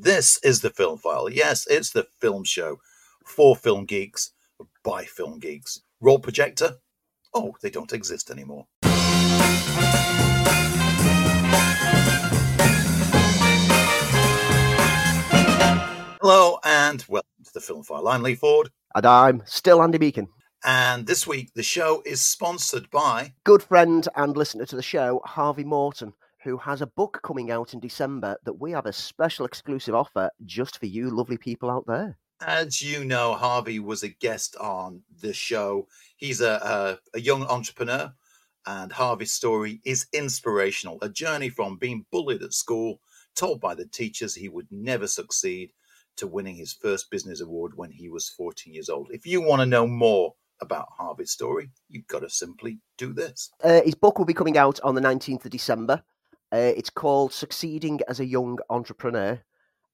[0.00, 1.28] This is the Film File.
[1.28, 2.78] Yes, it's the film show
[3.24, 4.30] for film geeks
[4.84, 5.80] by film geeks.
[6.00, 6.76] Roll projector?
[7.34, 8.68] Oh, they don't exist anymore.
[16.20, 18.06] Hello and welcome to the Film File.
[18.06, 18.70] I'm Lee Ford.
[18.94, 20.28] And I'm still Andy Beacon.
[20.64, 25.20] And this week, the show is sponsored by good friend and listener to the show,
[25.24, 26.12] Harvey Morton,
[26.48, 30.30] who has a book coming out in December that we have a special exclusive offer
[30.46, 32.16] just for you lovely people out there.
[32.40, 35.88] As you know, Harvey was a guest on the show.
[36.16, 38.14] He's a, a, a young entrepreneur,
[38.66, 40.98] and Harvey's story is inspirational.
[41.02, 43.00] A journey from being bullied at school,
[43.34, 45.72] told by the teachers he would never succeed,
[46.16, 49.08] to winning his first business award when he was 14 years old.
[49.10, 53.50] If you want to know more about Harvey's story, you've got to simply do this.
[53.62, 56.02] Uh, his book will be coming out on the 19th of December.
[56.52, 59.40] Uh, it's called Succeeding as a Young Entrepreneur.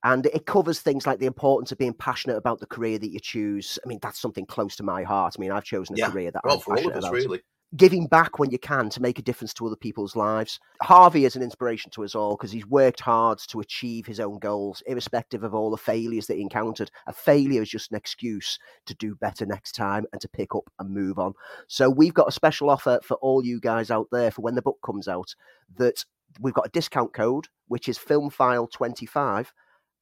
[0.05, 3.19] And it covers things like the importance of being passionate about the career that you
[3.21, 3.79] choose.
[3.83, 5.35] I mean, that's something close to my heart.
[5.39, 6.11] I mean, I've chosen a yeah.
[6.11, 7.13] career that well, I'm for all of us, about.
[7.13, 7.41] really
[7.77, 10.61] giving back when you can to make a difference to other people's lives.
[10.83, 14.39] Harvey is an inspiration to us all because he's worked hard to achieve his own
[14.39, 16.91] goals, irrespective of all the failures that he encountered.
[17.07, 20.71] A failure is just an excuse to do better next time and to pick up
[20.79, 21.35] and move on.
[21.67, 24.63] So we've got a special offer for all you guys out there for when the
[24.63, 25.35] book comes out
[25.77, 26.05] that
[26.41, 29.49] we've got a discount code, which is filmfile25,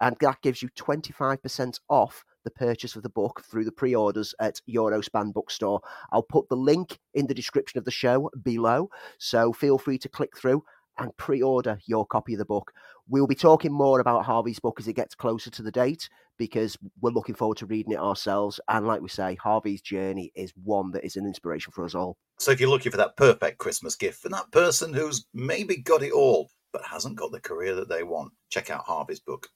[0.00, 4.60] and that gives you 25% off the purchase of the book through the pre-orders at
[4.68, 5.80] Eurospan Bookstore.
[6.10, 10.08] I'll put the link in the description of the show below, so feel free to
[10.08, 10.64] click through
[10.98, 12.72] and pre-order your copy of the book.
[13.08, 16.78] We'll be talking more about Harvey's book as it gets closer to the date because
[17.00, 18.60] we're looking forward to reading it ourselves.
[18.68, 22.16] And like we say, Harvey's journey is one that is an inspiration for us all.
[22.38, 26.02] So if you're looking for that perfect Christmas gift for that person who's maybe got
[26.02, 29.48] it all but hasn't got the career that they want, check out Harvey's book.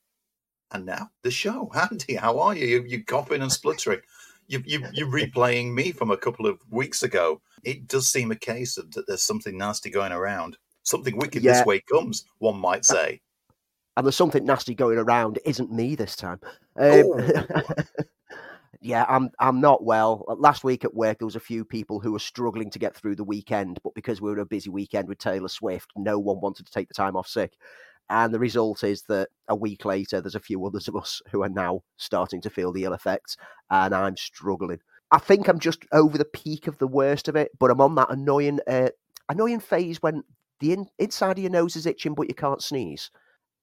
[0.73, 1.71] And now the show.
[1.91, 2.85] Andy, how are you?
[2.87, 4.01] You, are coughing and spluttering.
[4.49, 7.41] You, you, you're replaying me from a couple of weeks ago.
[7.65, 10.57] It does seem a case of that there's something nasty going around.
[10.87, 11.55] Something wicked yeah.
[11.55, 13.21] this way comes, one might say.
[13.97, 15.39] And there's something nasty going around.
[15.39, 16.39] It isn't me this time.
[16.79, 17.63] Um, oh.
[18.81, 20.25] yeah, I'm I'm not well.
[20.39, 23.17] Last week at work, there was a few people who were struggling to get through
[23.17, 26.67] the weekend, but because we were a busy weekend with Taylor Swift, no one wanted
[26.67, 27.55] to take the time off sick.
[28.09, 31.43] And the result is that a week later, there's a few others of us who
[31.43, 33.37] are now starting to feel the ill effects,
[33.71, 34.79] and I'm struggling.
[35.11, 37.97] I think I'm just over the peak of the worst of it, but I'm on
[37.97, 38.91] that annoying, uh,
[39.29, 40.23] annoying phase when
[40.61, 43.11] the in- inside of your nose is itching, but you can't sneeze,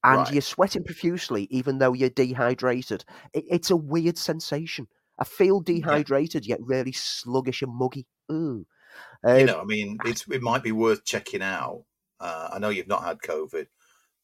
[0.02, 0.32] and right.
[0.32, 3.04] you're sweating profusely, even though you're dehydrated.
[3.32, 4.88] It- it's a weird sensation.
[5.18, 8.06] I feel dehydrated, yet really sluggish and muggy.
[8.30, 8.66] Ooh.
[9.22, 11.84] Um, you know, I mean, it's, it might be worth checking out.
[12.20, 13.66] Uh, I know you've not had COVID,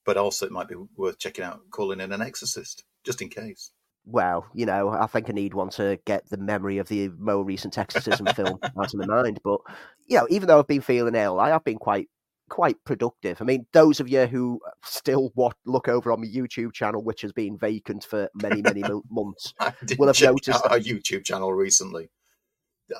[0.04, 3.72] but also it might be worth checking out calling in an exorcist just in case.
[4.06, 7.44] Well, you know, I think I need one to get the memory of the more
[7.44, 9.40] recent exorcism film out of my mind.
[9.44, 9.60] But
[10.06, 12.08] you know, even though I've been feeling ill, I have been quite
[12.50, 13.40] quite productive.
[13.40, 17.22] I mean, those of you who still watch, look over on my YouTube channel, which
[17.22, 19.54] has been vacant for many, many months,
[19.98, 22.10] will have noticed our YouTube channel recently.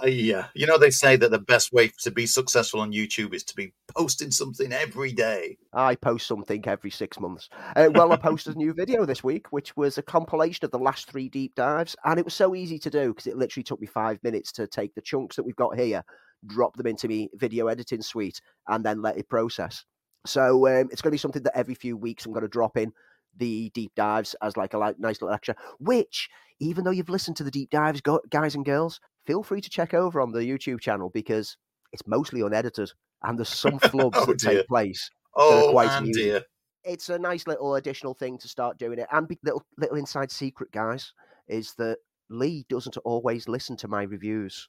[0.03, 3.34] Uh, yeah, you know they say that the best way to be successful on YouTube
[3.34, 5.56] is to be posting something every day.
[5.72, 7.49] I post something every six months.
[7.75, 10.78] Uh, well, I posted a new video this week, which was a compilation of the
[10.78, 13.81] last three deep dives, and it was so easy to do because it literally took
[13.81, 16.05] me five minutes to take the chunks that we've got here,
[16.47, 19.84] drop them into me video editing suite, and then let it process.
[20.27, 22.77] So um, it's going to be something that every few weeks I'm going to drop
[22.77, 22.93] in
[23.37, 25.55] the deep dives as like a like, nice little extra.
[25.79, 26.29] Which,
[26.61, 29.71] even though you've listened to the deep dives, go, guys and girls, feel free to
[29.71, 31.56] check over on the YouTube channel because
[31.93, 32.91] it's mostly unedited
[33.23, 34.59] and there's some flubs oh, that dear.
[34.59, 35.11] take place.
[35.34, 36.43] Oh, quite dear.
[36.83, 39.06] It's a nice little additional thing to start doing it.
[39.12, 41.12] And little little inside secret, guys,
[41.47, 41.99] is that
[42.31, 44.69] Lee doesn't always listen to my reviews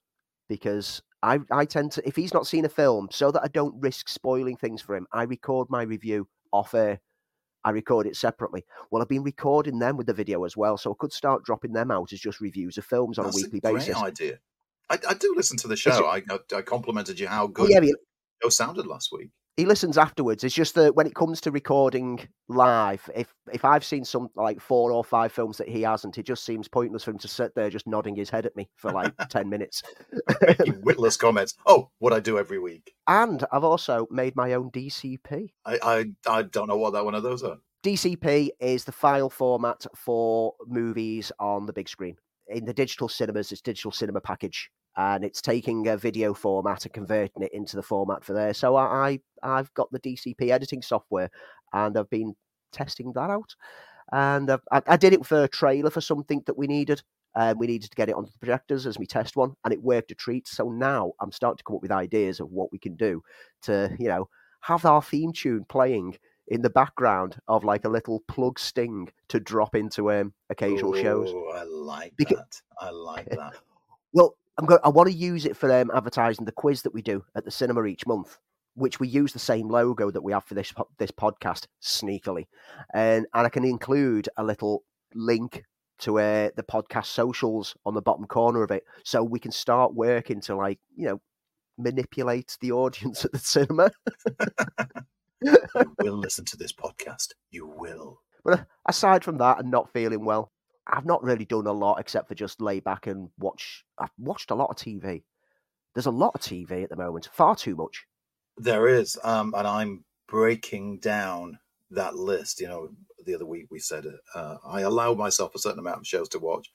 [0.50, 3.80] because I, I tend to if he's not seen a film, so that I don't
[3.80, 7.00] risk spoiling things for him, I record my review off air.
[7.64, 8.66] I record it separately.
[8.90, 11.74] Well, I've been recording them with the video as well, so I could start dropping
[11.74, 13.96] them out as just reviews of films on That's a weekly a basis.
[13.98, 14.40] idea.
[14.90, 16.08] I, I, do listen to the show.
[16.08, 16.24] I,
[16.56, 17.92] I complimented you how good oh, yeah,
[18.44, 20.44] it sounded last week he listens afterwards.
[20.44, 24.62] It's just that when it comes to recording live, if if I've seen some like
[24.62, 27.54] four or five films that he hasn't, it just seems pointless for him to sit
[27.54, 29.84] there just nodding his head at me for like ten minutes.
[30.84, 31.56] witless comments.
[31.66, 32.94] Oh, what I do every week.
[33.08, 35.50] And I've also made my own DCP.
[35.66, 36.06] I I,
[36.40, 37.58] I don't know what that one of those are.
[37.84, 42.16] DCP is the file format for movies on the big screen.
[42.48, 46.94] In the digital cinemas, it's digital cinema package and it's taking a video format and
[46.94, 48.54] converting it into the format for there.
[48.54, 51.30] So I, I've got the DCP editing software,
[51.74, 52.36] and I've been
[52.72, 53.56] testing that out.
[54.12, 57.02] and I, I, did it for a trailer for something that we needed.
[57.36, 59.82] Um, we needed to get it onto the projectors as we test one, and it
[59.82, 60.48] worked a treat.
[60.48, 63.24] So now I'm starting to come up with ideas of what we can do
[63.64, 64.28] to, you know,
[64.62, 66.18] have our theme tune playing
[66.48, 71.02] in the background of like a little plug sting to drop into um, occasional Ooh,
[71.02, 71.34] shows.
[71.56, 72.62] I like because, that.
[72.80, 73.54] I like that.
[74.12, 74.80] Well, I'm going.
[74.84, 77.52] I want to use it for um, advertising the quiz that we do at the
[77.52, 78.38] cinema each month,
[78.76, 82.48] which we use the same logo that we have for this this podcast sneakily,
[82.94, 84.84] and and I can include a little
[85.14, 85.64] link
[86.00, 89.94] to uh, the podcast socials on the bottom corner of it, so we can start
[89.94, 91.22] working to like you know
[91.78, 93.92] manipulate the audience at the cinema.
[95.44, 97.30] you will listen to this podcast.
[97.52, 98.22] You will.
[98.44, 100.52] But uh, aside from that, and not feeling well,
[100.92, 103.86] I've not really done a lot except for just lay back and watch.
[103.98, 105.24] I've watched a lot of TV.
[105.94, 108.06] There's a lot of TV at the moment, far too much.
[108.58, 111.60] There is, um, and I'm breaking down
[111.92, 112.60] that list.
[112.60, 112.90] You know,
[113.26, 114.06] the other week we said
[114.36, 116.72] uh, I allow myself a certain amount of shows to watch,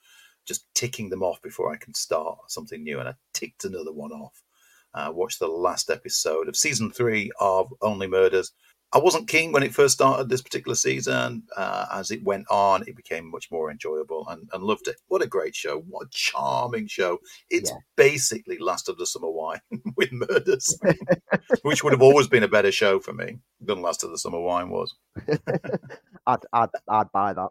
[0.46, 4.12] just ticking them off before I can start something new, and I ticked another one
[4.12, 4.42] off.
[4.94, 8.52] Uh, watched the last episode of season three of Only Murders.
[8.96, 11.42] I wasn't keen when it first started this particular season.
[11.54, 14.96] Uh, as it went on, it became much more enjoyable and, and loved it.
[15.08, 15.80] What a great show!
[15.80, 17.18] What a charming show!
[17.50, 17.76] It's yeah.
[17.94, 19.60] basically Last of the Summer Wine
[19.98, 20.78] with murders,
[21.62, 24.40] which would have always been a better show for me than Last of the Summer
[24.40, 24.94] Wine was.
[26.26, 27.50] I'd, I'd I'd buy that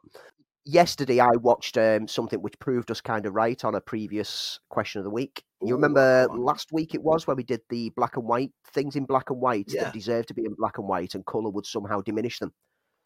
[0.65, 4.99] yesterday I watched um, something which proved us kind of right on a previous question
[4.99, 5.43] of the week.
[5.61, 9.05] You remember last week it was where we did the black and white things in
[9.05, 9.85] black and white yeah.
[9.85, 12.51] that deserve to be in black and white, and color would somehow diminish them.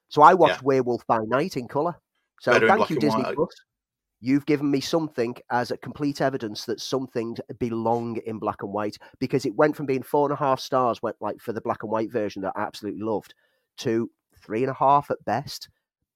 [0.10, 0.66] So I watched yeah.
[0.66, 1.96] Werewolf by Night in color.
[2.42, 3.50] So Better thank you, Disney Plus.
[4.22, 8.98] You've given me something as a complete evidence that something belong in black and white
[9.20, 11.84] because it went from being four and a half stars, went like for the black
[11.84, 13.34] and white version that I absolutely loved,
[13.78, 14.12] to
[14.44, 15.70] three and a half at best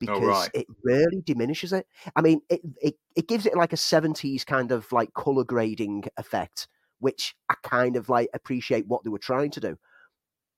[0.05, 0.51] because oh, right.
[0.53, 1.87] it really diminishes it.
[2.15, 6.05] I mean, it, it it gives it like a seventies kind of like color grading
[6.17, 6.67] effect,
[6.99, 9.77] which I kind of like appreciate what they were trying to do,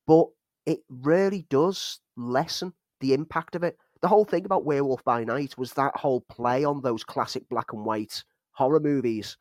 [0.08, 0.28] but
[0.66, 3.78] it really does lessen the impact of it.
[4.02, 7.74] The whole thing about Werewolf by Night was that whole play on those classic black
[7.74, 9.38] and white horror movies,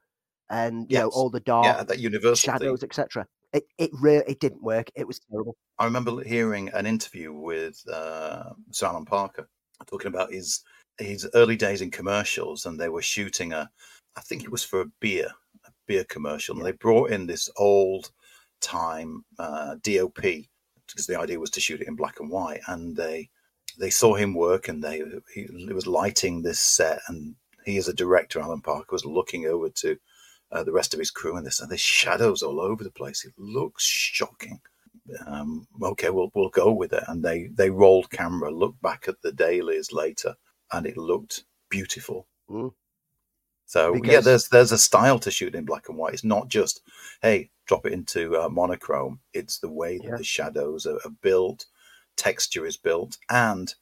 [0.50, 1.02] and you yes.
[1.02, 3.26] know all the dark, yeah, that universal shadows, etc.
[3.52, 4.90] It it really it didn't work.
[4.94, 5.56] It was terrible.
[5.78, 8.50] I remember hearing an interview with uh,
[8.82, 9.48] Alan Parker,
[9.86, 10.62] talking about his
[10.98, 13.68] his early days in commercials, and they were shooting a,
[14.16, 15.28] I think it was for a beer,
[15.66, 18.10] a beer commercial, and they brought in this old
[18.60, 20.22] time uh, DOP
[20.86, 23.28] because the idea was to shoot it in black and white, and they
[23.78, 27.34] they saw him work, and they he, he was lighting this set, and
[27.64, 29.96] he as a director, Alan Parker, was looking over to
[30.52, 33.24] uh, the rest of his crew, and this and there's shadows all over the place.
[33.24, 34.60] It looks shocking
[35.26, 37.04] um, okay, we'll we'll go with it.
[37.08, 40.34] And they they rolled camera, looked back at the dailies later,
[40.72, 42.26] and it looked beautiful.
[42.48, 42.72] Mm.
[43.66, 44.12] So because...
[44.12, 46.14] yeah, there's there's a style to shoot in black and white.
[46.14, 46.80] It's not just
[47.22, 49.20] hey, drop it into uh, monochrome.
[49.32, 50.16] It's the way that yeah.
[50.16, 51.66] the shadows are, are, built,
[52.16, 53.74] texture is built, and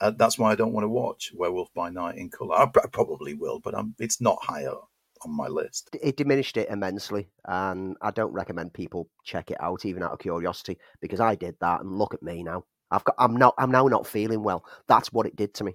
[0.00, 2.56] uh, that's why I don't want to watch Werewolf by Night in color.
[2.56, 4.74] I, I probably will, but um, it's not higher
[5.22, 5.90] on my list.
[6.02, 10.18] It diminished it immensely, and I don't recommend people check it out even out of
[10.18, 12.64] curiosity because I did that, and look at me now.
[12.90, 13.14] I've got.
[13.18, 13.54] I'm not.
[13.58, 14.64] I'm now not feeling well.
[14.88, 15.74] That's what it did to me.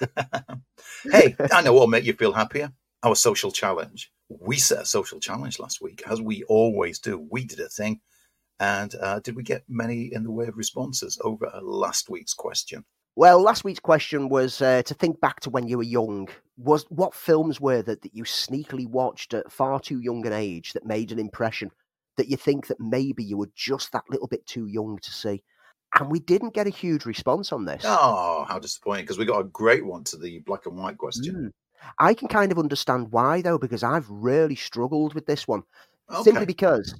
[1.10, 2.72] hey, I know what'll make you feel happier.
[3.02, 4.10] Our social challenge.
[4.28, 7.24] We set a social challenge last week, as we always do.
[7.30, 8.00] We did a thing,
[8.58, 12.84] and uh, did we get many in the way of responses over last week's question?
[13.16, 16.28] Well, last week's question was uh, to think back to when you were young.
[16.58, 20.74] Was what films were that that you sneakily watched at far too young an age
[20.74, 21.70] that made an impression
[22.16, 25.42] that you think that maybe you were just that little bit too young to see?
[25.98, 27.82] And we didn't get a huge response on this.
[27.86, 29.04] Oh, how disappointing!
[29.04, 31.34] Because we got a great one to the black and white question.
[31.34, 31.50] Mm.
[31.98, 35.62] I can kind of understand why though, because I've really struggled with this one,
[36.10, 36.22] okay.
[36.22, 36.94] simply because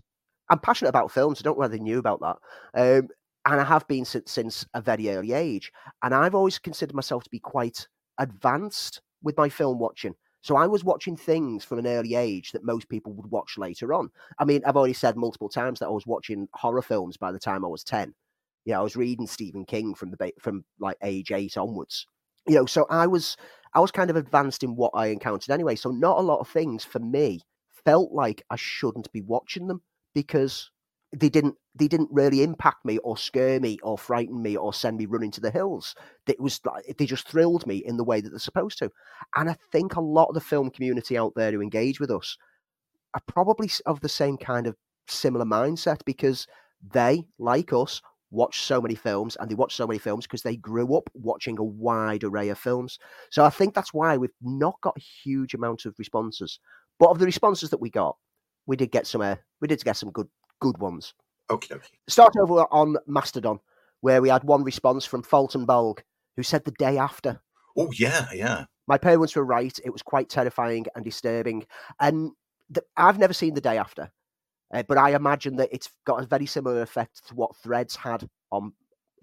[0.49, 1.41] I'm passionate about films.
[1.41, 2.99] I don't know whether you knew about that.
[2.99, 3.09] Um,
[3.47, 5.73] and I have been since, since a very early age.
[6.03, 7.87] And I've always considered myself to be quite
[8.19, 10.15] advanced with my film watching.
[10.43, 13.95] So I was watching things from an early age that most people would watch later
[13.95, 14.11] on.
[14.39, 17.39] I mean, I've already said multiple times that I was watching horror films by the
[17.39, 18.15] time I was ten.
[18.65, 22.07] You know, I was reading Stephen King from the from like age eight onwards.
[22.47, 23.37] You know, so I was
[23.75, 25.77] I was kind of advanced in what I encountered anyway.
[25.77, 27.41] So not a lot of things for me
[27.85, 29.83] felt like I shouldn't be watching them
[30.15, 30.71] because
[31.13, 34.97] they didn't they didn't really impact me or scare me or frighten me or send
[34.97, 35.95] me running to the hills.
[36.27, 36.61] It was
[36.99, 38.91] they just thrilled me in the way that they're supposed to.
[39.35, 42.37] And I think a lot of the film community out there who engage with us
[43.15, 44.77] are probably of the same kind of
[45.09, 46.47] similar mindset because
[46.93, 50.57] they, like us, watch so many films, and they watch so many films because they
[50.57, 52.99] grew up watching a wide array of films.
[53.31, 56.59] So I think that's why we've not got a huge amount of responses.
[56.99, 58.17] But of the responses that we got,
[58.67, 59.21] we did get some.
[59.21, 60.29] Uh, we did get some good
[60.61, 61.15] good ones.
[61.51, 61.99] Okay, okay.
[62.09, 63.61] Start over on Mastodon,
[64.01, 66.01] where we had one response from Fulton Bolg,
[66.37, 67.41] who said the day after.
[67.77, 68.65] Oh yeah, yeah.
[68.89, 69.77] My parents were right.
[69.85, 71.67] It was quite terrifying and disturbing.
[72.01, 72.33] And
[72.71, 74.11] the, I've never seen the day after,
[74.73, 78.29] uh, but I imagine that it's got a very similar effect to what Threads had
[78.51, 78.73] on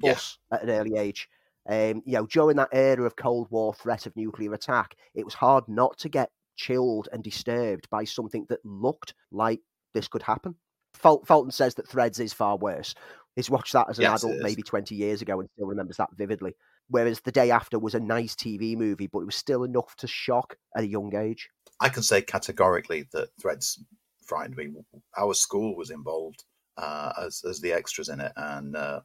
[0.03, 1.27] us at an early age.
[1.69, 5.33] Um, you know, during that era of Cold War threat of nuclear attack, it was
[5.33, 9.61] hard not to get chilled and disturbed by something that looked like
[9.93, 10.55] this could happen.
[10.93, 12.93] Ful- Fulton says that Threads is far worse.
[13.35, 16.09] He's watched that as an Yes, adult maybe 20 years ago and still remembers that
[16.15, 16.55] vividly.
[16.89, 20.07] Whereas The Day After was a nice TV movie, but it was still enough to
[20.07, 21.49] shock at a young age.
[21.79, 23.83] I can say categorically that Threads
[24.23, 24.73] frightened me.
[25.17, 26.43] Our school was involved
[26.77, 29.01] uh, as as the extras in it, and uh,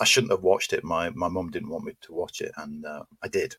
[0.00, 0.84] I shouldn't have watched it.
[0.84, 3.56] My my mum didn't want me to watch it, and uh, I did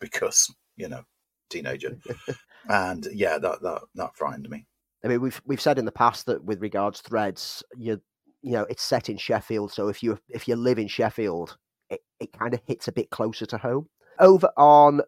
[0.00, 1.04] because you know
[1.50, 1.98] teenager,
[2.68, 4.66] and yeah, that that that frightened me.
[5.06, 8.00] I mean, we've we've said in the past that with regards threads, you
[8.42, 11.56] you know, it's set in Sheffield, so if you if you live in Sheffield,
[11.88, 13.88] it, it kind of hits a bit closer to home.
[14.18, 15.02] Over on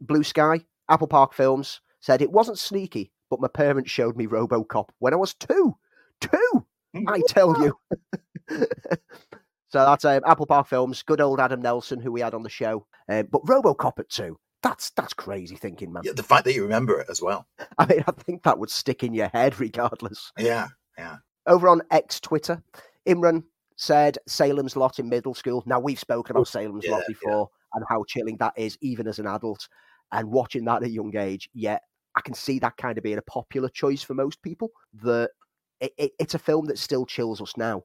[0.00, 4.88] Blue Sky, Apple Park Films said it wasn't sneaky, but my parents showed me RoboCop
[5.00, 5.76] when I was two.
[6.22, 6.66] Two,
[7.06, 7.76] I tell you.
[9.68, 11.02] so that's um, Apple Park Films.
[11.02, 12.86] Good old Adam Nelson, who we had on the show.
[13.06, 14.38] Uh, but RoboCop at two.
[14.62, 16.02] That's that's crazy thinking, man.
[16.04, 17.46] Yeah, the fact that you remember it as well.
[17.78, 20.32] I mean, I think that would stick in your head regardless.
[20.38, 21.16] Yeah, yeah.
[21.46, 22.62] Over on X Twitter,
[23.08, 23.42] Imran
[23.76, 25.64] said Salem's Lot in middle school.
[25.66, 27.14] Now we've spoken about Salem's yeah, Lot yeah.
[27.14, 29.68] before and how chilling that is, even as an adult.
[30.12, 31.78] And watching that at a young age, yeah,
[32.14, 34.70] I can see that kind of being a popular choice for most people.
[35.02, 35.30] That
[35.80, 37.82] it, it, it's a film that still chills us now,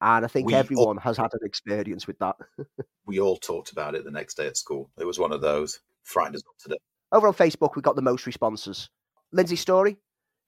[0.00, 2.36] and I think We all- everyone has had an experience with that.
[3.04, 4.90] We all talked about it the next day at school.
[4.98, 6.78] It was one of those frightened us up to.
[7.12, 8.90] Over on Facebook, we got the most responses.
[9.32, 9.96] Lindsay Story,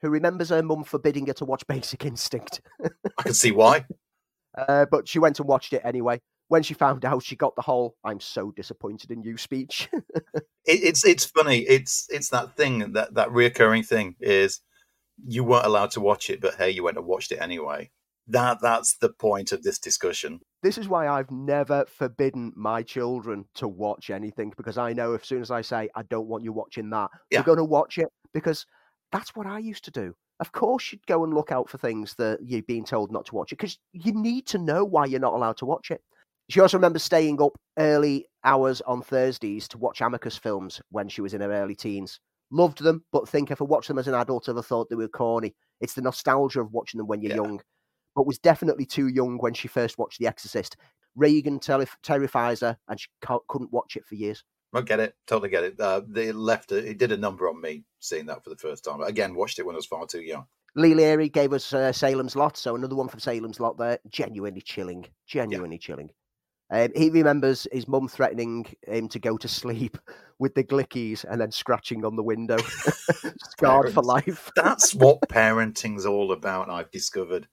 [0.03, 2.61] who remembers her mum forbidding her to watch Basic Instinct.
[3.19, 3.85] I can see why.
[4.57, 6.21] Uh, but she went and watched it anyway.
[6.49, 9.89] When she found out, she got the whole "I'm so disappointed in you" speech.
[9.95, 11.61] it, it's it's funny.
[11.61, 14.61] It's it's that thing that that reoccurring thing is
[15.25, 17.89] you weren't allowed to watch it, but hey, you went and watched it anyway.
[18.31, 20.41] That that's the point of this discussion.
[20.63, 25.25] this is why I've never forbidden my children to watch anything because I know as
[25.25, 27.39] soon as I say I don't want you watching that, Yeah.
[27.39, 28.67] they're going to watch it because
[29.11, 30.15] that's what I used to do.
[30.39, 33.35] Of course, you'd go and look out for things that you're being told not to
[33.35, 36.01] watch it because you need to know why you're not allowed to watch it.
[36.51, 41.21] She also remembers staying up early hours on Thursdays to watch Amicus films when she
[41.23, 42.19] was in her early teens.
[42.51, 44.97] Loved them, but think if I watched them as an adult, I'd have thought they
[44.97, 45.55] were corny.
[45.81, 47.37] It's the nostalgia of watching them when you're Yeah.
[47.37, 47.61] young,
[48.15, 50.77] but was definitely too young when she first watched The Exorcist.
[51.17, 54.45] Regan terri terrifies her, and she couldn't watch it for years.
[54.73, 55.81] I get it, totally get it.
[55.81, 56.85] Uh, they left it.
[56.85, 59.01] It did a number on me seeing that for the first time.
[59.03, 60.47] Again, watched it when I was far too young.
[60.77, 63.99] Lee Leary gave us uh, Salem's Lot, so another one from Salem's Lot there.
[64.09, 66.11] Genuinely chilling, genuinely chilling.
[66.71, 69.99] Um, he remembers his mum threatening him to go to sleep
[70.39, 72.59] with the glickies and then scratching on the window.
[73.51, 74.51] Scarred for life.
[74.55, 76.71] That's what parenting's all about.
[76.71, 77.49] I've discovered.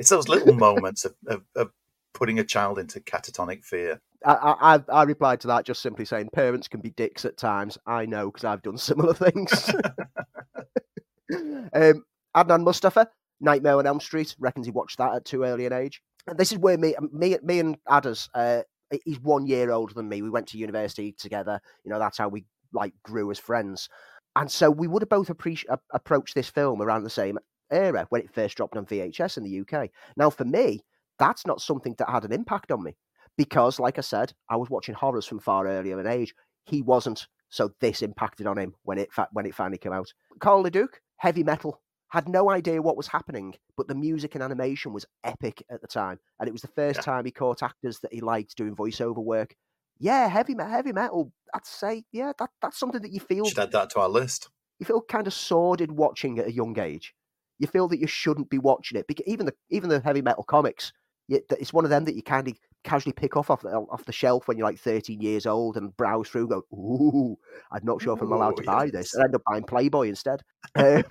[0.00, 1.70] It's those little moments of, of, of
[2.14, 4.00] putting a child into catatonic fear.
[4.24, 7.76] I, I, I- replied to that just simply saying parents can be dicks at times.
[7.86, 9.52] I know because I've done similar things.
[11.74, 12.04] um,
[12.34, 13.10] Adnan Mustafa,
[13.42, 16.00] Nightmare on Elm Street, reckons he watched that at too early an age.
[16.26, 18.62] And this is where me, me, me and Adders, uh,
[19.04, 20.22] he's one year older than me.
[20.22, 21.60] We went to university together.
[21.84, 23.90] You know, that's how we like grew as friends.
[24.34, 27.38] And so we would have both appreci- approached this film around the same
[27.70, 29.90] era when it first dropped on VHS in the UK.
[30.16, 30.80] Now, for me,
[31.18, 32.96] that's not something that had an impact on me
[33.36, 36.34] because, like I said, I was watching horrors from far earlier an age.
[36.64, 40.12] He wasn't, so this impacted on him when it fa- when it finally came out.
[40.40, 44.92] Carl Leduc, heavy metal, had no idea what was happening, but the music and animation
[44.92, 47.02] was epic at the time, and it was the first Yeah.
[47.02, 49.54] time he caught actors that he liked doing voiceover work.
[49.98, 51.32] Yeah, heavy heavy metal.
[51.54, 54.48] I'd say, yeah, that, that's something that you feel Should add that to our list.
[54.78, 57.14] you feel kind of sordid watching at a young age.
[57.60, 59.06] You feel that you shouldn't be watching it.
[59.06, 60.92] Because even the even the heavy metal comics,
[61.28, 64.12] it's one of them that you kind of casually pick off off the, off the
[64.12, 66.42] shelf when you're like 13 years old and browse through.
[66.42, 67.36] And go, ooh,
[67.70, 68.92] I'm not sure if I'm allowed to buy yes.
[68.92, 70.42] this, and end up buying Playboy instead.
[70.76, 71.02] Um,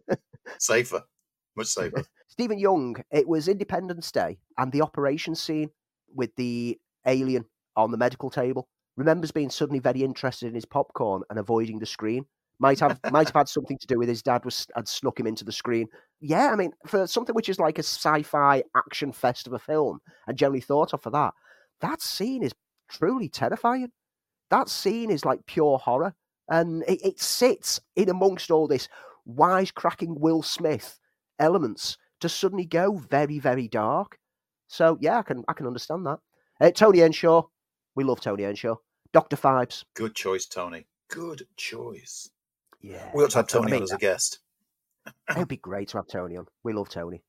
[0.58, 1.02] Safer,
[1.56, 2.04] much safer.
[2.28, 5.70] Stephen Young, it was Independence Day and the operation scene
[6.14, 7.44] with the alien
[7.76, 8.68] on the medical table.
[8.96, 12.26] Remembers being suddenly very interested in his popcorn and avoiding the screen.
[12.62, 15.26] Might have might have had something to do with his dad was had snuck him
[15.26, 15.88] into the screen.
[16.20, 20.00] yeah, I mean, for something which is like a sci-fi action fest of a film,
[20.28, 21.34] and generally thought of for that,
[21.80, 22.52] that scene is
[22.88, 23.90] truly terrifying.
[24.50, 26.14] That scene is like pure horror,
[26.48, 28.88] and it, it sits in amongst all this
[29.28, 31.00] wisecracking Will Smith
[31.40, 34.18] elements to suddenly go very, very dark.
[34.68, 36.20] So yeah, I can I can understand that.
[36.60, 37.42] Uh, Tony Earnshaw,
[37.96, 38.76] we love Tony Earnshaw.
[39.12, 39.84] Doctor Phibes.
[39.94, 40.86] Good choice, Tony.
[41.08, 42.30] Good choice.
[42.82, 44.40] Yeah, We ought to have Tony I mean, on as a guest.
[45.30, 46.46] It'd be great to have Tony on.
[46.64, 47.22] We love Tony.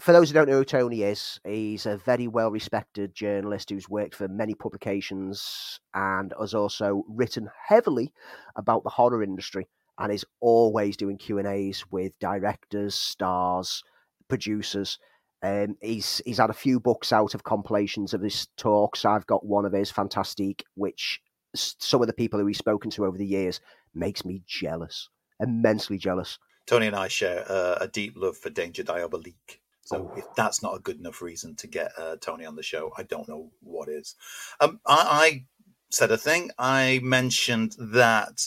[0.00, 3.88] For those who don't know who Tony is, he's a very well respected journalist who's
[3.88, 8.12] worked for many publications and has also written heavily
[8.56, 13.82] about the horror industry and is always doing Q and A's with directors, stars,
[14.28, 14.98] producers.
[15.42, 19.04] Um, he's he's had a few books out of compilations of his talks.
[19.04, 21.20] I've got one of his, fantastic, which
[21.54, 23.60] some of the people who he's spoken to over the years
[23.96, 25.10] makes me jealous,
[25.40, 26.38] immensely jealous.
[26.66, 29.60] Tony and I share uh, a deep love for Danger Diabolik.
[29.82, 30.12] So Oh.
[30.16, 33.04] if that's not a good enough reason to get uh, Tony on the show, I
[33.04, 34.16] don't know what is.
[34.60, 35.44] Um, I, I
[35.90, 36.50] said a thing.
[36.58, 38.42] I mentioned that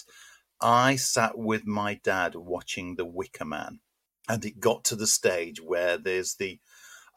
[0.62, 3.79] I sat with my dad watching The Wicker Man,
[4.27, 6.60] and it got to the stage where there's the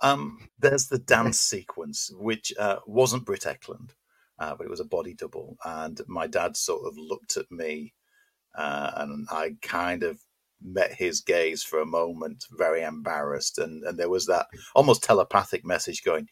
[0.03, 3.91] um, there's the dance sequence, which uh, wasn't Britt Ekland,
[4.39, 7.95] uh, but it was a body double, and my dad sort of looked at me,
[8.55, 10.21] uh, and I kind of
[10.65, 15.65] met his gaze for a moment, very embarrassed, and and there was that almost telepathic
[15.65, 16.29] message going,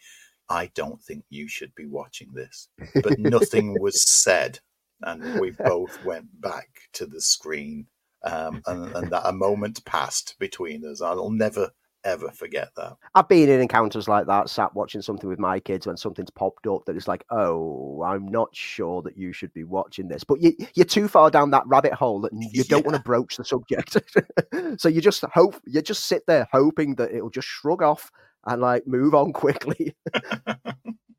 [0.49, 2.69] "I don't think you should be watching this,"
[3.03, 4.61] but nothing was said,
[5.03, 7.87] and we both went back to the screen,
[8.25, 11.01] um, and, and that a moment passed between us.
[11.01, 11.71] I'll never
[12.05, 12.97] ever forget that.
[13.15, 16.67] I've been in encounters like that, sat watching something with my kids when something's popped
[16.67, 20.25] up that is like, oh, I'm not sure that you should be watching this.
[20.25, 23.37] But you, you're too far down that rabbit hole that you don't want to broach
[23.37, 23.97] the subject.
[24.81, 28.11] so you just hope, you just sit there hoping that it'll just shrug off
[28.47, 29.95] and like move on quickly.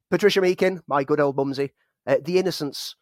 [0.09, 1.71] Patricia Meakin, my good old mumsy,
[2.07, 2.95] uh, The Innocents.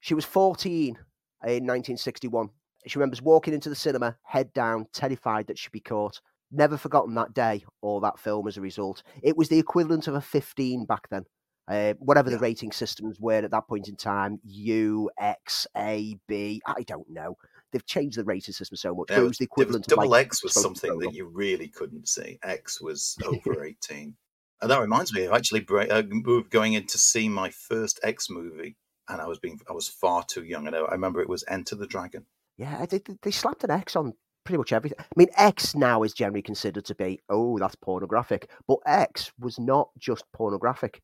[0.00, 0.96] She was 14 in
[1.42, 2.50] 1961.
[2.86, 6.20] She remembers walking into the cinema, head down, terrified that she'd be caught.
[6.52, 9.02] Never forgotten that day or that film as a result.
[9.22, 11.24] It was the equivalent of a 15 back then.
[11.68, 16.62] Uh, whatever the rating systems were at that point in time, U, X, A, B,
[16.64, 17.36] I don't know.
[17.72, 19.10] They've changed the rating system so much.
[19.10, 21.66] It was- was the was- equivalent of double like X was something that you really
[21.68, 22.38] couldn't see.
[22.44, 24.14] X was over eighteen,
[24.62, 26.02] and that reminds me of actually uh,
[26.50, 28.76] going in to see my first X movie,
[29.08, 30.68] and I was being I was far too young.
[30.68, 32.26] And I I remember it was Enter the Dragon.
[32.56, 34.14] Yeah, they- they slapped an X on
[34.46, 34.98] pretty much everything.
[35.00, 38.50] I mean, X now is generally considered to be, oh, that's pornographic.
[38.66, 41.02] But X was not just pornographic.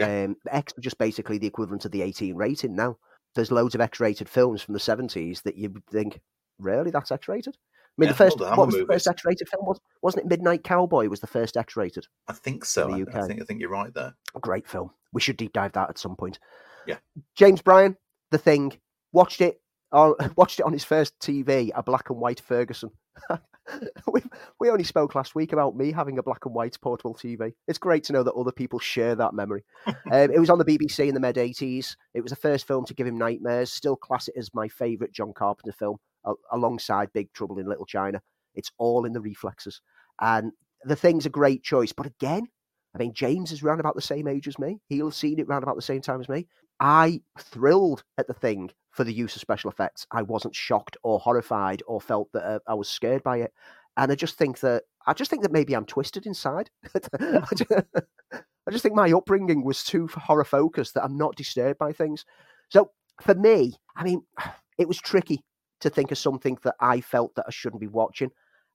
[0.00, 2.96] Um, X was just basically the equivalent of the 18 rating now.
[3.34, 6.20] There's loads of X rated films from the 70s that you would think,
[6.58, 7.54] really, that's X rated?
[7.54, 9.66] I mean, Yeah, the first, all the Hammer what was the first X rated film?
[9.66, 12.06] Was, wasn't it Midnight Cowboy was the first X rated?
[12.28, 12.88] I think so.
[12.88, 13.26] In I, the I UK.
[13.28, 14.14] think I think you're right there.
[14.40, 14.90] Great film.
[15.12, 16.38] We should deep dive that at some point.
[16.86, 16.96] Yeah.
[17.36, 17.96] James Bryan,
[18.30, 18.78] The Thing,
[19.12, 19.59] watched it.
[19.92, 22.90] On, watched it on his first TV, a black and white Ferguson.
[24.12, 24.22] we,
[24.58, 27.52] we only spoke last week about me having a black and white portable TV.
[27.68, 29.64] It's great to know that other people share that memory.
[29.86, 31.96] um, it was on the BBC in the mid 80s.
[32.14, 33.72] It was the first film to give him nightmares.
[33.72, 37.86] Still class it as my favourite John Carpenter film, a- alongside Big Trouble in Little
[37.86, 38.20] China.
[38.54, 39.80] It's all in the reflexes.
[40.20, 40.52] And
[40.84, 41.92] the thing's a great choice.
[41.92, 42.46] But again,
[42.94, 44.80] I mean, James is around about the same age as me.
[44.88, 46.46] He'll have seen it around about the same time as me.
[46.80, 50.06] I thrilled at the thing for the use of special effects.
[50.10, 53.52] I wasn't shocked or horrified or felt that uh, I was scared by it.
[53.96, 56.70] And I just think that I just think that maybe I'm twisted inside.
[57.20, 57.66] I ju-
[58.32, 62.24] I just think my upbringing was too horror focused that I'm not disturbed by things.
[62.68, 62.90] So
[63.20, 64.22] for me, I mean,
[64.78, 65.44] it was tricky
[65.80, 68.30] to think of something that I felt that I shouldn't be watching.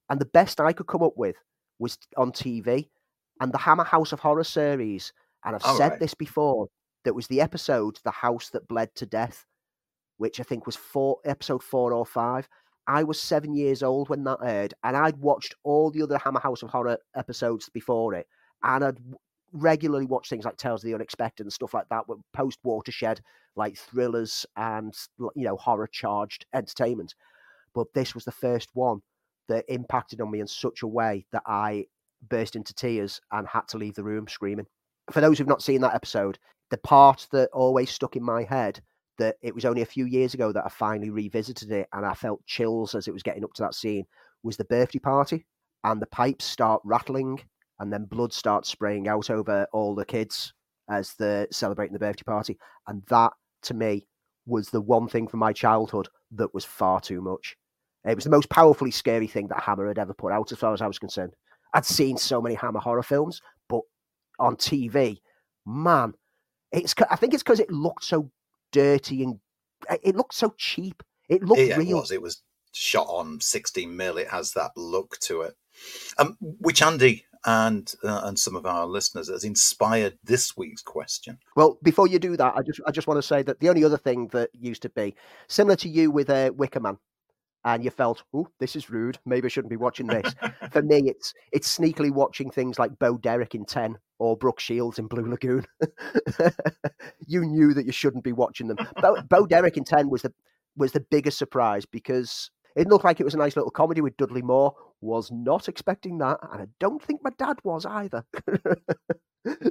[0.08, 1.36] And the best I could come up with
[1.78, 2.88] was on TV
[3.40, 5.12] and the Hammer House of Horror series.
[5.44, 6.00] And I've All said right.
[6.00, 6.68] this before
[7.06, 9.46] that was the episode The House That Bled to Death,
[10.16, 12.48] which I think was four episode four or five.
[12.88, 16.40] I was seven years old when that aired, and I'd watched all the other Hammer
[16.40, 18.26] House of Horror episodes before it,
[18.64, 18.98] and I'd
[19.52, 23.20] regularly watched things like Tales of the Unexpected and stuff like that, post watershed,
[23.54, 24.92] like thrillers and
[25.36, 27.14] you know horror charged entertainment.
[27.72, 29.00] But this was the first one
[29.46, 31.86] that impacted on me in such a way that I
[32.28, 34.66] burst into tears and had to leave the room screaming.
[35.12, 36.36] For those who've not seen that episode,
[36.70, 38.80] the part that always stuck in my head
[39.18, 42.14] that it was only a few years ago that I finally revisited it and I
[42.14, 44.04] felt chills as it was getting up to that scene
[44.42, 45.46] was the birthday party
[45.84, 47.40] and the pipes start rattling
[47.78, 50.52] and then blood starts spraying out over all the kids
[50.90, 52.58] as they're celebrating the birthday party.
[52.86, 54.06] And that to me
[54.46, 57.56] was the one thing from my childhood that was far too much.
[58.04, 60.72] It was the most powerfully scary thing that Hammer had ever put out, as far
[60.72, 61.34] as I was concerned.
[61.74, 63.80] I'd seen so many Hammer horror films, but
[64.38, 65.18] on TV,
[65.66, 66.14] man,
[66.84, 66.94] it's.
[67.10, 68.30] I think it's because it looked so
[68.72, 69.38] dirty and
[70.02, 71.02] it looked so cheap.
[71.28, 71.98] It looked yeah, real.
[71.98, 72.10] It was.
[72.10, 74.18] It was shot on 16 mil.
[74.18, 75.54] It has that look to it,
[76.18, 81.38] um, which Andy and uh, and some of our listeners has inspired this week's question.
[81.54, 83.84] Well, before you do that, I just I just want to say that the only
[83.84, 85.14] other thing that used to be
[85.48, 86.98] similar to you with uh, Wicker Man,
[87.66, 89.18] and you felt, oh, this is rude.
[89.26, 90.32] Maybe I shouldn't be watching this.
[90.70, 95.00] For me, it's it's sneakily watching things like Bo Derek in Ten or Brooke Shields
[95.00, 95.64] in Blue Lagoon.
[97.26, 98.78] you knew that you shouldn't be watching them.
[99.02, 100.32] Bo, Bo Derek in Ten was the
[100.76, 104.16] was the biggest surprise because it looked like it was a nice little comedy with
[104.16, 104.72] Dudley Moore.
[105.00, 108.24] Was not expecting that, and I don't think my dad was either.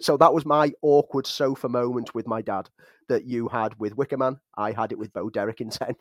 [0.02, 2.70] so that was my awkward sofa moment with my dad
[3.08, 4.38] that you had with Wicker Man.
[4.58, 5.96] I had it with Bo Derek in Ten.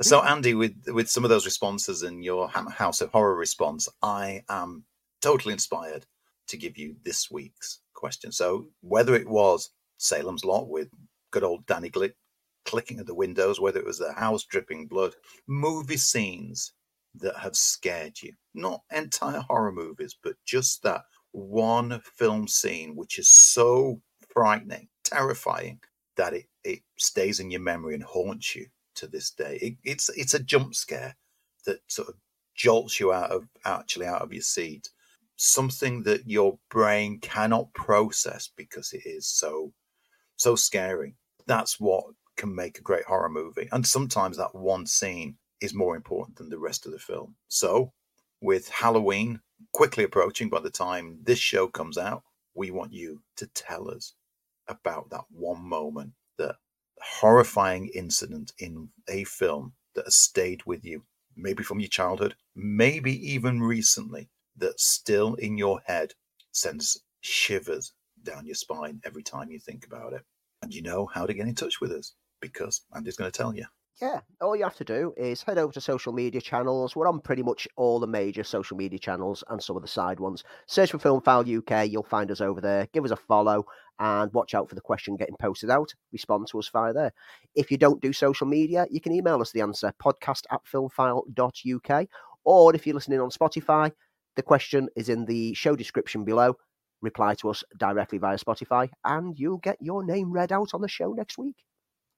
[0.00, 4.44] So Andy, with with some of those responses and your House of Horror response, I
[4.48, 4.84] am
[5.20, 6.06] totally inspired
[6.48, 8.32] to give you this week's question.
[8.32, 10.88] So whether it was Salem's Lot with
[11.32, 12.12] good old Danny Glick
[12.64, 15.14] clicking at the windows, whether it was the house dripping blood,
[15.46, 16.72] movie scenes
[17.16, 18.32] that have scared you.
[18.54, 24.00] Not entire horror movies, but just that one film scene which is so
[24.32, 25.80] frightening, terrifying,
[26.16, 28.66] that it, it stays in your memory and haunts you
[29.00, 29.58] to this day.
[29.60, 31.16] It, it's it's a jump scare
[31.66, 32.14] that sort of
[32.54, 34.88] jolts you out of actually out of your seat.
[35.36, 39.72] Something that your brain cannot process because it is so
[40.36, 41.16] so scary.
[41.46, 42.04] That's what
[42.36, 43.68] can make a great horror movie.
[43.72, 47.36] And sometimes that one scene is more important than the rest of the film.
[47.48, 47.92] So,
[48.40, 49.40] with Halloween
[49.72, 52.22] quickly approaching by the time this show comes out,
[52.54, 54.14] we want you to tell us
[54.68, 56.12] about that one moment,
[57.02, 61.04] horrifying incident in a film that has stayed with you,
[61.36, 66.12] maybe from your childhood, maybe even recently, that still in your head
[66.52, 70.22] sends shivers down your spine every time you think about it.
[70.62, 73.54] And you know how to get in touch with us because Andy's going to tell
[73.54, 73.64] you.
[74.00, 76.96] Yeah, all you have to do is head over to social media channels.
[76.96, 80.18] We're on pretty much all the major social media channels and some of the side
[80.18, 80.42] ones.
[80.66, 82.88] Search for Film File UK, you'll find us over there.
[82.94, 83.66] Give us a follow
[83.98, 85.92] and watch out for the question getting posted out.
[86.12, 87.12] Respond to us via there.
[87.54, 92.06] If you don't do social media, you can email us the answer podcast at filmfile.uk.
[92.44, 93.92] Or if you're listening on Spotify,
[94.36, 96.56] the question is in the show description below.
[97.02, 100.88] Reply to us directly via Spotify, and you'll get your name read out on the
[100.88, 101.56] show next week.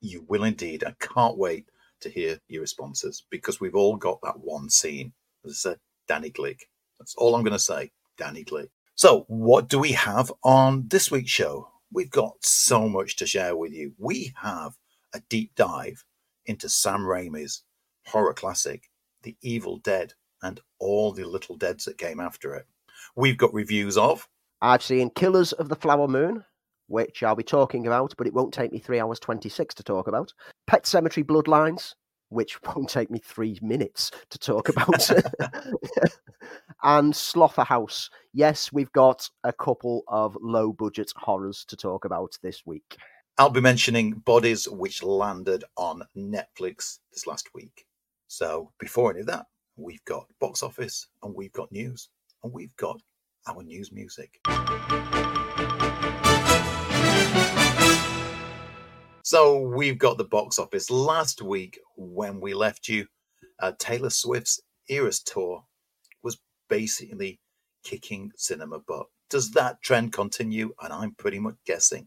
[0.02, 0.84] You will indeed.
[0.84, 1.66] I can't wait
[2.00, 5.12] to hear your responses because we've all got that one scene.
[5.44, 6.58] As I said, Danny Glick.
[6.98, 7.92] That's all I'm going to say.
[8.18, 8.68] Danny Glick.
[8.96, 11.68] So, what do we have on this week's show?
[11.92, 13.92] We've got so much to share with you.
[13.96, 14.72] We have
[15.14, 16.04] a deep dive
[16.46, 17.62] into Sam Raimi's
[18.06, 18.90] horror classic,
[19.22, 22.66] The Evil Dead, and all the little deads that came after it.
[23.14, 24.28] We've got reviews of.
[24.60, 26.44] I've seen Killers of the Flower Moon,
[26.86, 30.08] which I'll be talking about, but it won't take me three hours 26 to talk
[30.08, 30.32] about.
[30.66, 31.94] Pet Sematary Bloodlines,
[32.28, 35.10] which won't take me three minutes to talk about.
[36.82, 38.08] and Slotherhouse.
[38.32, 42.96] Yes, we've got a couple of low budget horrors to talk about this week.
[43.38, 47.86] I'll be mentioning Bodies, which landed on Netflix this last week.
[48.28, 52.08] So before any of that, we've got box office and we've got news
[52.44, 53.00] and we've got
[53.46, 54.38] our news music.
[59.32, 60.90] So we've got the box office.
[60.90, 63.06] Last week, when we left you,
[63.60, 65.64] uh, Taylor Swift's Eras Tour
[66.22, 66.36] was
[66.68, 67.40] basically
[67.82, 69.06] kicking cinema butt.
[69.30, 70.74] Does that trend continue?
[70.82, 72.06] And I'm pretty much guessing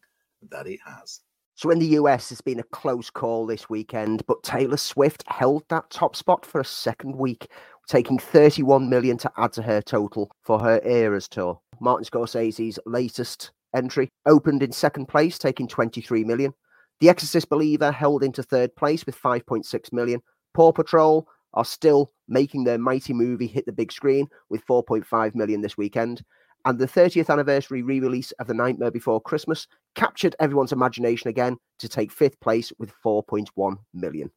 [0.51, 1.21] that it has.
[1.55, 5.63] So in the US, it's been a close call this weekend, but Taylor Swift held
[5.69, 7.47] that top spot for a second week,
[7.87, 11.59] taking 31 million to add to her total for her Eras tour.
[11.79, 16.53] Martin Scorsese's latest entry opened in second place, taking 23 million.
[16.99, 20.21] The Exorcist Believer held into third place with 5.6 million.
[20.53, 25.61] Paw Patrol are still making their mighty movie hit the big screen with 4.5 million
[25.61, 26.23] this weekend.
[26.63, 31.57] And the 30th anniversary re release of The Nightmare Before Christmas captured everyone's imagination again
[31.79, 34.31] to take fifth place with 4.1 million.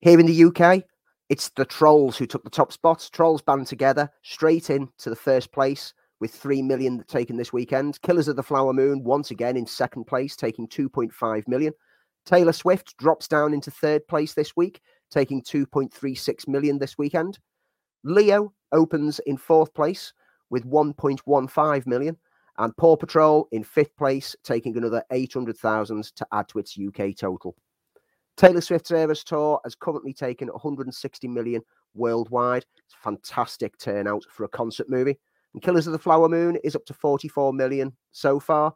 [0.00, 0.84] Here in the UK,
[1.28, 3.08] it's the Trolls who took the top spot.
[3.12, 8.00] Trolls band together straight in to the first place with 3 million taken this weekend.
[8.02, 11.74] Killers of the Flower Moon once again in second place, taking 2.5 million.
[12.26, 17.38] Taylor Swift drops down into third place this week, taking 2.36 million this weekend.
[18.02, 20.12] Leo opens in fourth place
[20.50, 22.16] with 1.15 million,
[22.58, 27.54] and Paw Patrol in fifth place, taking another 800,000 to add to its UK total.
[28.36, 31.62] Taylor Swift's Eras Tour has currently taken 160 million
[31.94, 32.64] worldwide.
[32.76, 35.18] It's fantastic turnout for a concert movie.
[35.52, 38.74] And Killers of the Flower Moon is up to 44 million so far.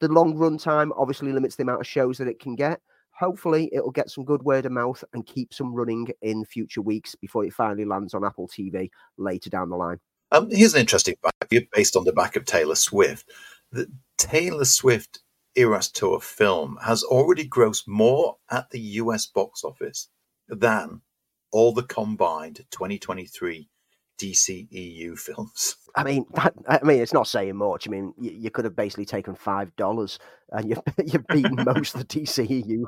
[0.00, 2.80] The long run time obviously limits the amount of shows that it can get.
[3.12, 7.14] Hopefully, it'll get some good word of mouth and keep some running in future weeks
[7.14, 10.00] before it finally lands on Apple TV later down the line.
[10.32, 13.30] Um, here's an interesting fact based on the back of Taylor Swift.
[13.72, 15.20] The Taylor Swift
[15.56, 20.08] Eras Tour film has already grossed more at the US box office
[20.48, 21.02] than
[21.52, 23.68] all the combined 2023
[24.20, 25.76] DCEU films.
[25.96, 27.88] I mean, that, I mean, it's not saying much.
[27.88, 30.18] I mean, you, you could have basically taken five dollars
[30.50, 32.84] and you've you've beaten most of the DCEU.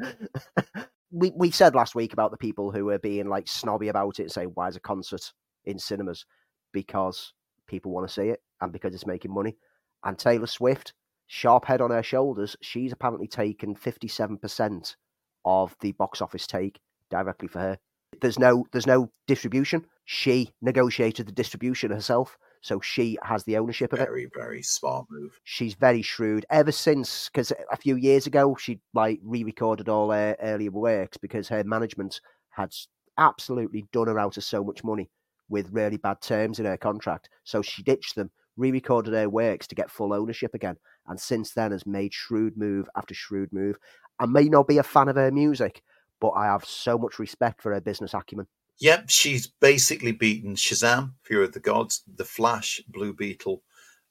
[1.10, 4.24] we we said last week about the people who were being like snobby about it,
[4.24, 5.32] and saying why is a concert
[5.64, 6.24] in cinemas
[6.72, 7.32] because
[7.68, 9.56] people want to see it and because it's making money.
[10.04, 10.94] And Taylor Swift,
[11.26, 14.96] sharp head on her shoulders, she's apparently taken fifty seven percent
[15.44, 17.78] of the box office take directly for her.
[18.22, 19.84] There's no there's no distribution.
[20.04, 24.30] She negotiated the distribution herself, so she has the ownership of very, it.
[24.32, 25.38] Very very smart move.
[25.42, 26.46] She's very shrewd.
[26.48, 31.48] Ever since, because a few years ago she like re-recorded all her earlier works because
[31.48, 32.72] her management had
[33.18, 35.10] absolutely done her out of so much money
[35.48, 37.28] with really bad terms in her contract.
[37.42, 40.76] So she ditched them, re-recorded her works to get full ownership again,
[41.08, 43.76] and since then has made shrewd move after shrewd move.
[44.20, 45.82] I may not be a fan of her music,
[46.22, 48.46] but I have so much respect for her business acumen.
[48.78, 53.60] Yep, she's basically beaten Shazam, Fury of the Gods, The Flash, Blue Beetle,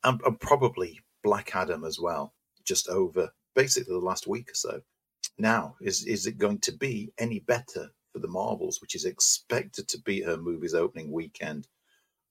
[0.03, 2.33] and, and probably Black Adam as well,
[2.65, 4.81] just over basically the last week or so.
[5.39, 9.87] Now, is is it going to be any better for the Marvels, which is expected
[9.87, 11.69] to beat her movie's opening weekend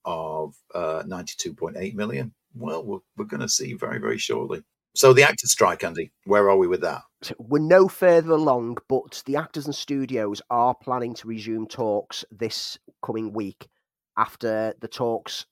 [0.05, 2.35] of uh, 92.8 million?
[2.55, 4.63] Well, we're, we're going to see very, very shortly.
[4.95, 6.11] So the actors strike, Andy.
[6.25, 7.03] Where are we with that?
[7.39, 12.79] We're no further along, but the actors and studios are planning to resume talks this
[13.05, 13.69] coming week
[14.17, 15.47] after the talks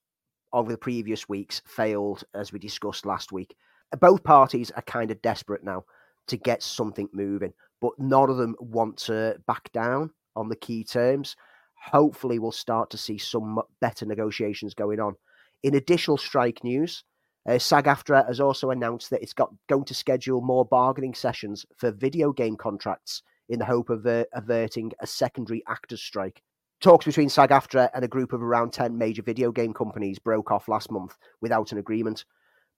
[0.53, 3.55] over the previous weeks failed, as we discussed last week.
[4.01, 5.85] Both parties are kind of desperate now
[6.27, 10.85] to get something moving, but none of them want to back down on the key
[10.85, 11.37] terms.
[11.81, 15.15] Hopefully, we'll start to see some better negotiations going on.
[15.63, 17.05] In additional strike news,
[17.47, 21.91] uh, SAG-AFTRA has also announced that it's got going to schedule more bargaining sessions for
[21.91, 26.43] video game contracts in the hope of uh, averting a secondary actors' strike.
[26.81, 30.69] Talks between SAG-AFTRA and a group of around 10 major video game companies broke off
[30.69, 32.25] last month without an agreement.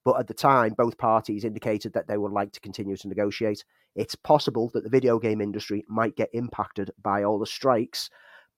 [0.03, 3.63] But at the time, both parties indicated that they would like to continue to negotiate.
[3.95, 8.09] It's possible that the video game industry might get impacted by all the strikes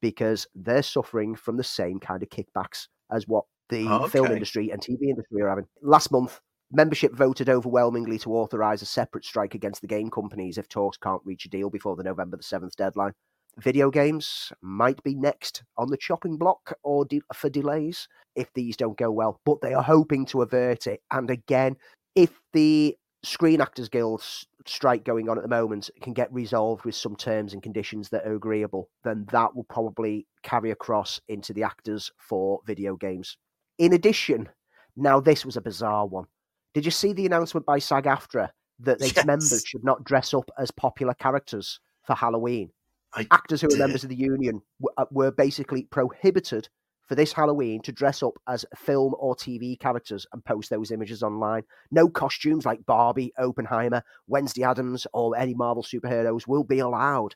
[0.02, 4.10] because they're suffering from the same kind of kickbacks as what the oh, okay.
[4.10, 5.66] film industry and TV industry are having.
[5.82, 6.40] Last month,
[6.72, 11.22] membership voted overwhelmingly to authorise a separate strike against the game companies if talks can't
[11.26, 13.14] reach a deal before the November the 7th deadline.
[13.60, 18.76] Video games might be next on the chopping block or de- for delays if these
[18.76, 21.02] don't go well, but they are hoping to avert it.
[21.12, 21.78] And again,
[22.16, 24.24] if the Screen Actors Guild
[24.66, 28.26] strike going on at the moment can get resolved with some terms and conditions that
[28.26, 33.38] are agreeable, then that will probably carry across into the actors for video games.
[33.78, 34.50] In addition,
[34.96, 36.26] now this was a bizarre one.
[36.74, 39.26] Did you see the announcement by SAG AFTRA that its yes.
[39.26, 42.72] members should not dress up as popular characters for Halloween?
[43.14, 43.78] I Actors who did.
[43.78, 44.62] are members of the union
[44.98, 46.68] uh, were basically prohibited
[47.08, 51.22] for this Halloween to dress up as film or TV characters and post those images
[51.22, 51.64] online.
[51.92, 57.36] No costumes like Barbie, Oppenheimer, Wednesday Addams, or any Marvel superheroes will be allowed.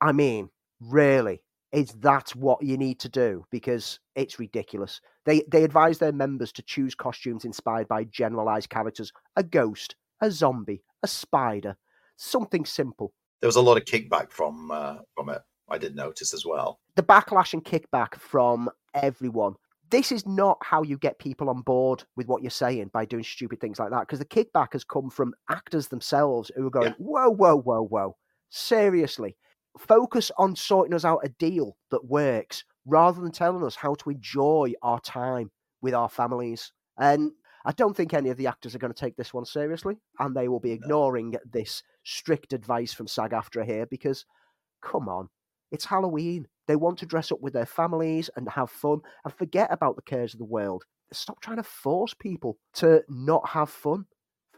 [0.00, 3.44] I mean, really, is that what you need to do?
[3.50, 5.00] Because it's ridiculous.
[5.24, 10.30] They they advise their members to choose costumes inspired by generalized characters: a ghost, a
[10.30, 11.76] zombie, a spider,
[12.16, 13.12] something simple.
[13.40, 15.42] There was a lot of kickback from uh, from it.
[15.68, 16.80] I did notice as well.
[16.96, 19.54] The backlash and kickback from everyone.
[19.90, 23.24] This is not how you get people on board with what you're saying by doing
[23.24, 24.00] stupid things like that.
[24.00, 26.94] Because the kickback has come from actors themselves who are going, yeah.
[26.98, 28.16] whoa, whoa, whoa, whoa.
[28.48, 29.36] Seriously,
[29.78, 34.10] focus on sorting us out a deal that works rather than telling us how to
[34.10, 36.72] enjoy our time with our families.
[36.98, 37.32] And
[37.64, 40.34] I don't think any of the actors are going to take this one seriously, and
[40.34, 44.24] they will be ignoring this strict advice from SAG AFTRA here because,
[44.82, 45.28] come on,
[45.70, 46.48] it's Halloween.
[46.66, 50.02] They want to dress up with their families and have fun and forget about the
[50.02, 50.84] cares of the world.
[51.12, 54.06] Stop trying to force people to not have fun.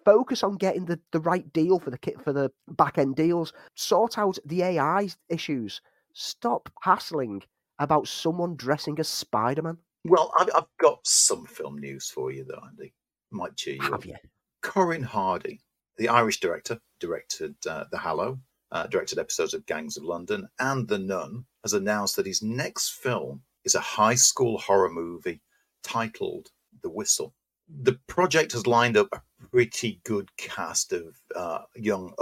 [0.05, 3.53] Focus on getting the, the right deal for the kit for the back end deals.
[3.75, 5.81] Sort out the AI issues.
[6.13, 7.43] Stop hassling
[7.79, 9.79] about someone dressing as Spider Man.
[10.05, 12.93] Well, I've, I've, got some film news for you, though, Andy.
[13.31, 14.07] Might cheer you Have up.
[14.07, 14.17] you?
[14.63, 15.61] Corin Hardy,
[15.97, 18.39] the Irish director, directed uh, The Hallow,
[18.71, 22.91] uh, directed episodes of Gangs of London and The Nun, has announced that his next
[22.91, 25.41] film is a high school horror movie
[25.83, 26.51] titled
[26.83, 27.35] the Whistle.
[27.69, 32.15] The project has lined up a pretty good cast of uh, young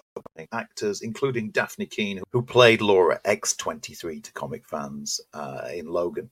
[0.53, 6.31] actors, including Dafne Keen, who played Laura X23 to comic fans uh, in Logan.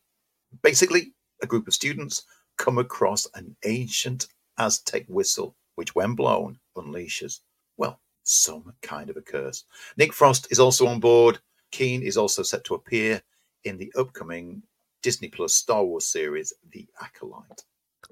[0.62, 2.24] Basically, a group of students
[2.56, 4.26] come across an ancient
[4.58, 7.40] Aztec whistle, which, when blown, unleashes,
[7.76, 9.64] well, some kind of a curse.
[9.96, 11.38] Nick Frost is also on board.
[11.70, 13.22] Keen is also set to appear
[13.64, 14.62] in the upcoming
[15.02, 17.64] Disney Plus Star Wars series, The Acolyte.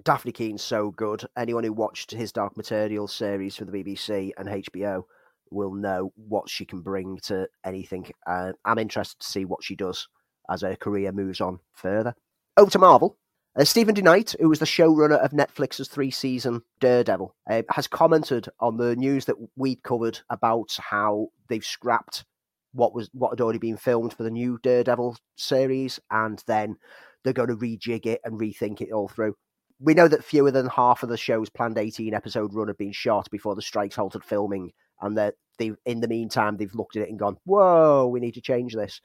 [0.02, 1.24] Dafne Keen's so good.
[1.36, 5.04] Anyone who watched his Dark Materials series for the BBC and HBO
[5.50, 8.10] will know what she can bring to anything.
[8.26, 10.08] Uh, I'm interested to see what she does
[10.50, 12.14] as her career moves on further.
[12.56, 13.16] Over to Marvel.
[13.56, 18.48] Uh, Steven DeKnight, who was the showrunner of Netflix's three season Daredevil, uh, has commented
[18.60, 22.24] on the news that we'd covered about how they've scrapped
[22.72, 26.76] what was what had already been filmed for the new Daredevil series, and then
[27.24, 29.34] they're going to rejig it and rethink it all through.
[29.80, 32.92] We know that fewer than half of the show's planned 18 episode run had been
[32.92, 37.02] shot before the strikes halted filming, and that they, in the meantime, they've looked at
[37.02, 39.00] it and gone, "Whoa, we need to change this."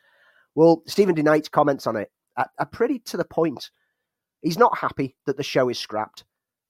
[0.56, 3.72] Well, Steven DeKnight's comments on it are, are pretty to the point.
[4.42, 6.24] He's not happy that the show is scrapped,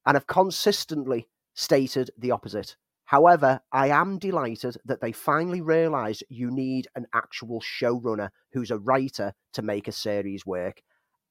[0.06, 2.76] and have consistently stated the opposite.
[3.06, 8.80] However, I am delighted that they finally realised you need an actual showrunner who's a
[8.80, 10.82] writer to make a series work.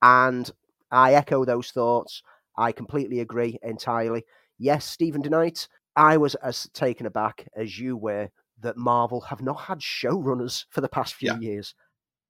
[0.01, 0.51] And
[0.91, 2.23] I echo those thoughts.
[2.57, 4.25] I completely agree entirely.
[4.59, 8.29] Yes, Steven DeKnight, I was as taken aback as you were
[8.61, 11.39] that Marvel have not had showrunners for the past few Yeah.
[11.39, 11.75] years.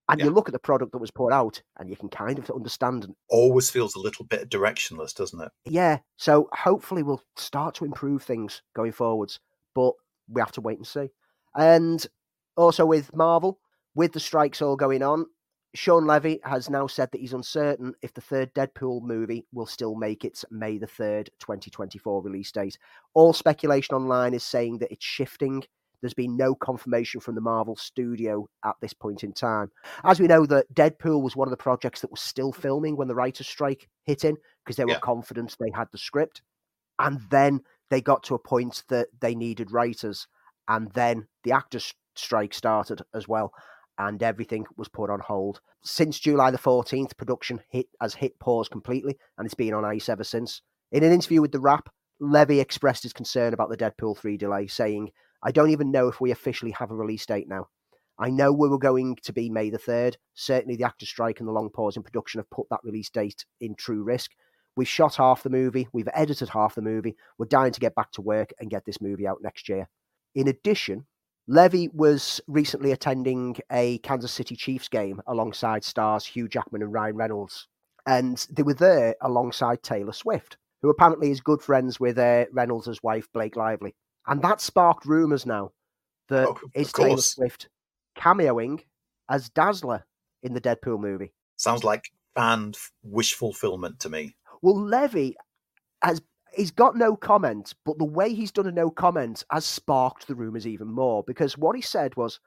[0.08, 0.26] And Yeah.
[0.26, 3.14] you look at the product that was put out, and you can kind of understand
[3.28, 5.52] Always feels a little bit directionless, doesn't it?
[5.64, 9.40] yeah, so hopefully we'll start to improve things going forwards,
[9.74, 9.94] but
[10.28, 11.10] we have to wait and see.
[11.54, 12.04] And
[12.56, 13.60] also with Marvel,
[13.94, 15.26] with the strikes all going on,
[15.74, 19.94] Shawn Levy has now said that he's uncertain if the third Deadpool movie will still
[19.94, 22.78] make its May the 3rd, 2024 release date.
[23.14, 25.62] All speculation online is saying that it's shifting.
[26.02, 29.70] There's been no confirmation from the Marvel studio at this point in time.
[30.04, 33.08] As we know, that Deadpool was one of the projects that was still filming when
[33.08, 34.98] the writer's strike hit in because they were Yeah.
[34.98, 36.42] confident they had the script.
[36.98, 40.26] And then they got to a point that they needed writers.
[40.68, 43.54] And then the actors' strike started as well.
[44.04, 45.60] And everything was put on hold.
[45.84, 50.08] Since July the 14th, production hit has hit pause completely and it's been on ice
[50.08, 50.60] ever since.
[50.90, 51.88] In an interview with The Wrap,
[52.18, 55.10] Levy expressed his concern about the Deadpool 3 delay, saying,
[55.40, 57.68] I don't even know if we officially have a release date now.
[58.18, 60.16] I know we were going to be May the 3rd.
[60.34, 63.44] Certainly, the actor strike and the long pause in production have put that release date
[63.60, 64.32] in true risk.
[64.74, 67.14] We've shot half the movie, we've edited half the movie.
[67.38, 69.88] We're dying to get back to work and get this movie out next year.
[70.34, 71.06] In addition,
[71.48, 77.16] Levy was recently attending a Kansas City Chiefs game alongside stars Hugh Jackman and Ryan
[77.16, 77.68] Reynolds.
[78.06, 83.02] And they were there alongside Taylor Swift, who apparently is good friends with uh, Reynolds'
[83.02, 83.94] wife, Blake Lively.
[84.26, 85.72] And that sparked rumours now
[86.28, 87.16] that Oh, is Taylor.
[87.18, 87.68] Swift
[88.16, 88.80] cameoing
[89.28, 90.06] as Dazzler
[90.42, 91.32] in the Deadpool movie.
[91.56, 92.04] Sounds like
[92.36, 94.36] fan wish fulfillment to me.
[94.62, 95.36] Well, Levy
[96.02, 96.20] has
[96.54, 100.34] he's got no comment, but the way he's done a no comment has sparked the
[100.34, 102.40] rumours even more because what he said was,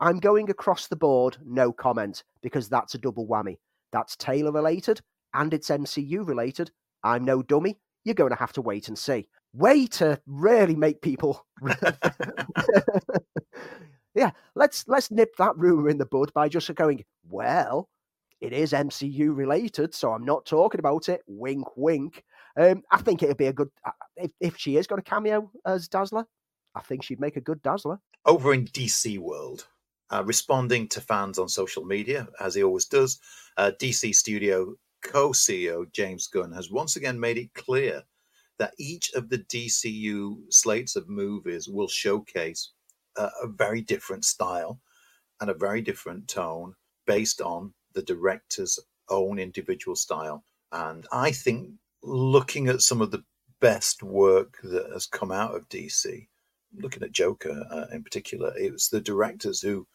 [0.00, 3.58] I'm going across the board, no comment, because that's a double whammy.
[3.92, 5.00] That's Taylor related
[5.34, 6.70] and it's MCU related.
[7.02, 7.78] I'm no dummy.
[8.04, 9.28] You're going to have to wait and see.
[9.52, 11.46] Way to really make people.
[14.14, 17.88] yeah, let's let's nip that rumor in the bud by just going, well,
[18.40, 21.22] it is MCU related, so I'm not talking about it.
[21.26, 22.24] Wink, wink.
[22.56, 25.50] Um, I think it'd be a good uh, if if she is going to cameo
[25.66, 26.26] as Dazzler.
[26.74, 28.00] I think she'd make a good Dazzler.
[28.24, 29.66] Over in DC World,
[30.10, 33.20] uh, responding to fans on social media, as he always does,
[33.56, 38.02] uh, DC Studio co CEO James Gunn has once again made it clear
[38.58, 42.70] that each of the DCU slates of movies will showcase
[43.16, 44.80] a, a very different style
[45.40, 46.74] and a very different tone
[47.06, 50.44] based on the director's own individual style.
[50.72, 51.70] And I think
[52.04, 53.24] looking at some of the
[53.60, 56.28] best work that has come out of DC,
[56.76, 59.86] looking at Joker uh, in particular, it was the directors who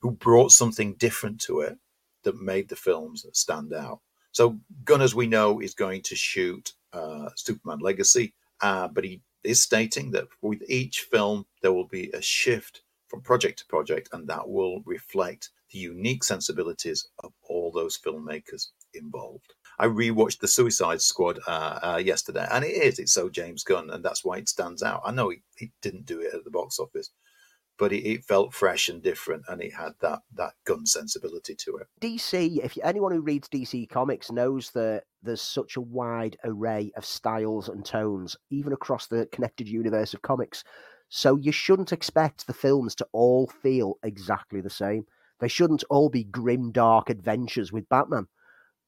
[0.00, 1.78] who brought something different to it
[2.24, 4.00] that made the films stand out.
[4.32, 8.32] So Gunn, as we know, is going to shoot uh, Superman Legacy,
[8.62, 13.20] uh, but he is stating that with each film there will be a shift from
[13.20, 19.52] project to project, and that will reflect the unique sensibilities of all those filmmakers involved.
[19.80, 23.88] I rewatched the Suicide Squad uh, uh, yesterday, and it is it's so James Gunn,
[23.88, 25.00] and that's why it stands out.
[25.06, 27.08] I know he, he didn't do it at the box office,
[27.78, 31.78] but it, it, felt fresh and different, and it had that that Gunn sensibility to
[31.78, 31.86] it.
[32.02, 37.06] DC, if anyone who reads DC comics knows that there's such a wide array of
[37.06, 40.62] styles and tones, even across the connected universe of comics.
[41.08, 45.06] So you shouldn't expect the films to all feel exactly the same.
[45.38, 48.28] They shouldn't all be grim, dark adventures with Batman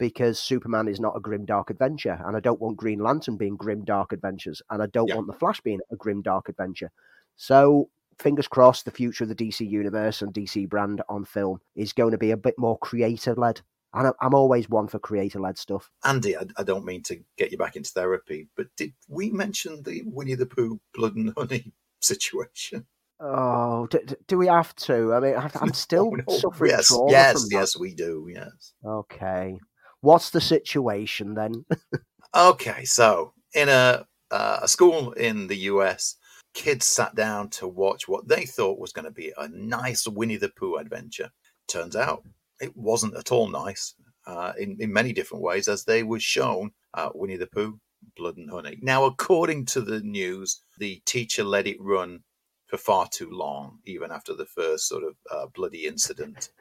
[0.03, 2.21] because Superman is not a grim, dark adventure.
[2.27, 4.61] And I don't want Green Lantern being grim, dark adventures.
[4.69, 5.15] And I don't yeah.
[5.15, 6.91] want The Flash being a grim, dark adventure.
[7.37, 7.89] So
[8.19, 12.11] fingers crossed, the future of the DC universe and DC brand on film is going
[12.11, 13.61] to be a bit more creator led.
[13.95, 15.89] And I'm always one for creator led stuff.
[16.05, 20.03] Andy, I, don't mean to get you back into therapy, but did we mention the
[20.05, 22.87] Winnie the Pooh blood and honey situation?
[23.21, 25.15] Oh, do, do we have to?
[25.15, 26.39] I mean, I'm oh, still no, no.
[26.39, 26.93] suffering yes.
[27.09, 28.29] Yes, yes, we do.
[28.29, 28.73] Yes.
[28.85, 29.61] Okay.
[30.03, 31.65] What's the situation then?
[32.37, 36.17] okay, so in a uh, a school in the US,
[36.55, 40.37] kids sat down to watch what they thought was going to be a nice Winnie
[40.37, 41.31] the Pooh adventure.
[41.69, 42.25] Turns out
[42.61, 43.95] it wasn't at all nice
[44.27, 47.79] uh, in, in many different ways, as they were shown uh, Winnie the Pooh,
[48.17, 48.79] Blood and Honey.
[48.83, 52.21] Now, according to the news, the teacher let it run
[52.67, 56.51] for far too long, even after the first sort of uh, bloody incident.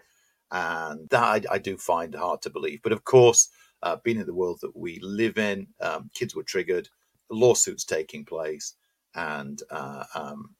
[0.51, 2.81] And that I, I, do find hard to believe.
[2.83, 3.49] But of course,
[3.83, 6.89] uh, being in the world that we live in, um, kids were triggered,
[7.29, 8.73] lawsuits taking place,
[9.15, 10.55] and uh, um,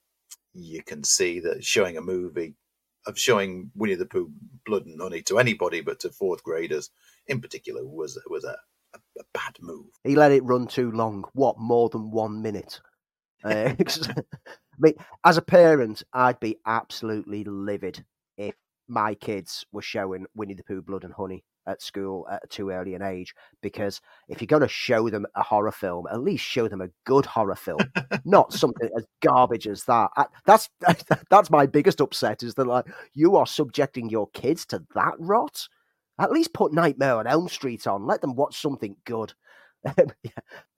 [0.53, 2.55] you can see that showing a movie
[3.07, 4.31] of showing Winnie the Pooh
[4.65, 6.89] blood and honey to anybody but to fourth graders
[7.27, 8.55] in particular was was a,
[8.93, 9.87] a, a bad move.
[10.03, 11.25] He let it run too long.
[11.33, 12.79] What more than one minute?
[13.43, 14.23] Uh, I
[14.77, 14.93] mean,
[15.25, 18.05] as a parent, I'd be absolutely livid
[18.91, 22.93] my kids were showing Winnie the Pooh Blood and Honey at school at too early
[22.95, 26.67] an age because if you're going to show them a horror film at least show
[26.67, 27.79] them a good horror film
[28.25, 30.09] not something as garbage as that.
[30.17, 30.69] I, that's
[31.29, 35.67] that's my biggest upset is that like you are subjecting your kids to that rot.
[36.19, 39.33] At least put nightmare on elm street on let them watch something good.
[40.23, 40.31] Yeah.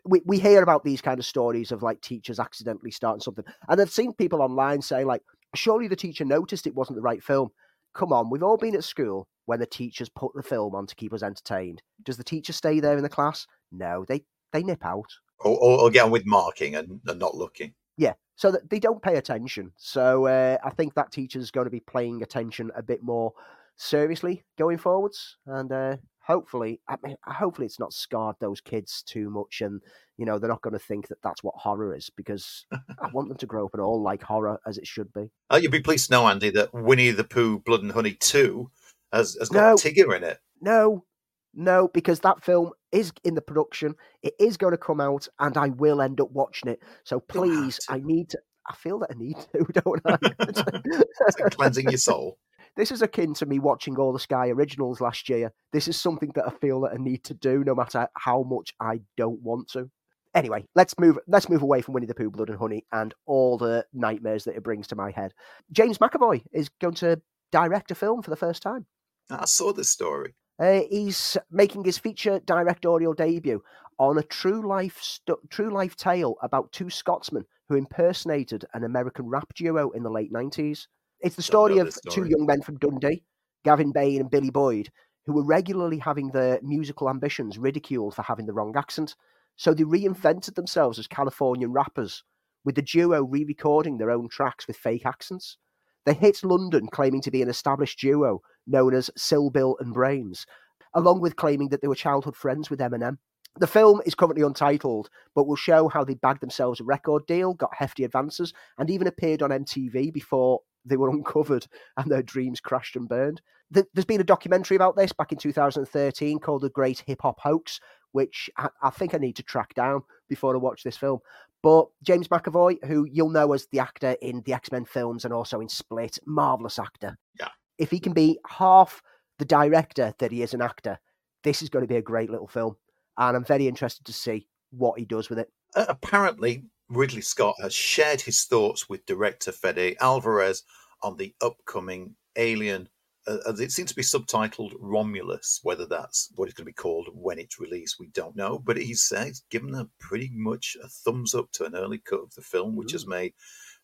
[0.06, 3.82] we, we hear about these kind of stories of like teachers accidentally starting something and
[3.82, 5.22] i've seen people online say like
[5.56, 7.50] surely the teacher noticed it wasn't the right film
[7.94, 10.96] come on, we've all been at school when the teachers put the film on to
[10.96, 11.82] keep us entertained.
[12.04, 13.48] Does the teacher stay there in the class?
[13.72, 15.12] No, they they nip out.
[15.40, 17.74] Or, or, or get on with marking and, and, not looking.
[17.98, 19.74] Yeah, so that they don't pay attention.
[19.76, 23.34] So uh, I think that teacher's going to be paying attention a bit more
[23.76, 29.30] seriously going forwards, and uh, hopefully, I mean, hopefully it's not scarred those kids too
[29.30, 29.82] much, and
[30.18, 33.30] you know they're not going to think that that's what horror is because I want
[33.30, 35.32] them to grow up and all like horror as it should be.
[35.52, 38.72] Uh, you'll be pleased to know, Andy, that Winnie the Pooh, Blood and Honey Two
[39.12, 40.40] has, has got no, Tigger in it.
[40.62, 41.06] No,
[41.54, 43.96] no, because that film is in the production.
[44.22, 46.80] It is going to come out, and I will end up watching it.
[47.04, 48.40] So please, I need to.
[48.66, 51.50] I feel that I need to, don't I?
[51.50, 52.38] cleansing your soul.
[52.76, 55.52] This is akin to me watching all the Sky originals last year.
[55.72, 58.74] This is something that I feel that I need to do, no matter how much
[58.80, 59.92] I don't want to.
[60.34, 61.20] Anyway, let's move.
[61.28, 64.56] Let's move away from Winnie the Pooh, Blood and Honey, and all the nightmares that
[64.56, 65.34] it brings to my head.
[65.72, 67.22] James McAvoy is going to
[67.52, 68.88] direct a film for the first time.
[69.30, 70.34] I saw this story.
[70.60, 73.64] Uh, he's making his feature directorial debut
[74.00, 75.20] on a true life
[75.50, 80.32] true life tale about two Scotsmen who impersonated an American rap duo in the late
[80.32, 80.88] nineties.
[81.24, 82.14] It's the story of story.
[82.14, 83.24] two young men from Dundee,
[83.64, 84.90] Gavin Bain and Billy Boyd,
[85.26, 89.16] who were regularly having their musical ambitions ridiculed for having the wrong accent.
[89.56, 92.26] So they reinvented themselves as Californian rappers,
[92.66, 95.58] with the duo re recording their own tracks with fake accents.
[96.06, 100.46] They hit London claiming to be an established duo known as Silibil and Brains,
[100.94, 103.18] along with claiming that they were childhood friends with Eminem.
[103.60, 107.54] The film is currently untitled, but will show how they bagged themselves a record deal,
[107.54, 111.68] got hefty advances, and even appeared on MTV before they were uncovered
[111.98, 113.42] and their dreams crashed and burned.
[113.72, 117.80] There's been a documentary about this back in 2013 called The Great Hip Hop Hoax,
[118.12, 121.20] which I, think I need to track down before I watch this film.
[121.64, 125.34] But James McAvoy, who you'll know as the actor in the X Men films and
[125.34, 127.18] also in Split, marvelous actor.
[127.40, 127.48] Yeah.
[127.80, 129.02] If he can be half
[129.40, 131.00] the director that he is an actor,
[131.44, 132.76] this is going to be a great little film.
[133.18, 135.50] And I'm very interested to see what he does with it.
[135.76, 136.66] Uh, apparently,
[136.96, 140.62] Ridley Scott has shared his thoughts with director Fede Alvarez
[141.02, 142.88] on the upcoming Alien.
[143.26, 145.60] Uh, it seems to be subtitled Romulus.
[145.64, 148.60] Whether that's what it's going to be called when it's released, we don't know.
[148.60, 152.34] But he says given a pretty much a thumbs up to an early cut of
[152.36, 152.96] the film, which Ooh.
[152.96, 153.34] has made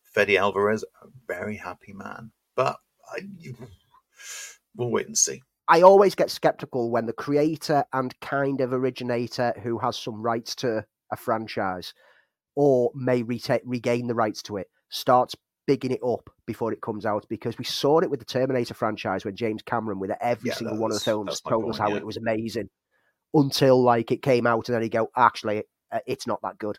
[0.04, 2.30] Fede Alvarez a very happy man.
[2.54, 2.76] But
[3.12, 3.22] I,
[4.76, 5.42] we'll wait and see.
[5.66, 10.54] I always get skeptical when the creator and kind of originator who has some rights
[10.56, 11.92] to a franchise
[12.56, 15.36] or may reta- regain the rights to it starts
[15.66, 19.24] bigging it up before it comes out because we saw it with the Terminator franchise
[19.24, 21.96] when James Cameron, with every Yeah, single one of the films, told us how yeah.
[21.96, 22.68] it was amazing
[23.34, 26.78] until like it came out and then he go, actually, uh, it's not that good.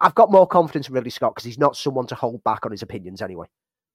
[0.00, 2.72] I've got more confidence in Ridley Scott because he's not someone to hold back on
[2.72, 3.46] his opinions anyway.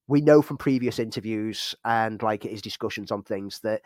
[0.08, 3.82] We know from previous interviews and like his discussions on things that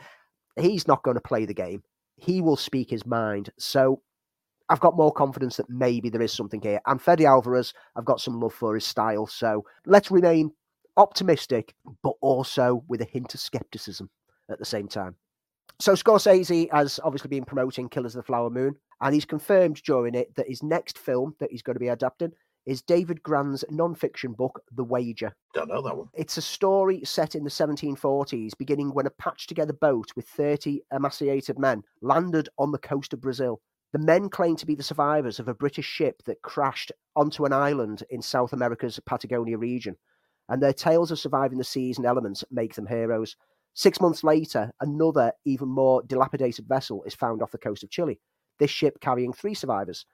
[0.57, 1.83] he's not going to play the game.
[2.17, 3.51] He will speak his mind.
[3.59, 4.03] So
[4.69, 6.81] I've got more confidence that maybe there is something here.
[6.87, 9.27] And Fede Alvarez, I've got some love for his style.
[9.27, 10.53] So let's remain
[10.97, 14.09] optimistic, but also with a hint of skepticism
[14.51, 15.17] at the same time.
[15.81, 20.15] So Scorsese has obviously been promoting Killers of the Flower Moon, and he's confirmed during
[20.15, 22.33] it that his next film that he's going to be adapting
[22.65, 25.35] is David Grann's non-fiction book, The Wager.
[25.53, 26.09] Don't know that one.
[26.15, 30.81] It's a story set in the 1740s, beginning when a patched together boat with 30
[30.93, 33.61] emaciated men landed on the coast of Brazil.
[33.95, 37.53] The men claim to be the survivors of a British ship that crashed onto an
[37.53, 39.97] island in South America's Patagonia region,
[40.49, 43.37] and their tales of surviving the seas and elements make them heroes.
[43.75, 48.19] Six months later, another, even more dilapidated vessel is found off the coast of Chile.
[48.59, 50.07] This ship, carrying three survivors,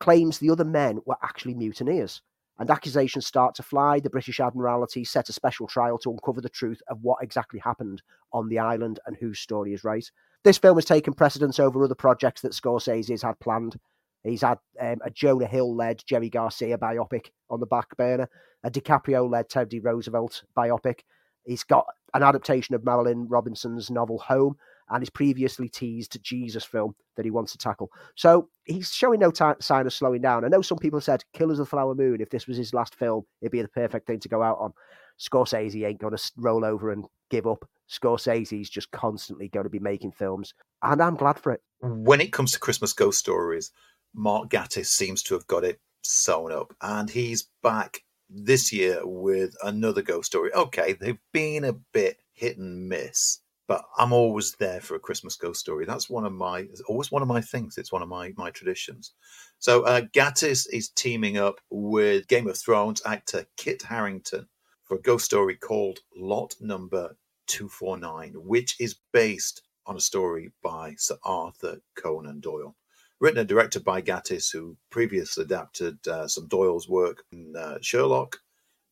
[0.00, 2.22] claims the other men were actually mutineers
[2.58, 4.00] and accusations start to fly.
[4.00, 8.02] The British Admiralty set a special trial to uncover the truth of what exactly happened
[8.32, 10.10] on the island and whose story is right.
[10.44, 13.78] This film has taken precedence over other projects that Scorsese has had planned.
[14.24, 18.28] He's had um, a Jonah Hill led Jerry Garcia biopic on the back burner,
[18.64, 21.00] a DiCaprio led Teddy Roosevelt biopic.
[21.44, 24.56] He's got an adaptation of Marilynne Robinson's novel Home
[24.90, 27.90] and his previously teased Jesus film that he wants to tackle.
[28.16, 30.44] So he's showing no ti sign of slowing down.
[30.44, 32.94] I know some people said Killers of the Flower Moon, if this was his last
[32.96, 34.72] film, it'd be the perfect thing to go out on.
[35.18, 37.68] Scorsese ain't going to roll over and give up.
[37.90, 41.62] Scorsese's just constantly going to be making films, and I'm glad for it.
[41.80, 43.72] When it comes to Christmas ghost stories,
[44.14, 49.54] Mark Gatiss seems to have got it sewn up, and he's back this year with
[49.64, 50.52] another ghost story.
[50.54, 55.36] Okay, they've been a bit hit and miss, but I'm always there for a Christmas
[55.36, 55.84] ghost story.
[55.84, 57.76] That's one of my, always one of my things.
[57.76, 59.12] It's one of my my traditions.
[59.58, 64.46] So uh, Gatiss is teaming up with Game of Thrones actor Kit Harington
[64.84, 67.16] for a ghost story called Lot Number
[67.50, 72.76] 249, which is based on a story by Sir Arthur Conan Doyle.
[73.20, 78.38] Written and directed by Gatiss, who previously adapted uh, some Doyle's work in uh, Sherlock,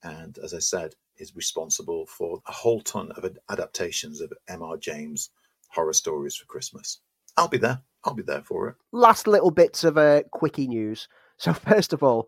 [0.02, 4.76] and as I said, is responsible for a whole ton of adaptations of M.R.
[4.76, 5.30] James
[5.68, 7.00] horror stories for Christmas.
[7.36, 7.80] I'll be there.
[8.04, 8.74] I'll be there for it.
[8.92, 11.08] Last little bits of uh, quickie news.
[11.40, 12.26] So first of all,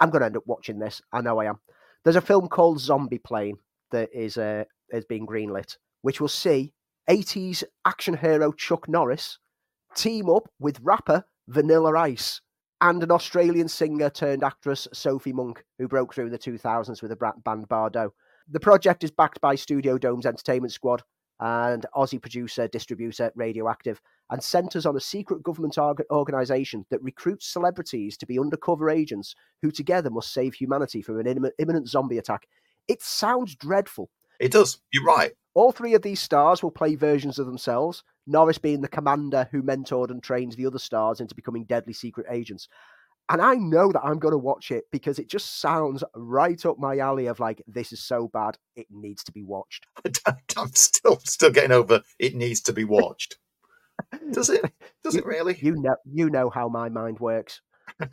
[0.00, 1.00] I'm going to end up watching this.
[1.12, 1.60] I know I am.
[2.02, 3.58] There's a film called Zombie Plane
[3.92, 6.72] that is uh, is being greenlit, which will see
[7.08, 9.38] 80s action hero Chuck Norris
[9.94, 12.40] team up with rapper Vanilla Ice
[12.80, 17.10] and an Australian singer turned actress Sophie Monk, who broke through in the 2000s with
[17.10, 18.10] the band Bardot.
[18.50, 21.02] The project is backed by Studio Dome's Entertainment Squad
[21.40, 28.16] and Aussie producer distributor Radioactive, and centres on a secret government organisation that recruits celebrities
[28.18, 32.46] to be undercover agents who together must save humanity from an imminent zombie attack.
[32.88, 34.10] It sounds dreadful.
[34.38, 34.78] It does.
[34.92, 35.32] You're right.
[35.54, 39.62] All three of these stars will play versions of themselves, Norris being the commander who
[39.62, 42.68] mentored and trained the other stars into becoming deadly secret agents.
[43.30, 46.78] And I know that I'm going to watch it because it just sounds right up
[46.78, 49.86] my alley of like, this is so bad, it needs to be watched.
[50.56, 52.02] I'm still still getting over.
[52.18, 53.36] It needs to be watched.
[54.30, 54.64] Does it?
[55.02, 55.58] Does it really?
[55.60, 57.60] You know, you know how my mind works.
[58.00, 58.08] um,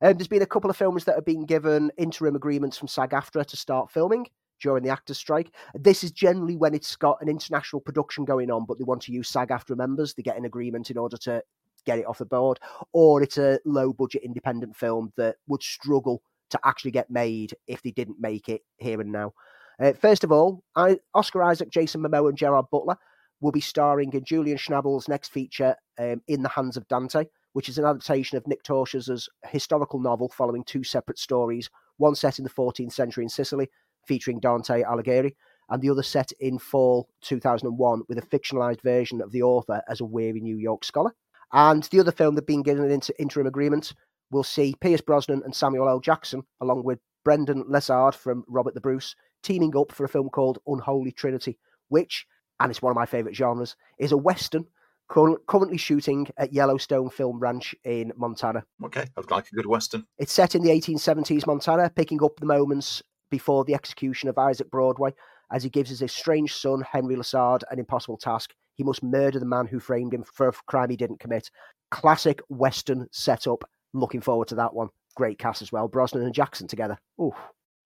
[0.00, 3.56] there's been a couple of films that have been given interim agreements from SAG-AFTRA to
[3.56, 4.26] start filming
[4.60, 5.52] during the actors' strike.
[5.74, 9.12] This is generally when it's got an international production going on, but they want to
[9.12, 10.14] use SAG-AFTRA members.
[10.14, 11.42] They get an agreement in order to
[11.86, 12.60] get it off the board,
[12.92, 17.90] or it's a low-budget independent film that would struggle to actually get made if they
[17.90, 19.32] didn't make it here and now.
[19.80, 22.96] Uh, first of all, I, Oscar Isaac, Jason Momoa, and Gerard Butler
[23.40, 27.68] will be starring in Julian Schnabel's next feature, um, In the Hands of Dante, which
[27.68, 32.44] is an adaptation of Nick Torsh's historical novel following two separate stories, one set in
[32.44, 33.70] the 14th century in Sicily,
[34.06, 35.34] featuring Dante Alighieri,
[35.68, 40.00] and the other set in fall 2001 with a fictionalized version of the author as
[40.00, 41.14] a weary New York scholar.
[41.52, 43.94] And the other film that been given an inter- interim agreement
[44.30, 46.00] will see Pierce Brosnan and Samuel L.
[46.00, 50.58] Jackson, along with Brandon Lessard from Robert the Bruce, teaming up for a film called
[50.66, 52.26] Unholy Trinity, which,
[52.60, 54.66] and it's one of my favourite genres, is a western
[55.10, 58.64] currently shooting at Yellowstone Film Ranch in Montana.
[58.84, 60.06] Okay, I'd like a good western.
[60.18, 64.70] It's set in the 1870s Montana, picking up the moments before the execution of Isaac
[64.70, 65.12] Broadway,
[65.52, 68.52] as he gives his estranged son, Henry Lessard, an impossible task.
[68.74, 71.50] He must murder the man who framed him for a crime he didn't commit.
[71.90, 73.64] Classic Western setup.
[73.92, 74.88] Looking forward to that one.
[75.16, 75.88] Great cast as well.
[75.88, 76.98] Brosnan and Jackson together.
[77.20, 77.32] Ooh.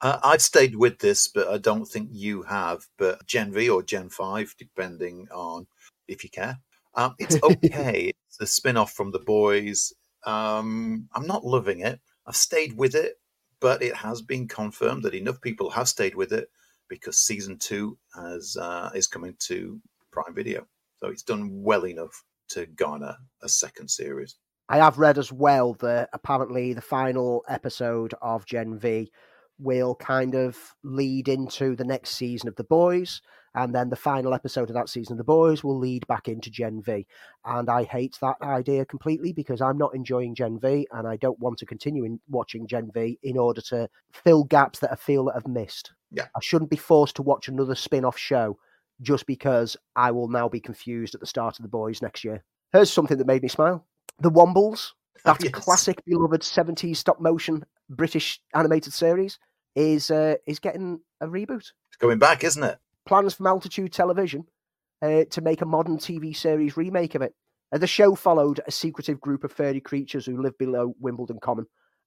[0.00, 2.84] Uh, I've stayed with this, but I don't think you have.
[2.98, 5.66] But Gen V or Gen 5, depending on
[6.06, 6.58] if you care.
[6.94, 8.12] Um, it's okay.
[8.28, 9.92] it's a spin off from The Boys.
[10.26, 12.00] Um, I'm not loving it.
[12.26, 13.18] I've stayed with it,
[13.64, 16.50] but it has been confirmed that enough people have stayed with it
[16.86, 19.80] because season two has uh, is coming to
[20.12, 20.66] Prime Video.
[20.98, 24.36] So it's done well enough to garner a second series.
[24.68, 29.10] I have read as well that apparently the final episode of Gen V
[29.58, 33.22] will kind of lead into the next season of The Boys,
[33.54, 36.50] and then the final episode of that season of The Boys will lead back into
[36.50, 37.06] Gen V.
[37.44, 41.38] And I hate that idea completely because I'm not enjoying Gen V, and I don't
[41.38, 45.26] want to continue in watching Gen V in order to fill gaps that I feel
[45.26, 45.92] that I've missed.
[46.10, 46.26] Yeah.
[46.34, 48.58] I shouldn't be forced to watch another spin-off show
[49.00, 52.44] just because I will now be confused at the start of The Boys next year.
[52.72, 53.86] Here's something that made me smile.
[54.20, 54.92] The Wombles,
[55.24, 55.52] that Yes.
[55.52, 59.38] classic beloved 70s stop motion British animated series
[59.74, 61.72] is uh, is getting a reboot.
[61.88, 62.78] It's going back, isn't it?
[63.06, 64.46] Plans from Altitude Television
[65.02, 67.34] uh, to make a modern TV series remake of it.
[67.72, 71.66] Uh, the show followed a secretive group of furry creatures who live below Wimbledon Common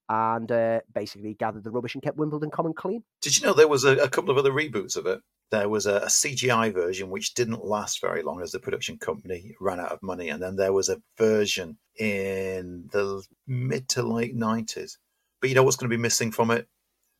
[0.09, 3.03] and uh, basically gathered the rubbish and kept Wimbledon Common clean.
[3.21, 5.19] Did you know there was a, a couple of other reboots of it?
[5.51, 9.55] There was a, a CGI version which didn't last very long as the production company
[9.59, 14.35] ran out of money, and then there was a version in the mid to late
[14.35, 14.97] nineties.
[15.41, 16.67] But you know what's going to be missing from it?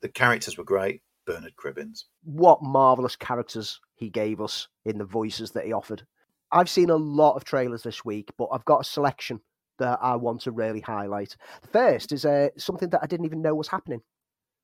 [0.02, 1.02] The characters were great.
[1.28, 2.06] Bernard Cribbins.
[2.24, 6.06] What marvelous characters he gave us in the voices that he offered.
[6.52, 9.42] I've seen a lot of trailers this week, but I've got a selection
[9.80, 11.36] that I want to really highlight.
[11.62, 14.02] The first is uh, something that I didn't even know was happening.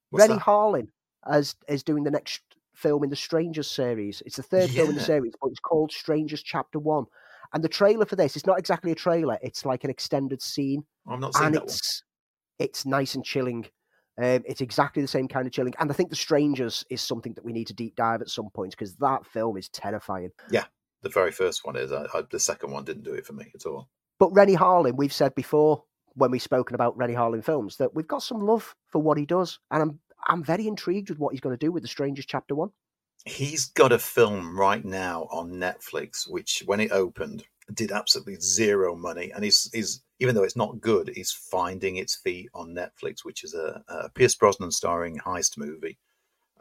[0.10, 0.44] What's Renny that?
[0.44, 0.88] Harlin
[1.30, 2.42] as is doing the next
[2.74, 4.22] film in the Strangers series.
[4.26, 7.06] It's the third film in the series, but it's called Strangers Chapter One.
[7.54, 10.84] And the trailer for this, it's not exactly a trailer; it's like an extended scene,
[11.08, 11.68] I've not seen and that one.
[11.68, 12.04] it's
[12.60, 13.68] it's nice and chilling.
[14.18, 17.34] Um, it's exactly the same kind of chilling, and I think the Strangers is something
[17.34, 20.32] that we need to deep dive at some point because that film is terrifying.
[20.52, 20.66] Yeah,
[21.02, 21.92] the very first one is.
[21.92, 23.90] I, I, the second one didn't do it for me at all.
[24.20, 25.84] But Renny Harlin, we've said before
[26.14, 29.26] when we've spoken about Renny Harlin films that we've got some love for what he
[29.26, 32.26] does, and I'm I'm very intrigued with what he's going to do with the Strangers
[32.26, 32.70] Chapter One.
[33.26, 38.96] He's got a film right now on Netflix, which when it opened did absolutely zero
[38.96, 43.24] money, and he's he's even though it's not good, is finding its feet on Netflix,
[43.24, 45.98] which is a, a Pierce Brosnan starring heist movie.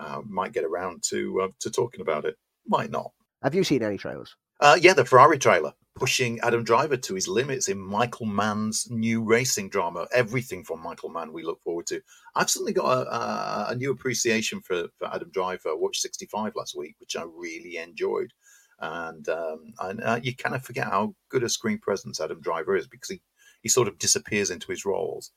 [0.00, 2.36] Uh, might get around to uh, to talking about it,
[2.66, 3.12] might not.
[3.42, 4.34] Have you seen any trailers?
[4.60, 9.22] Uh, yeah, the Ferrari trailer pushing Adam Driver to his limits in Michael Mann's new
[9.22, 10.06] racing drama.
[10.12, 12.00] Everything from Michael Mann we look forward to.
[12.34, 15.68] I've suddenly got a, a, a new appreciation for, for Adam Driver.
[15.68, 18.32] I watched 65 last week, which I really enjoyed.
[18.80, 22.74] And, um, and uh, you kind of forget how good a screen presence Adam Driver
[22.74, 23.20] is because he,
[23.62, 25.30] he sort of disappears into his roles.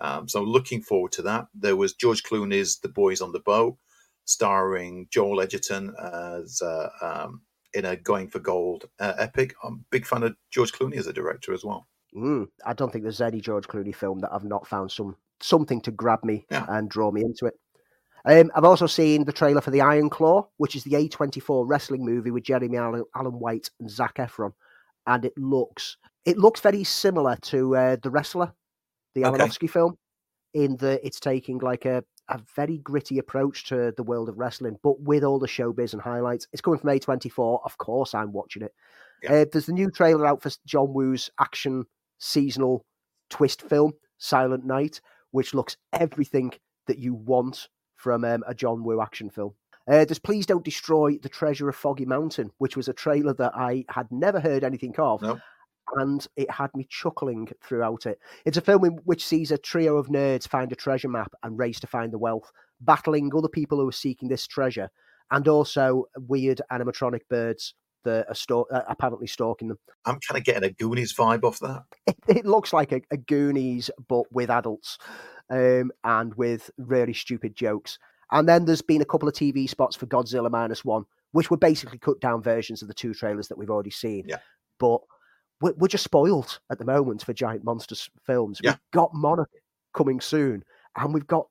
[0.00, 1.46] Um, so looking forward to that.
[1.54, 3.76] There was George Clooney's The Boys on the Boat,
[4.24, 7.42] starring Joel Edgerton as uh, um,
[7.74, 9.54] in a Going for Gold uh, epic.
[9.64, 11.86] I'm a big fan of George Clooney as a director as well.
[12.16, 15.80] Mm, I don't think there's any George Clooney film that I've not found some something
[15.82, 16.66] to grab me Yeah.
[16.68, 17.54] and draw me into it.
[18.26, 22.04] Um, I've also seen the trailer for the Iron Claw, which is the A24 wrestling
[22.04, 24.52] movie with Jeremy Allen, Allen White and Zac Efron,
[25.06, 28.52] and it looks it looks very similar to uh, the Wrestler,
[29.14, 29.38] the Okay.
[29.38, 29.96] Aronofsky film,
[30.54, 34.78] in that it's taking like a a very gritty approach to the world of wrestling,
[34.84, 36.46] but with all the showbiz and highlights.
[36.52, 37.60] It's coming from A24.
[37.64, 38.72] Of course, I'm watching it.
[39.22, 39.32] Yeah.
[39.32, 41.84] Uh, there's the new trailer out for John Woo's action
[42.18, 42.84] seasonal
[43.30, 45.00] twist film, Silent Night,
[45.32, 46.52] which looks everything
[46.86, 49.54] that you want from um, a John Woo action film.
[49.88, 53.52] Uh, there's Please Don't Destroy the Treasure of Foggy Mountain, which was a trailer that
[53.56, 55.20] I had never heard anything of.
[55.20, 55.40] No.
[55.96, 58.18] And it had me chuckling throughout it.
[58.44, 61.58] It's a film in which sees a trio of nerds find a treasure map and
[61.58, 64.90] race to find the wealth, battling other people who are seeking this treasure,
[65.30, 67.74] and also weird animatronic birds
[68.04, 69.78] that are uh, apparently stalking them.
[70.04, 71.84] I'm kind of getting a Goonies vibe off that.
[72.06, 74.98] It, it looks like a, a Goonies, but with adults
[75.50, 77.98] um, and with really stupid jokes.
[78.30, 81.56] And then there's been a couple of TV spots for Godzilla Minus One, which were
[81.56, 84.24] basically cut down versions of the two trailers that we've already seen.
[84.26, 84.38] Yeah.
[84.78, 85.00] But
[85.60, 88.60] we're, we're just spoiled at the moment for giant monsters films.
[88.62, 88.72] Yeah.
[88.72, 89.50] We've got Monarch
[89.94, 90.64] coming soon,
[90.96, 91.46] and we've got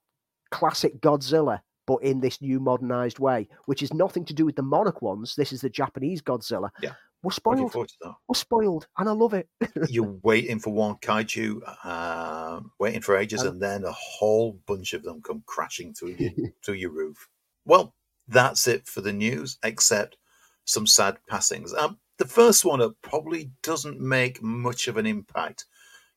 [0.50, 4.62] classic Godzilla, but in this new modernized way, which is nothing to do with the
[4.62, 5.34] Monarch ones.
[5.36, 6.70] This is the Japanese Godzilla.
[6.82, 6.92] Yeah.
[7.22, 7.74] We're spoiled.
[7.74, 9.46] We're spoiled, and I love it.
[9.90, 14.94] You're waiting for one kaiju, uh, waiting for ages, Um, and then a whole bunch
[14.94, 16.30] of them come crashing through your,
[16.64, 17.28] through your roof.
[17.66, 17.94] Well,
[18.26, 20.16] that's it for the news, except
[20.64, 21.74] some sad passings.
[21.74, 25.64] Um, the first one uh, probably doesn't make much of an impact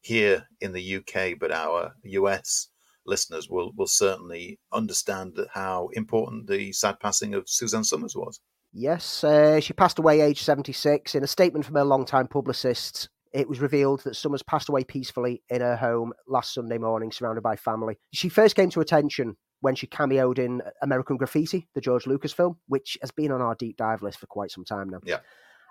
[0.02, 2.68] here in the UK, but our US
[3.06, 8.42] listeners will will certainly understand how important the sad passing of Suzanne Somers was.
[8.74, 11.16] Yes, uh, she passed away age 76.
[11.16, 15.42] In a statement from her longtime publicist, it was revealed that Somers passed away peacefully
[15.50, 17.98] in her home last Sunday morning, surrounded by family.
[18.12, 22.58] She first came to attention when she cameoed in American Graffiti, the George Lucas film,
[22.68, 25.00] which has been on our deep dive list for quite some time now.
[25.06, 25.20] Yeah.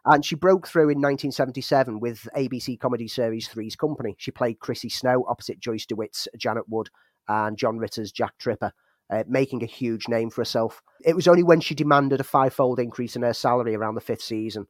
[0.04, 4.16] And she broke through in 1977 with ABC comedy series Three's Company.
[4.18, 6.90] She played Chrissy Snow opposite Joyce DeWitt's Janet Wood
[7.28, 8.72] and John Ritter's Jack Tripper
[9.10, 10.82] uh, making a huge name for herself.
[11.04, 14.22] It was only when she demanded a five-fold increase in her salary around the fifth
[14.22, 14.66] season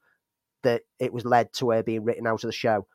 [0.62, 2.86] that it was led to her being written out of the show.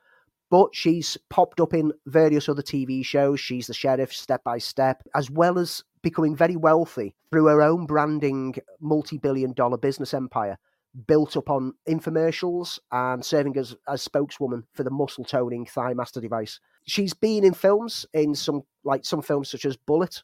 [0.49, 3.39] But she's popped up in various other TV shows.
[3.39, 7.85] She's the sheriff, step by step, as well as becoming very wealthy through her own
[7.85, 10.57] branding multi billion dollar business empire
[11.05, 16.19] built up on infomercials and serving as, as spokeswoman for the muscle toning thigh master
[16.19, 16.59] device.
[16.85, 20.23] She's been in films in some like some films such as Bullitt,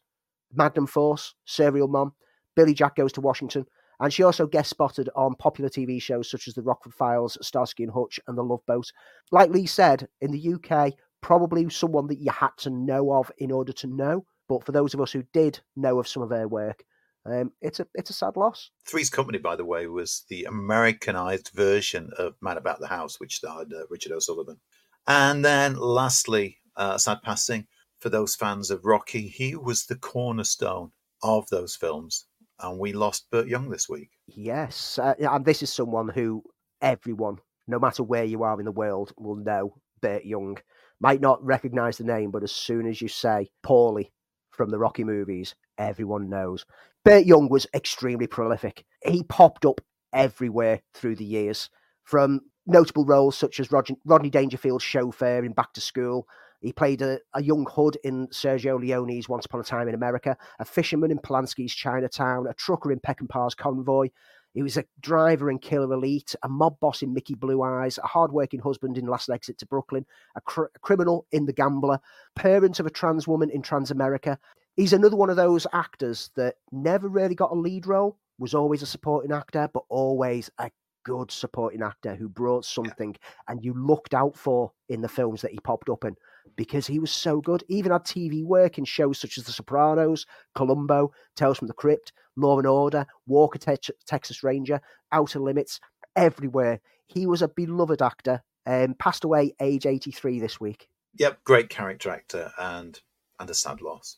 [0.54, 2.14] Magnum Force, Serial Mom,
[2.56, 3.66] Billy Jack Goes to Washington,
[4.00, 7.84] and she also guest spotted on popular TV shows such as The Rockford Files, Starsky
[7.84, 8.92] and Hutch, and The Love Boat.
[9.32, 13.52] Like Lee said, in the UK, probably someone that you had to know of in
[13.52, 14.26] order to know.
[14.50, 16.84] But for those of us who did know of some of her work,
[17.26, 18.70] um, it's a it's a sad loss.
[18.86, 23.36] Three's Company, by the way, was the Americanized version of Man About the House, which
[23.36, 24.60] starred uh, Richard O'Sullivan.
[25.08, 27.68] And then, lastly, uh, sad passing
[28.00, 29.28] for those fans of Rocky.
[29.28, 32.26] He was the cornerstone of those films,
[32.60, 34.10] and we lost Burt Young this week.
[34.28, 36.44] Yes, uh, and this is someone who
[36.82, 39.76] everyone, no matter where you are in the world, will know.
[40.02, 40.58] Burt Young
[41.00, 44.12] might not recognize the name, but as soon as you say Paulie
[44.52, 46.66] from the Rocky movies, everyone knows.
[47.06, 48.86] Burt Young was extremely prolific.
[49.06, 49.82] He popped up
[50.14, 51.70] everywhere through the years,
[52.04, 56.28] from notable roles such as Rodney Dangerfield's chauffeur in Back to School
[56.64, 60.38] he played a, a, young hood in Sergio Leone's Once Upon a Time in America,
[60.60, 64.08] a fisherman in Polanski's Chinatown, a trucker in Peckinpah's Convoy.
[64.54, 68.08] He was a driver in Killer Elite, a mob boss in Mickey Blue Eyes, a
[68.08, 72.00] hardworking husband in Last Exit to Brooklyn, a, cr- a criminal in The Gambler,
[72.36, 74.38] parent of a trans woman in Transamerica.
[74.76, 78.82] He's another one of those actors that never really got a lead role, was always
[78.82, 80.72] a supporting actor, but always a
[81.04, 83.16] good supporting actor who brought something
[83.48, 86.16] and you looked out for in the films that he popped up in
[86.56, 87.64] because he was so good.
[87.68, 92.14] Even had TV work in shows such as The Sopranos, Columbo, Tales from the Crypt,
[92.36, 95.80] Law and Order, Walker Te- Texas Ranger, Outer Limits,
[96.16, 96.80] everywhere.
[97.08, 98.42] He was a beloved actor.
[98.66, 100.88] Um, passed away age 83 this week.
[101.16, 103.02] Yep, great character actor and
[103.40, 104.18] and a sad loss.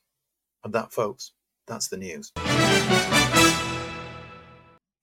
[0.65, 1.31] And that, folks,
[1.67, 2.31] that's the news.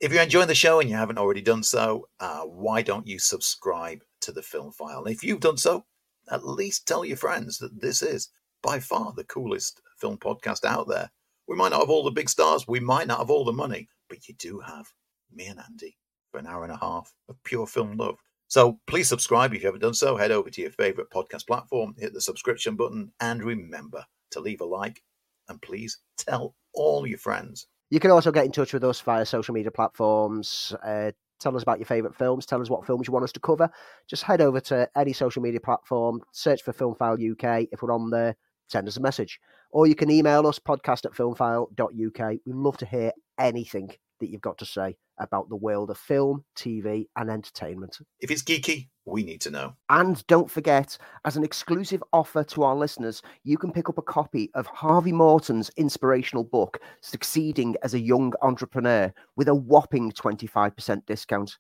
[0.01, 3.21] If you're enjoying the show and you haven't already done so, uh, why don't you
[3.21, 5.05] subscribe to the Film File?
[5.05, 5.85] And if you've done so,
[6.29, 8.29] at least tell your friends that this is
[8.61, 11.13] by far the coolest film podcast out there.
[11.47, 13.89] We might not have all the big stars, we might not have all the money,
[14.09, 14.87] but you do have
[15.33, 15.97] me and Andy
[16.33, 18.19] for an hour and a half of pure film love.
[18.49, 20.17] So please subscribe if you haven't done so.
[20.17, 24.61] Head over to your favorite podcast platform, hit the subscription button, and remember to leave
[24.61, 25.05] a like.
[25.49, 27.67] And please tell all your friends.
[27.91, 30.75] You can also get in touch with us via social media platforms.
[30.83, 31.13] Uh,
[31.43, 32.47] Tell us about your favourite films.
[32.47, 33.69] Tell us what films you want us to cover.
[34.09, 37.67] Just head over to any social media platform, search for Film File UK.
[37.73, 38.37] If we're on there,
[38.69, 39.41] send us a message.
[39.73, 42.31] Or you can email us, podcast at filmfile.uk.
[42.47, 43.91] We'd love to hear anything
[44.21, 47.99] that you've got to say about the world of film, TV, and entertainment.
[48.21, 49.75] If it's geeky, we need to know.
[49.89, 54.03] And don't forget, as an exclusive offer to our listeners, you can pick up a
[54.03, 61.07] copy of Harvey Morton's inspirational book, Succeeding as a Young Entrepreneur, with a whopping 25%
[61.07, 61.59] discount.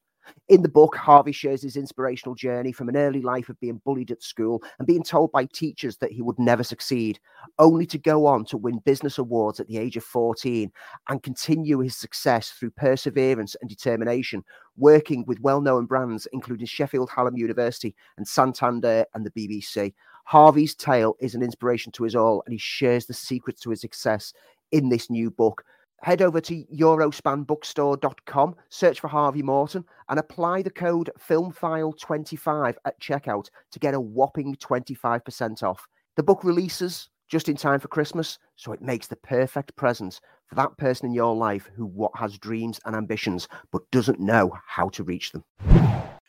[0.48, 4.10] In the book, Harvey shares his inspirational journey from an early life of being bullied
[4.10, 7.18] at school and being told by teachers that he would never succeed,
[7.58, 10.70] only to go on to win business awards at the age of 14
[11.08, 14.44] and continue his success through perseverance and determination,
[14.76, 19.94] working with well known brands including Sheffield Hallam University and Santander and the BBC.
[20.24, 23.80] Harvey's tale is an inspiration to us all, and he shares the secrets to his
[23.80, 24.32] success
[24.70, 25.64] in this new book
[26.02, 33.48] head over to eurospanbookstore.com, search for Harvey Morton, and apply the code FilmFile25 at checkout
[33.70, 35.86] to get a whopping 25% off.
[36.16, 40.56] The book releases just in time for Christmas, so it makes the perfect present for
[40.56, 44.90] that person in your life who what has dreams and ambitions but doesn't know how
[44.90, 45.42] to reach them.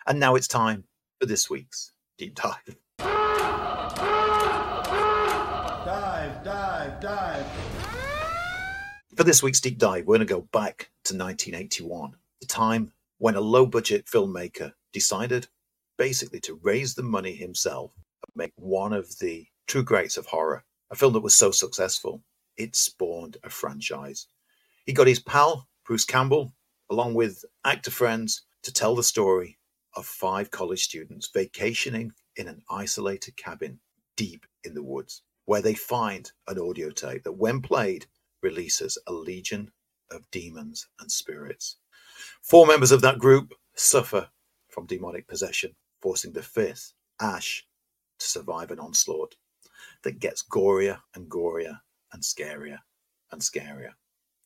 [0.07, 0.85] And now it's time
[1.19, 2.55] for this week's deep dive.
[2.65, 2.77] Dive,
[9.15, 13.35] For this week's deep dive, we're going to go back to 1981, the time when
[13.35, 15.47] a low budget filmmaker decided
[15.99, 20.63] basically to raise the money himself and make one of the true greats of horror
[20.89, 22.23] a film that was so successful,
[22.57, 24.25] it spawned a franchise.
[24.87, 26.51] He got his pal, Bruce Campbell,
[26.89, 29.59] along with actor friends, to tell the story
[29.95, 33.79] of five college students vacationing in an isolated cabin
[34.17, 38.07] deep in the woods, where they find an audio tape that, when played,
[38.43, 39.71] releases a legion
[40.11, 41.77] of demons and spirits.
[42.41, 44.29] Four members of that group suffer
[44.69, 47.65] from demonic possession, forcing the fifth, Ash,
[48.19, 49.35] to survive an onslaught
[50.03, 51.79] that gets gorier and gorier
[52.11, 52.79] and scarier
[53.31, 53.91] and scarier.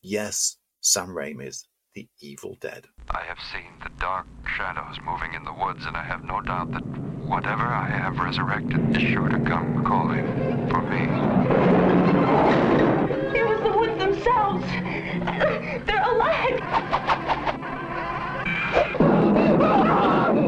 [0.00, 2.86] Yes, Sam Raimi's The Evil Dead.
[3.10, 4.26] I have seen the dark
[4.56, 6.86] shadows moving in the woods, and I have no doubt that
[7.26, 10.26] whatever I have resurrected is sure to come calling
[10.70, 12.67] for me.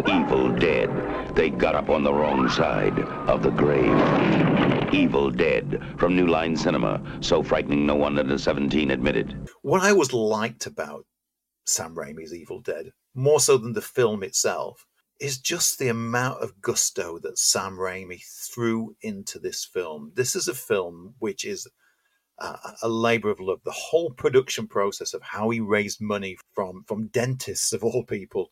[0.08, 0.88] Evil Dead.
[1.34, 2.98] They got up on the wrong side
[3.28, 4.94] of the grave.
[4.94, 7.02] Evil Dead from New Line Cinema.
[7.20, 9.48] So frightening no one under 17 admitted.
[9.62, 11.04] What I was liked about
[11.66, 14.86] Sam Raimi's Evil Dead, more so than the film itself,
[15.20, 20.12] is just the amount of gusto that Sam Raimi threw into this film.
[20.14, 21.68] This is a film which is
[22.40, 23.60] a, a labor of love.
[23.64, 28.50] The whole production process of how he raised money from from dentists of all people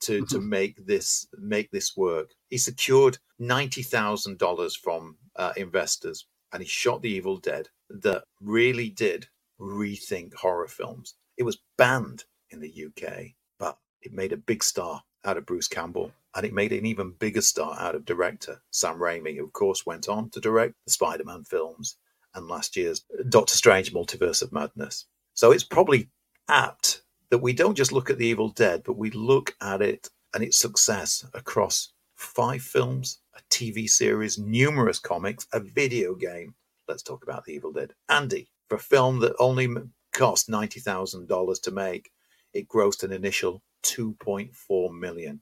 [0.00, 2.30] to to make this make this work.
[2.48, 7.68] He secured ninety thousand dollars from uh, investors, and he shot The Evil Dead.
[7.90, 9.26] That really did
[9.60, 11.14] rethink horror films.
[11.36, 13.28] It was banned in the UK,
[13.58, 17.12] but it made a big star out of Bruce Campbell, and it made an even
[17.12, 20.92] bigger star out of director Sam Raimi, who of course went on to direct the
[20.92, 21.96] Spider-Man films
[22.34, 25.06] and last year's Doctor Strange Multiverse of Madness.
[25.34, 26.08] So it's probably
[26.48, 30.08] apt that we don't just look at The Evil Dead, but we look at it
[30.34, 36.54] and its success across five films, a TV series, numerous comics, a video game.
[36.86, 37.94] Let's talk about The Evil Dead.
[38.08, 39.68] Andy, for a film that only
[40.12, 42.10] cost $90,000 to make,
[42.52, 45.40] it grossed an initial 2.4 million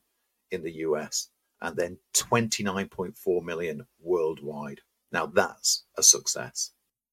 [0.51, 1.29] in the US
[1.61, 4.81] and then 29.4 million worldwide.
[5.13, 6.73] Now that's a success.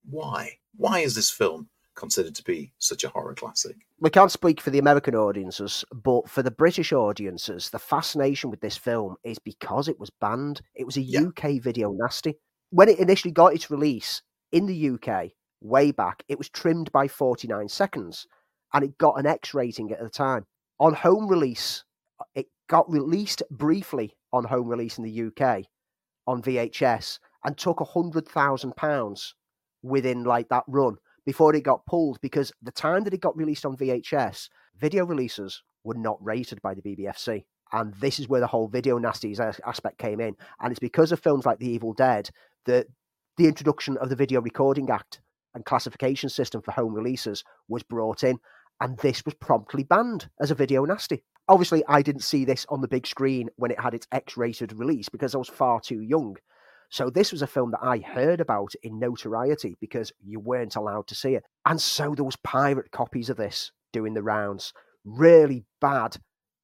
[0.09, 0.57] Why?
[0.75, 3.75] Why is this film considered to be such a horror classic?
[3.99, 8.59] we can't speak for the American audiences, but for the British audiences, the fascination with
[8.59, 10.61] this film is because it was banned.
[10.75, 11.21] It was a Yeah.
[11.21, 12.35] UK video nasty.
[12.71, 15.31] When it initially got its release in the UK,
[15.61, 18.27] way back, it was trimmed by 49 seconds
[18.73, 20.45] and it got an X rating at the time.
[20.81, 21.85] On home release,
[22.35, 25.63] it got released briefly on home release in the UK
[26.27, 29.33] on VHS and took a hundred thousand pounds
[29.83, 33.65] within like that run before it got pulled because the time that it got released
[33.65, 37.45] on VHS, video releases were not rated by the BBFC.
[37.71, 40.35] And this is where the whole video nasties aspect came in.
[40.59, 42.29] And it's because of films like The Evil Dead
[42.65, 42.87] that
[43.37, 45.21] the introduction of the Video Recording Act
[45.55, 48.37] and classification system for home releases was brought in.
[48.79, 51.23] And this was promptly banned as a video nasty.
[51.47, 54.73] Obviously, I didn't see this on the big screen when it had its X rated
[54.73, 56.37] release because I was far too young.
[56.89, 61.07] So this was a film that I heard about in notoriety because you weren't allowed
[61.07, 61.43] to see it.
[61.65, 64.73] And so there was pirate copies of this doing the rounds.
[65.05, 66.17] Really bad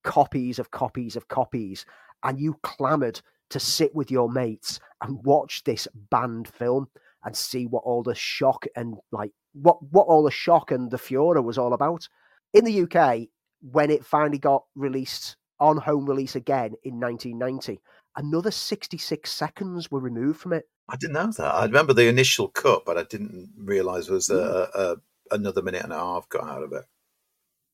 [0.03, 1.86] copies of copies of copies.
[2.24, 6.88] And you clamoured to sit with your mates and watch this banned film
[7.24, 10.97] and see what all the shock and like what what all the shock and the
[10.97, 12.07] furor was all about.
[12.53, 13.28] In the UK,
[13.61, 17.82] when it finally got released on home release again in 1990,
[18.20, 20.65] another 66 seconds were removed from it.
[20.89, 21.55] I didn't know that.
[21.55, 24.76] I remember the initial cut, but I didn't realize there was a, mm.
[24.76, 24.97] a,
[25.32, 26.84] another minute and a half cut out of it.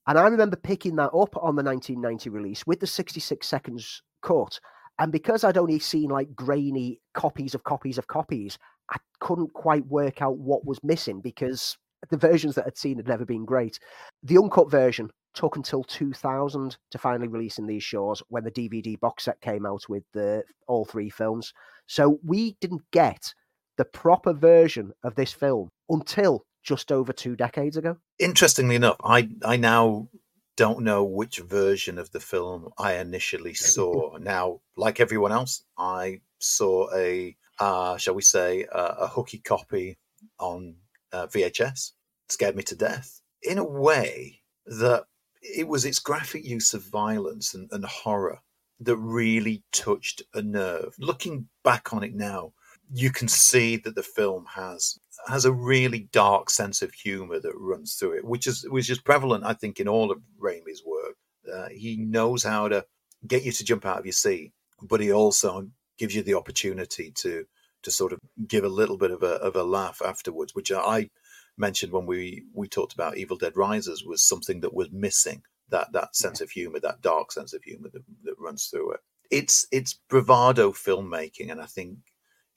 [0.08, 4.60] And I remember picking that up on the 1990 release with the 66 seconds cut.
[5.00, 8.60] And because I'd only seen like grainy copies of copies of copies,
[8.92, 11.76] I couldn't quite work out what was missing because
[12.12, 13.80] the versions that I'd seen had never been great.
[14.22, 19.00] The uncut version took until 2000 to finally release in these shores when the DVD
[19.00, 21.54] box set came out with the all three films.
[21.88, 23.34] So we didn't get
[23.78, 27.98] the proper version of this film until just over two decades ago.
[28.18, 30.10] Interestingly enough, I I now
[30.56, 34.18] don't know which version of the film I initially saw.
[34.22, 39.98] now, like everyone else, I saw a uh, shall we say uh, a hooky copy
[40.40, 40.76] on
[41.12, 41.92] uh, VHS.
[42.30, 45.06] Scared me to death in a way that
[45.54, 48.40] it was its graphic use of violence and, and horror
[48.80, 50.96] that really touched a nerve.
[51.00, 52.54] Looking back on it now,
[52.94, 57.54] you can see that the film has has a really dark sense of humor that
[57.56, 61.16] runs through it, which is which is prevalent, I think, in all of Raimi's work.
[61.52, 62.86] Uh, he knows how to
[63.26, 67.12] get you to jump out of your seat, but he also gives you the opportunity
[67.12, 67.46] to
[67.84, 71.10] to sort of give a little bit of a of a laugh afterwards, which I
[71.58, 75.92] mentioned when we we talked about Evil Dead Rises was something that was missing that
[75.94, 79.00] that sense of humor, that dark sense of humor that, that runs through it.
[79.32, 81.98] It's it's bravado filmmaking, and I think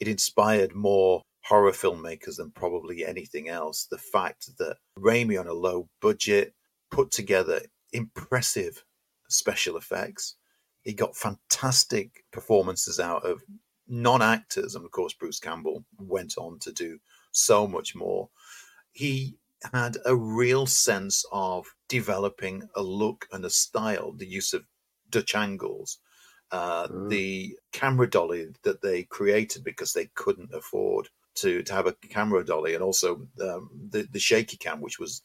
[0.00, 3.86] it inspired more horror filmmakers than probably anything else.
[3.86, 6.54] The fact that Raimi on a low budget
[6.90, 7.60] put together
[7.92, 8.84] impressive
[9.28, 10.36] special effects.
[10.82, 13.42] He got fantastic performances out of
[13.86, 16.98] non actors, and of course, Bruce Campbell went on to do
[17.32, 18.28] so much more.
[18.98, 19.36] He
[19.72, 24.64] had a real sense of developing a look and a style, the use of
[25.08, 26.00] Dutch angles,
[26.50, 27.08] uh, mm.
[27.08, 32.44] the camera dolly that they created because they couldn't afford to, to have a camera
[32.44, 35.22] dolly, and also um, the, the shaky cam, which was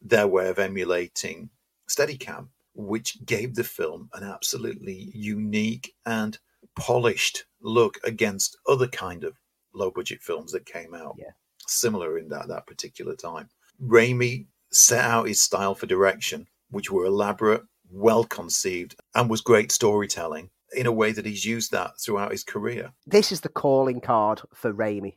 [0.00, 1.50] their way of emulating
[1.90, 6.38] Steadicam, which gave the film an absolutely unique and
[6.76, 9.34] polished look against other kind of
[9.74, 11.32] low budget films that came out yeah.
[11.68, 13.48] Similar in that that particular time.
[13.82, 19.72] Raimi set out his style for direction, which were elaborate, well conceived, and was great
[19.72, 22.92] storytelling in a way that he's used that throughout his career.
[23.06, 25.16] This is the calling card for Raimi.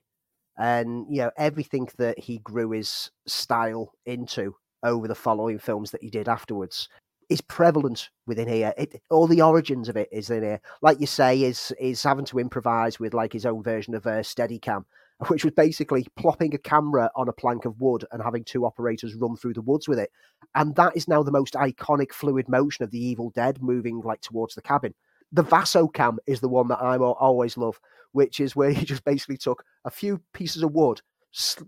[0.57, 6.03] And you know, everything that he grew his style into over the following films that
[6.03, 6.87] he did afterwards
[7.29, 8.73] is prevalent within here.
[8.77, 10.61] It, all the origins of it is in here.
[10.81, 14.19] Like you say, is is having to improvise with like his own version of a
[14.19, 14.85] uh, Steadicam,
[15.27, 19.15] which was basically plopping a camera on a plank of wood and having two operators
[19.15, 20.09] run through the woods with it.
[20.55, 24.21] And that is now the most iconic fluid motion of the Evil Dead moving like
[24.21, 24.95] towards the cabin.
[25.31, 27.79] The Vaso cam is the one that I always love,
[28.13, 31.01] which is where he just basically took a few pieces of wood,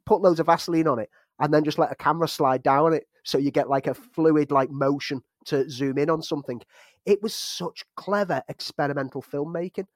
[0.05, 3.07] put loads of Vaseline on it, and then just let a camera slide down it
[3.23, 6.61] so you get like a fluid like motion to zoom in on something.
[7.05, 9.87] It was such clever experimental filmmaking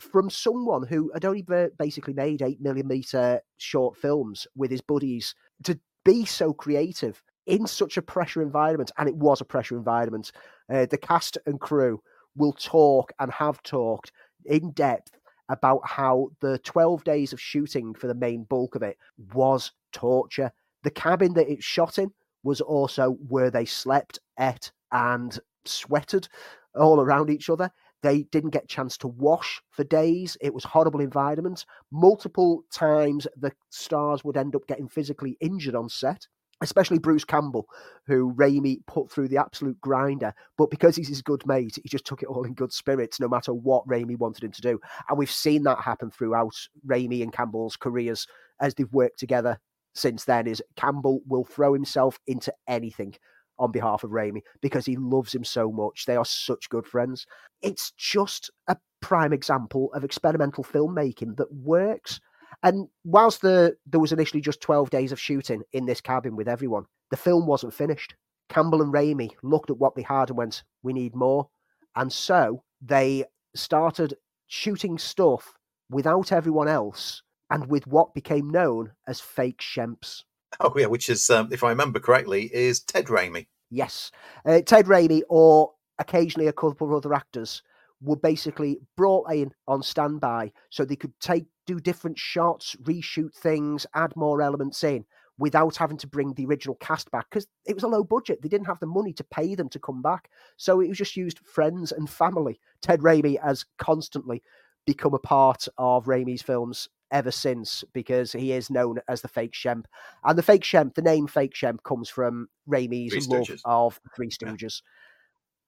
[0.00, 1.44] from someone who had only
[1.78, 7.96] basically made eight millimeter short films with his buddies to be so creative in such
[7.96, 10.32] a pressure environment, and it was a pressure environment.
[10.72, 12.00] Uh, the cast and crew
[12.36, 14.12] will talk and have talked
[14.46, 15.12] in depth
[15.48, 18.96] about how the 12 days of shooting for the main bulk of it
[19.34, 20.50] was torture.
[20.82, 26.28] The cabin that it shot in was also where they slept, ate, and sweated
[26.74, 27.70] all around each other.
[28.04, 30.36] They didn't get a chance to wash for days.
[30.42, 31.64] It was horrible environment.
[31.90, 36.28] Multiple times the stars would end up getting physically injured on set
[36.60, 37.66] especially Bruce Campbell,
[38.06, 40.32] who Raimi put through the absolute grinder.
[40.56, 43.28] But because he's his good mate, he just took it all in good spirits, no
[43.28, 44.80] matter what Raimi wanted him to do.
[45.08, 46.54] And we've seen that happen throughout
[46.86, 48.26] Raimi and Campbell's careers
[48.60, 49.58] as they've worked together
[49.94, 50.46] since then.
[50.46, 53.14] Is Campbell will throw himself into anything
[53.58, 56.06] on behalf of Raimi because he loves him so much.
[56.06, 57.26] They are such good friends.
[57.62, 62.20] It's just a prime example of experimental filmmaking that works.
[62.62, 66.48] And whilst the, there was initially just 12 days of shooting in this cabin with
[66.48, 68.14] everyone, the film wasn't finished.
[68.48, 71.48] Campbell and Raimi looked at what they had and went, We need more.
[71.96, 73.24] And so they
[73.54, 74.14] started
[74.46, 75.54] shooting stuff
[75.90, 80.24] without everyone else and with what became known as fake Shemps.
[80.60, 83.46] Oh yeah, which is, um, if I remember correctly, is Ted Raimi.
[83.70, 84.10] Yes,
[84.46, 87.62] uh, Ted Raimi, or occasionally a couple of other actors,
[88.00, 93.86] were basically brought in on standby so they could take do different shots, reshoot things,
[93.94, 95.04] add more elements in
[95.38, 98.40] without having to bring the original cast back because it was a low budget.
[98.42, 100.30] They didn't have the money to pay them to come back.
[100.56, 102.60] So it was just used friends and family.
[102.82, 104.42] Ted Raimi has constantly
[104.86, 109.52] become a part of Raimi's films ever since because he is known as the fake
[109.52, 109.84] Shemp.
[110.24, 114.82] And the fake Shemp, the name fake Shemp comes from Raimi's love of Three Stooges.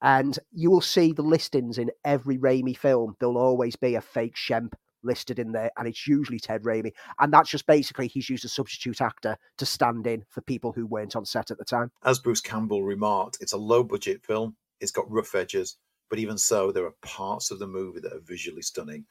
[0.03, 0.19] Yeah.
[0.19, 3.15] And you will see the listings in every Raimi film.
[3.19, 4.73] There'll always be a fake Shemp
[5.03, 6.91] listed in there, and it's usually Ted Raimi.
[7.19, 10.85] And that's just basically he's used a substitute actor to stand in for people who
[10.85, 11.91] weren't on set at the time.
[12.03, 14.57] As Bruce Campbell remarked, it's a low budget film.
[14.81, 15.77] It's got rough edges,
[16.09, 19.05] but even so, there are parts of the movie that are visually stunning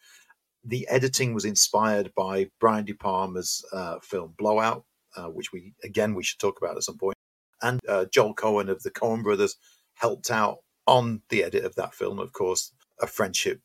[0.66, 4.84] the editing was inspired by Brian De Palma's uh, film Blowout,
[5.16, 7.16] uh, which we again we should talk about at some point.
[7.62, 9.56] And uh, Joel Coen of the Coen Brothers
[9.94, 12.18] helped out on the edit of that film.
[12.18, 13.60] Of course, a friendship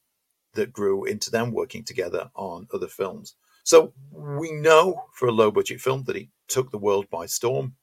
[0.54, 3.36] that grew into them working together on other films.
[3.64, 7.76] So we know for a low budget film that it took the world by storm.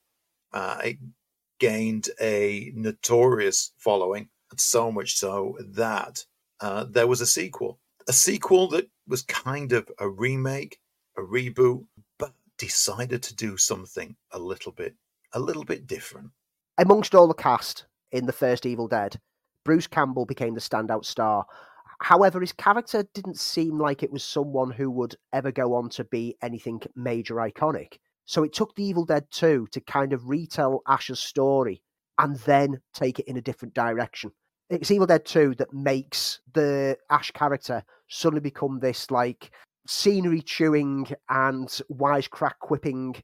[0.53, 0.97] Uh, it
[1.59, 6.25] gained a notorious following, so much so that
[6.61, 10.79] uh, there was a sequel a sequel that was kind of a remake,
[11.15, 11.85] a reboot,
[12.17, 14.95] but decided to do something a little bit,
[15.33, 16.31] a little bit different.
[16.79, 19.19] Amongst all the cast in the first Evil Dead,
[19.63, 21.45] Bruce Campbell became the standout star.
[22.01, 26.03] However, his character didn't seem like it was someone who would ever go on to
[26.03, 27.99] be anything major iconic.
[28.25, 31.83] So it took The Evil Dead 2 to kind of retell Ash's story
[32.17, 34.31] and then take it in a different direction.
[34.69, 39.49] It's Evil Dead 2 that makes the Ash character suddenly become this like
[39.87, 43.15] scenery chewing and wisecrack quipping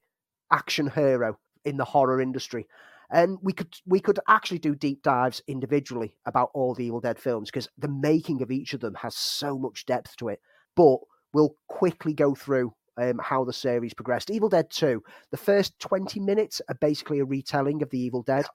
[0.52, 2.66] action hero in the horror industry.
[3.12, 7.20] And we could we could actually do deep dives individually about all the Evil Dead
[7.20, 10.40] films because the making of each of them has so much depth to it.
[10.76, 10.98] But
[11.32, 14.32] we'll quickly go through um, how the series progressed.
[14.32, 18.46] Evil Dead 2, the first 20 minutes are basically a retelling of the Evil Dead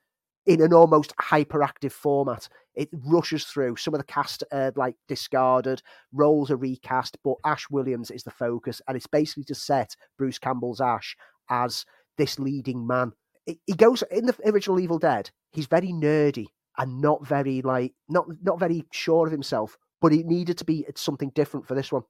[0.47, 2.49] in an almost hyperactive format.
[2.74, 3.76] It rushes through.
[3.76, 5.82] Some of the cast are like discarded,
[6.12, 10.38] roles are recast, but Ash Williams is the focus, and it's basically to set Bruce
[10.38, 11.16] Campbell's Ash
[11.51, 11.84] as
[12.16, 13.12] this leading man.
[13.47, 15.30] He goes in the original Evil Dead.
[15.53, 16.47] He's very nerdy
[16.78, 20.86] and not very like not not very sure of himself, but he needed to be
[20.95, 22.03] something different for this one.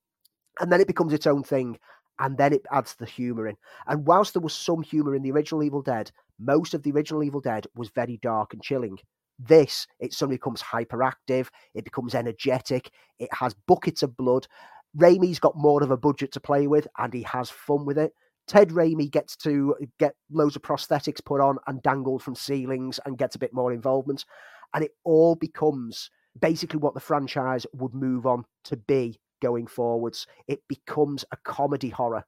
[0.61, 1.79] And then it becomes its own thing,
[2.21, 3.57] and then it adds the humor in.
[3.87, 7.25] And whilst there was some humor in the original Evil Dead, most of the original
[7.25, 8.99] Evil Dead was very dark and chilling.
[9.39, 14.47] This, it suddenly becomes hyperactive, it becomes energetic, it has buckets of blood.
[14.97, 18.13] Raimi's got more of a budget to play with, and he has fun with it.
[18.47, 23.17] Ted Raimi gets to get loads of prosthetics put on and dangled from ceilings and
[23.17, 24.25] gets a bit more involvement.
[24.75, 30.27] And it all becomes basically what the franchise would move on to be going forwards.
[30.47, 32.25] It becomes a comedy horror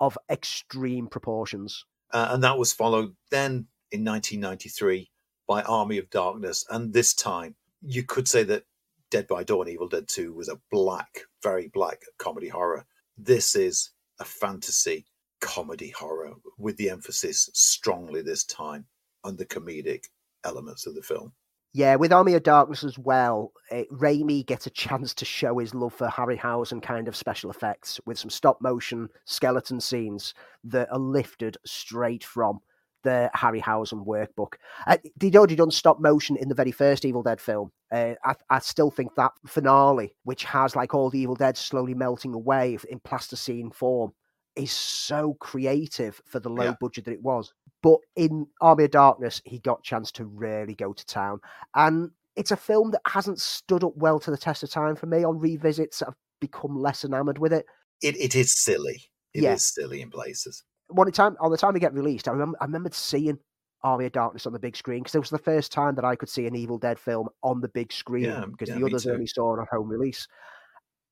[0.00, 1.84] of extreme proportions.
[2.12, 5.10] Uh, and that was followed then in 1993
[5.46, 6.64] by Army of Darkness.
[6.70, 8.64] And this time, you could say that
[9.10, 12.86] Dead by Dawn, Evil Dead 2 was a black, very black comedy horror.
[13.16, 15.06] This is a fantasy
[15.40, 18.86] comedy horror with the emphasis strongly this time
[19.22, 20.04] on the comedic
[20.44, 21.32] elements of the film.
[21.76, 25.74] Yeah, with Army of Darkness as well, it, Raimi gets a chance to show his
[25.74, 30.32] love for Harryhausen kind of special effects with some stop motion skeleton scenes
[30.64, 32.60] that are lifted straight from
[33.02, 34.54] the Harryhausen workbook.
[34.86, 37.70] Uh, they'd already done stop motion in the very first Evil Dead film.
[37.92, 41.92] Uh, I, I, still think that finale, which has like all the Evil Dead slowly
[41.92, 44.14] melting away in plasticine form,
[44.56, 46.74] is so creative for the low yeah.
[46.80, 47.52] budget that it was.
[47.82, 51.40] But in Army of Darkness, he got chance to really go to town.
[51.74, 55.06] And it's a film that hasn't stood up well to the test of time for
[55.06, 55.24] me.
[55.24, 57.66] On revisits, I've become less enamored with it.
[58.02, 59.02] It, it is silly.
[59.34, 59.52] It yeah.
[59.54, 60.64] is silly in places.
[60.88, 63.38] One time on the time it get released, I remember I remembered seeing
[63.82, 66.16] Army of Darkness on the big screen because it was the first time that I
[66.16, 69.06] could see an Evil Dead film on the big screen yeah, because yeah, the others
[69.06, 70.26] only saw it on home release.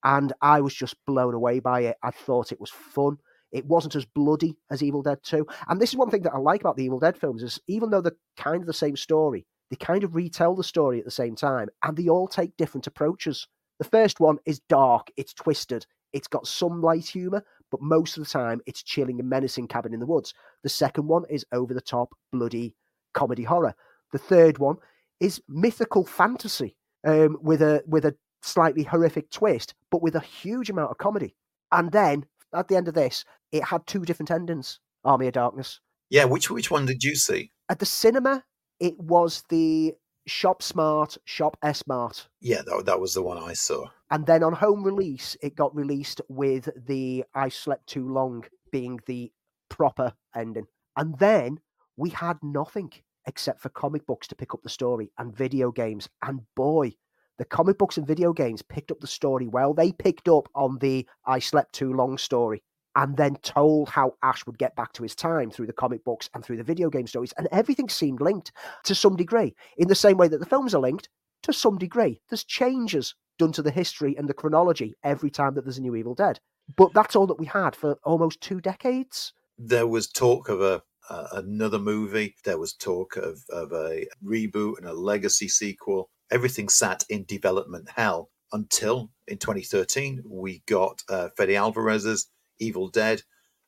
[0.04, 1.96] And I was just blown away by it.
[2.02, 3.18] I thought it was fun.
[3.54, 5.46] It wasn't as bloody as Evil Dead 2.
[5.68, 7.88] And this is one thing that I like about the Evil Dead films is even
[7.88, 11.10] though they're kind of the same story, they kind of retell the story at the
[11.10, 13.46] same time and they all take different approaches.
[13.78, 18.24] The first one is dark, it's twisted, it's got some light humor, but most of
[18.24, 20.34] the time it's chilling and menacing cabin in the woods.
[20.64, 22.74] The second one is over the top, bloody
[23.14, 23.74] comedy horror.
[24.12, 24.76] The third one
[25.20, 30.70] is mythical fantasy um, with a with a slightly horrific twist, but with a huge
[30.70, 31.34] amount of comedy.
[31.72, 34.80] And then at the end of this, it had two different endings.
[35.04, 35.80] Army of Darkness.
[36.10, 37.50] Yeah, which which one did you see?
[37.68, 38.44] At the cinema,
[38.80, 39.94] it was the
[40.26, 42.28] Shop Smart, Shop S Smart.
[42.40, 43.86] Yeah, that, that was the one I saw.
[44.10, 49.00] And then on home release, it got released with the I Slept Too Long being
[49.06, 49.32] the
[49.68, 50.66] proper ending.
[50.96, 51.60] And then
[51.96, 52.92] we had nothing
[53.26, 56.08] except for comic books to pick up the story and video games.
[56.22, 56.92] And boy,
[57.38, 59.74] the comic books and video games picked up the story well.
[59.74, 62.62] They picked up on the I slept too long story
[62.96, 66.30] and then told how Ash would get back to his time through the comic books
[66.34, 67.34] and through the video game stories.
[67.36, 68.52] And everything seemed linked
[68.84, 71.08] to some degree, in the same way that the films are linked
[71.42, 72.20] to some degree.
[72.30, 75.96] There's changes done to the history and the chronology every time that there's a new
[75.96, 76.38] Evil Dead.
[76.76, 79.32] But that's all that we had for almost two decades.
[79.58, 82.34] There was talk of a uh, another movie.
[82.44, 87.88] There was talk of, of a reboot and a legacy sequel everything sat in development
[87.94, 92.28] hell until in 2013 we got uh, Alvarez's
[92.58, 93.22] Evil Dead,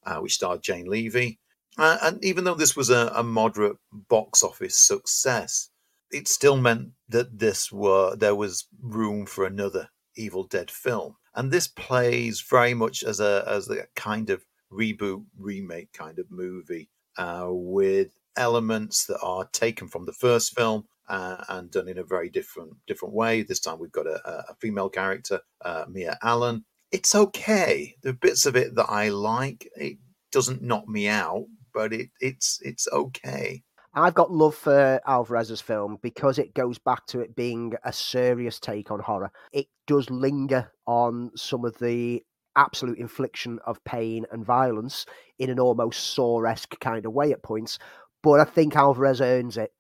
[0.05, 1.39] uh, which starred Jane Levy.
[1.79, 5.69] Uh, and even though this was a, a, moderate box office success,
[6.11, 11.17] it still meant that this were there was room for another Evil Dead film.
[11.35, 16.31] And this plays very much as a as a kind of reboot remake kind of
[16.31, 16.89] movie
[17.19, 22.05] uh, with elements that are taken from the first film uh, and done in a
[22.05, 23.43] very different different way.
[23.43, 26.65] This time we've got a, a female character, uh, Mia Allen.
[26.93, 27.95] It's okay.
[28.03, 29.69] There are bits of it that I like.
[29.77, 29.99] It
[30.33, 33.63] doesn't knock me out, but it, it's it's okay.
[33.95, 38.61] I've got love for Alvarez's film because it goes back to it being a serious
[38.61, 39.31] take on horror.
[39.53, 42.23] It does linger on some of the
[42.57, 45.07] absolute infliction of pain and violence
[45.39, 47.79] in an almost Saw-esque kind of way at points.
[48.23, 49.73] But I think Alvarez earns it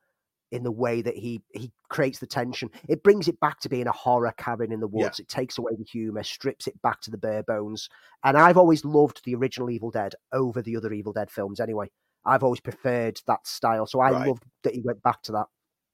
[0.56, 2.70] in the way that he he creates the tension.
[2.88, 5.18] It brings it back to being a horror cabin in the woods.
[5.18, 5.22] Yeah.
[5.22, 7.88] It takes away the humor, strips it back to the bare bones.
[8.24, 11.90] And I've always loved the original Evil Dead over the other Evil Dead films anyway.
[12.24, 13.86] I've always preferred that style.
[13.86, 14.26] So I right.
[14.26, 15.46] loved that he went back to that.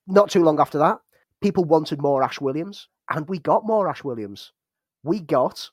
[0.07, 0.99] Not too long after that,
[1.41, 4.53] people wanted more Ash Williams, and we got more Ash Williams.
[5.03, 5.69] We got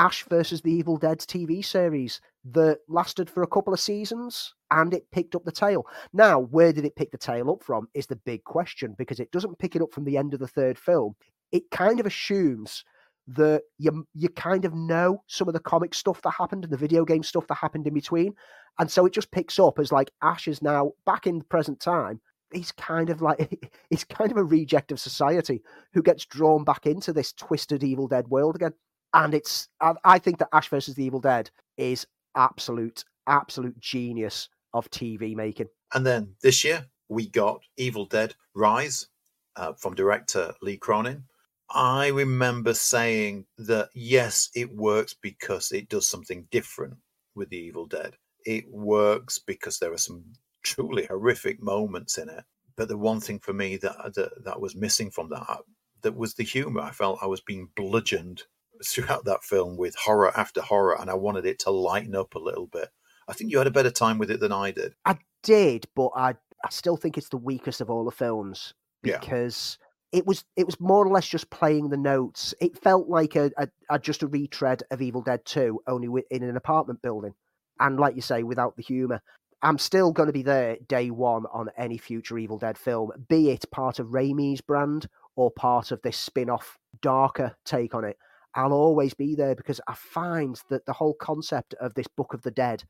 [0.00, 2.22] Ash versus the Evil Dead TV series
[2.52, 5.84] that lasted for a couple of seasons and it picked up the tail.
[6.14, 9.30] Now, where did it pick the tail up from is the big question because it
[9.30, 11.16] doesn't pick it up from the end of the third film.
[11.52, 12.82] It kind of assumes
[13.28, 16.78] that you you kind of know some of the comic stuff that happened and the
[16.78, 18.32] video game stuff that happened in between,
[18.78, 21.78] and so it just picks up as like Ash is now back in the present
[21.78, 22.22] time.
[22.54, 25.62] He's kind of like he's kind of a reject of society
[25.92, 28.72] who gets drawn back into this twisted Evil Dead world again.
[29.14, 32.06] And it's I, think that Ash versus the Evil Dead is
[32.36, 35.68] absolute absolute genius of TV making.
[35.92, 39.08] And then this year we got Evil Dead Rise
[39.56, 41.24] uh, from director Lee Cronin.
[41.72, 46.94] I remember saying that yes, it works because it does something different
[47.34, 48.14] with the Evil Dead.
[48.44, 50.24] It works because there are some
[50.62, 52.44] truly horrific moments in it.
[52.76, 55.58] But the one thing for me that that, that was missing from that
[56.02, 56.80] that was the humor.
[56.80, 58.42] I felt I was being bludgeoned
[58.84, 62.40] throughout that film with horror after horror, and I wanted it to lighten up a
[62.40, 62.88] little bit.
[63.28, 64.94] I think you had a better time with it than I did.
[65.04, 66.34] I did, but I
[66.64, 70.66] I still think it's the weakest of all the films because yeah it was it
[70.66, 72.54] was more or less just playing the notes.
[72.60, 76.42] It felt like a, a, a just a retread of Evil Dead Two, only in
[76.42, 77.34] an apartment building,
[77.78, 79.20] and like you say, without the humor.
[79.62, 83.50] I'm still going to be there day one on any future Evil Dead film, be
[83.50, 88.16] it part of Raimi's brand or part of this spin-off darker take on it.
[88.54, 92.42] I'll always be there because I find that the whole concept of this Book of
[92.42, 92.84] the Dead,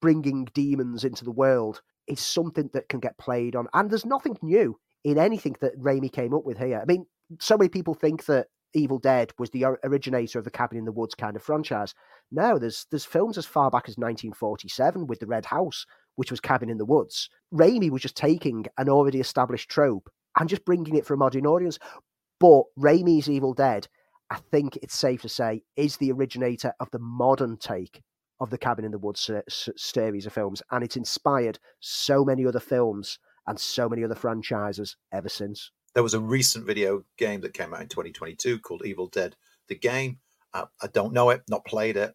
[0.00, 3.68] bringing demons into the world, is something that can get played on.
[3.74, 6.80] And there's nothing new in anything that Raimi came up with here.
[6.80, 7.06] I mean,
[7.40, 10.92] so many people think that Evil Dead was the originator of the Cabin in the
[10.92, 11.94] Woods kind of franchise.
[12.30, 15.84] No, there's there's films as far back as 1947 with the Red House,
[16.16, 17.28] which was Cabin in the Woods.
[17.52, 20.08] Raimi was just taking an already established trope
[20.38, 21.78] and just bringing it for a modern audience.
[22.40, 23.86] But Raimi's Evil Dead,
[24.32, 28.00] I think it's safe to say, is the originator of the modern take
[28.40, 29.30] of the Cabin in the Woods
[29.76, 34.96] series of films, and it inspired so many other films and so many other franchises
[35.12, 35.70] ever since.
[35.92, 39.36] There was a recent video game that came out in 2022 called Evil Dead
[39.68, 40.18] the Game.
[40.54, 42.14] Uh, I don't know it, not played it,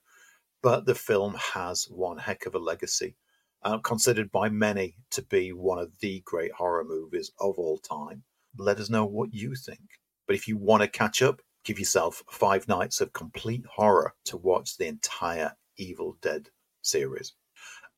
[0.64, 3.16] but the film has one heck of a legacy,
[3.62, 8.24] uh, considered by many to be one of the great horror movies of all time.
[8.58, 9.82] Let us know what you think.
[10.26, 14.38] But if you want to catch up, give yourself five nights of complete horror to
[14.38, 16.48] watch the entire Evil Dead
[16.82, 17.34] series.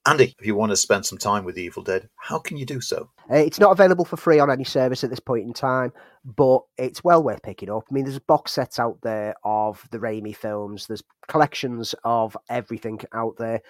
[0.07, 2.81] Andy, if you want to spend some time with Evil Dead, how can you do
[2.81, 3.11] so?
[3.29, 5.93] Uh, it's not available for free on any service at this point in time,
[6.25, 7.83] but it's well worth picking up.
[7.89, 12.99] I mean, there's box sets out there of the Raimi films, there's collections of everything
[13.13, 13.61] out there.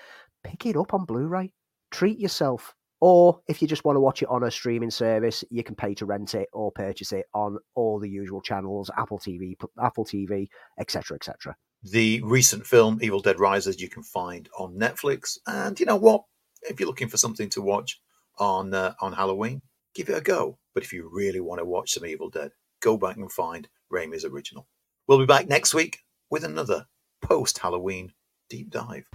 [0.45, 1.51] Pick it up on Blu ray,
[1.91, 2.73] treat yourself.
[3.01, 5.93] Or if you just want to watch it on a streaming service, you can pay
[5.95, 10.47] to rent it or purchase it on all the usual channels, Apple TV, Apple TV,
[10.79, 11.55] etc., etc.
[11.83, 16.23] The recent film Evil Dead Rises you can find on Netflix, and you know what?
[16.63, 18.01] If you're looking for something to watch
[18.37, 19.61] on uh, on Halloween,
[19.95, 20.57] give it a go.
[20.73, 22.51] But if you really want to watch some Evil Dead,
[22.81, 24.67] go back and find Raimi's original.
[25.07, 25.99] We'll be back next week
[26.29, 26.87] with another
[27.21, 28.11] post Halloween
[28.49, 29.05] deep dive.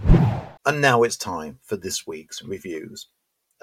[0.65, 3.07] And now it's time for this week's reviews.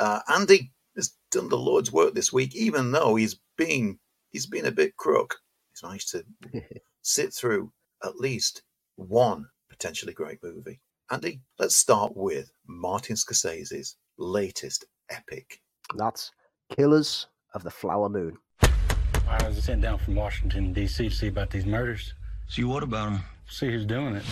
[0.02, 4.00] Uh, Andy has done the Lord's work this week, even though he's been
[4.30, 5.36] he's been a bit crook.
[5.70, 6.24] He's managed to
[7.02, 7.70] sit through
[8.02, 8.62] at least
[8.96, 10.80] one potentially great movie.
[11.12, 15.60] Andy, let's start with Martin Scorsese's latest epic.
[15.94, 16.32] That's
[16.74, 18.36] Killers of the Flower Moon.
[18.60, 21.10] I was sent down from Washington, D.C.
[21.10, 22.12] to see about these murders.
[22.48, 23.22] See what about them?
[23.46, 24.24] See who's doing it.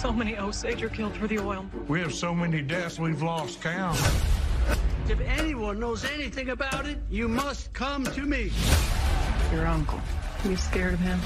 [0.00, 1.66] So many Osage are killed for the oil.
[1.88, 3.98] We have so many deaths we've lost count.
[5.08, 8.52] If anyone knows anything about it, you must come to me.
[9.52, 10.00] Your uncle.
[10.44, 11.18] Are you scared of him?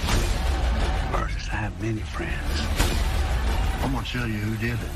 [1.12, 2.32] First, I have many friends.
[3.84, 4.92] I'm gonna tell you who did it.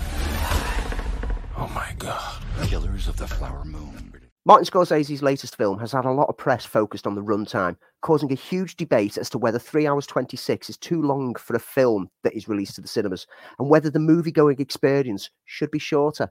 [1.58, 2.42] Oh my God.
[2.62, 4.25] Killers of the Flower Moon.
[4.46, 8.30] Martin Scorsese's latest film has had a lot of press focused on the runtime, causing
[8.30, 12.08] a huge debate as to whether 3 hours 26 is too long for a film
[12.22, 13.26] that is released to the cinemas,
[13.58, 16.30] and whether the movie going experience should be shorter.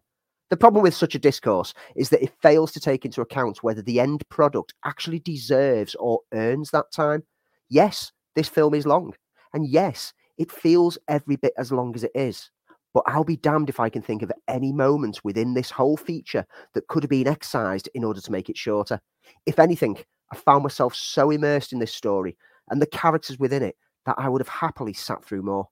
[0.49, 3.81] The problem with such a discourse is that it fails to take into account whether
[3.81, 7.21] the end product actually deserves or earns that time.
[7.67, 9.13] Yes, this film is long,
[9.53, 12.49] and yes, it feels every bit as long as it is.
[12.95, 16.45] But I'll be damned if I can think of any moment within this whole feature
[16.73, 19.01] that could have been excised in order to make it shorter.
[19.45, 19.97] If anything,
[20.31, 22.37] I found myself so immersed in this story
[22.69, 25.67] and the characters within it that I would have happily sat through more.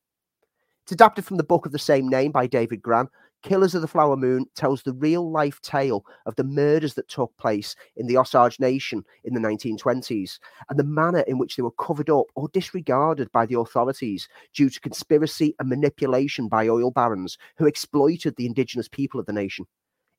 [0.84, 3.08] It's adapted from the book of the same name by David Grann.
[3.44, 7.36] Killers of the Flower Moon tells the real life tale of the murders that took
[7.38, 10.40] place in the Osage Nation in the 1920s
[10.70, 14.70] and the manner in which they were covered up or disregarded by the authorities due
[14.70, 19.66] to conspiracy and manipulation by oil barons who exploited the indigenous people of the nation.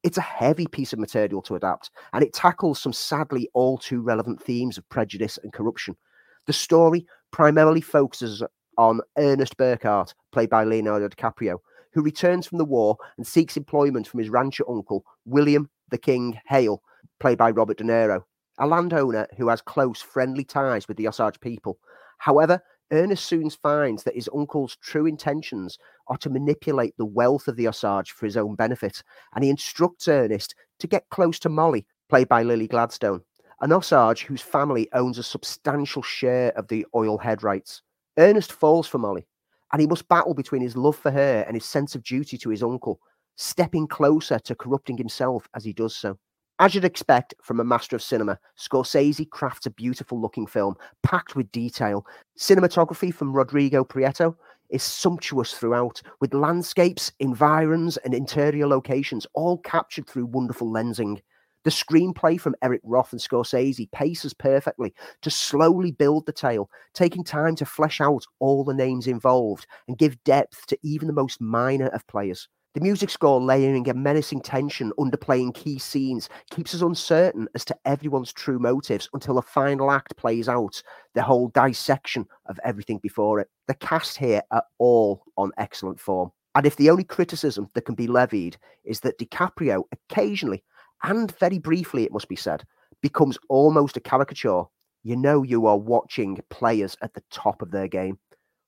[0.02, 4.02] It's a heavy piece of material to adapt, and it tackles some sadly all too
[4.02, 5.96] relevant themes of prejudice and corruption.
[6.46, 8.42] The story primarily focuses
[8.76, 11.56] on Ernest Burkhart, played by Leonardo DiCaprio,
[11.94, 16.38] who returns from the war and seeks employment from his rancher uncle, William the King
[16.46, 16.82] Hale,
[17.20, 18.22] played by Robert De Niro,
[18.58, 21.78] a landowner who has close, friendly ties with the Osage people.
[22.18, 22.60] However,
[22.90, 27.68] Ernest soon finds that his uncle's true intentions are to manipulate the wealth of the
[27.68, 29.02] Osage for his own benefit,
[29.34, 33.22] and he instructs Ernest to get close to Molly, played by Lily Gladstone,
[33.60, 37.82] an Osage whose family owns a substantial share of the oil head rights.
[38.18, 39.26] Ernest falls for Molly,
[39.74, 42.48] and he must battle between his love for her and his sense of duty to
[42.48, 43.00] his uncle,
[43.34, 46.16] stepping closer to corrupting himself as he does so.
[46.60, 51.34] As you'd expect from a master of cinema, Scorsese crafts a beautiful looking film packed
[51.34, 52.06] with detail.
[52.38, 54.36] Cinematography from Rodrigo Prieto
[54.70, 61.20] is sumptuous throughout, with landscapes, environs, and interior locations all captured through wonderful lensing.
[61.64, 67.24] The screenplay from Eric Roth and Scorsese paces perfectly to slowly build the tale, taking
[67.24, 71.40] time to flesh out all the names involved and give depth to even the most
[71.40, 72.48] minor of players.
[72.74, 77.76] The music score layering a menacing tension, underplaying key scenes, keeps us uncertain as to
[77.86, 80.82] everyone's true motives until the final act plays out
[81.14, 83.48] the whole dissection of everything before it.
[83.68, 86.30] The cast here are all on excellent form.
[86.56, 90.62] And if the only criticism that can be levied is that DiCaprio occasionally,
[91.04, 92.64] and very briefly, it must be said,
[93.02, 94.64] becomes almost a caricature,
[95.02, 98.18] you know you are watching players at the top of their game.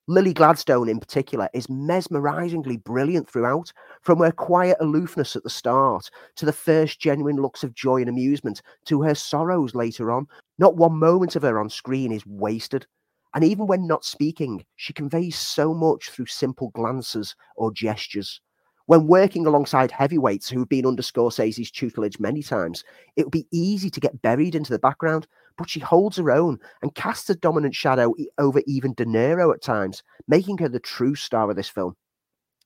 [0.07, 3.73] Lily Gladstone, in particular, is mesmerizingly brilliant throughout,
[4.03, 8.09] from her quiet aloofness at the start to the first genuine looks of joy and
[8.09, 10.27] amusement to her sorrows later on.
[10.59, 12.87] Not one moment of her on screen is wasted.
[13.35, 18.41] And even when not speaking, she conveys so much through simple glances or gestures.
[18.87, 22.85] When working alongside heavyweights who've been under Scorsese's tutelage many times,
[23.17, 25.27] it would be easy to get buried into the background,
[25.59, 29.61] but she holds her own and casts a dominant shadow over even De Niro at
[29.61, 31.97] times, making her the true star of this film.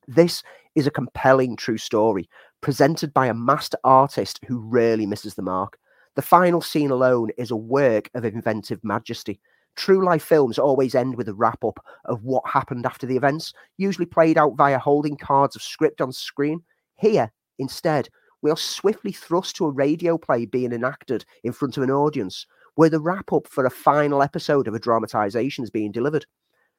[0.08, 0.42] This
[0.74, 2.28] is a compelling true story,
[2.60, 5.78] presented by a master artist who rarely misses the mark.
[6.16, 9.40] The final scene alone is a work of inventive majesty.
[9.76, 13.52] True life films always end with a wrap up of what happened after the events,
[13.78, 16.62] usually played out via holding cards of script on screen.
[16.96, 18.08] Here, instead,
[18.42, 22.46] we are swiftly thrust to a radio play being enacted in front of an audience,
[22.74, 26.26] where the wrap up for a final episode of a dramatization is being delivered,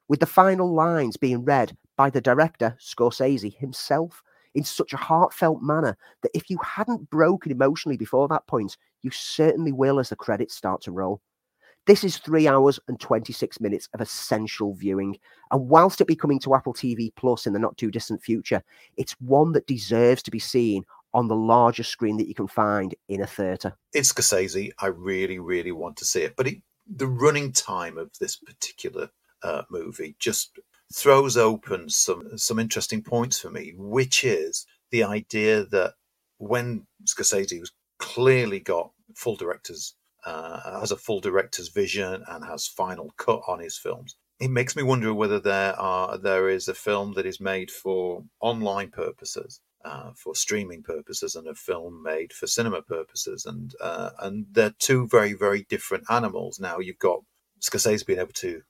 [0.08, 4.22] with the final lines being read by the director, Scorsese himself,
[4.54, 9.10] in such a heartfelt manner that if you hadn't broken emotionally before that point, you
[9.10, 11.20] certainly will as the credits start to roll.
[11.86, 15.18] This is three hours and 26 minutes of essential viewing.
[15.50, 18.62] And whilst it be coming to Apple TV Plus in the not too distant future,
[18.96, 22.94] it's one that deserves to be seen on the largest screen that you can find
[23.08, 23.76] in a theatre.
[23.92, 24.70] It's Scorsese.
[24.78, 26.36] I really, really want to see it.
[26.36, 29.10] But it, the running time of this particular
[29.42, 30.58] uh, movie just
[30.94, 35.94] throws open some some interesting points for me, which is the idea that
[36.38, 42.66] when Scorsese was clearly got full directors uh, has a full director's vision and has
[42.66, 44.16] final cut on his films.
[44.40, 48.24] It makes me wonder whether there are there is a film that is made for
[48.40, 54.10] online purposes uh, for streaming purposes and a film made for cinema purposes, and uh,
[54.20, 56.60] and they're two very very different animals.
[56.60, 57.20] Now you've got
[57.60, 58.62] Scorsese being able to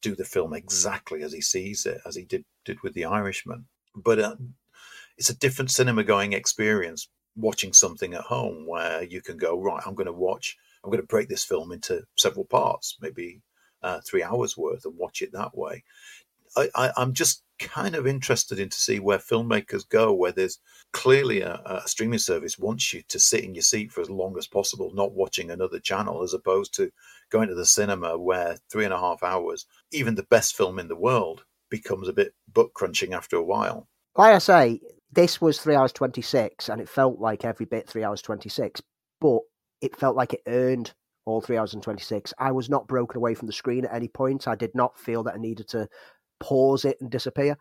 [0.00, 3.66] do the film exactly as he sees it, as he did did with The Irishman,
[3.94, 4.36] but uh,
[5.16, 9.82] it's a different cinema going experience watching something at home where you can go right.
[9.86, 10.56] I'm going to watch.
[10.82, 13.40] I'm going to break this film into several parts, maybe
[13.82, 15.84] uh, three hours worth, and watch it that way.
[16.56, 20.58] I, I, I'm just kind of interested in to see where filmmakers go, where there's
[20.92, 24.36] clearly a, a, streaming service wants you to sit in your seat for as long
[24.38, 26.90] as possible, not watching another channel, as opposed to
[27.30, 30.88] going to the cinema where three and a half hours, even the best film in
[30.88, 33.88] the world, becomes a bit butt crunching after a while.
[34.16, 34.80] Like I say,
[35.12, 38.82] This was three hours 26, and it felt like every bit three hours 26,
[39.20, 39.40] but
[39.80, 40.92] it felt like it earned
[41.24, 42.32] all three hours and 26.
[42.38, 44.48] I was not broken away from the screen at any point.
[44.48, 45.88] I did not feel that I needed to
[46.40, 47.56] pause it and disappear.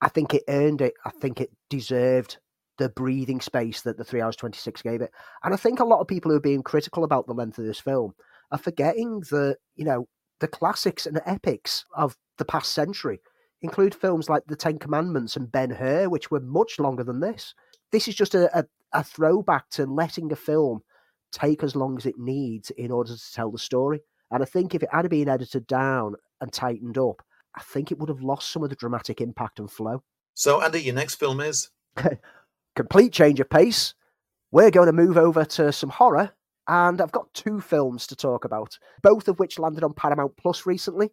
[0.00, 0.94] I think it earned it.
[1.04, 2.38] I think it deserved
[2.78, 5.10] the breathing space that the three hours 26 gave it.
[5.42, 7.64] And I think a lot of people who are being critical about the length of
[7.64, 8.14] this film
[8.50, 10.08] are forgetting that, you know,
[10.40, 13.20] the classics and the epics of the past century
[13.62, 17.54] include films like The Ten Commandments and Ben Hur, which were much longer than this.
[17.92, 20.82] This is just a, a, a throwback to letting a film
[21.36, 24.00] take as long as it needs in order to tell the story.
[24.30, 27.22] And I think if it had been edited down and tightened up,
[27.54, 30.02] I think it would have lost some of the dramatic impact and flow.
[30.34, 31.70] So, Andy, your next film is?
[32.76, 33.94] Complete change of pace.
[34.50, 36.32] We're going to move over to some horror,
[36.68, 40.66] and I've got two films to talk about, both of which landed on Paramount Plus
[40.66, 41.10] recently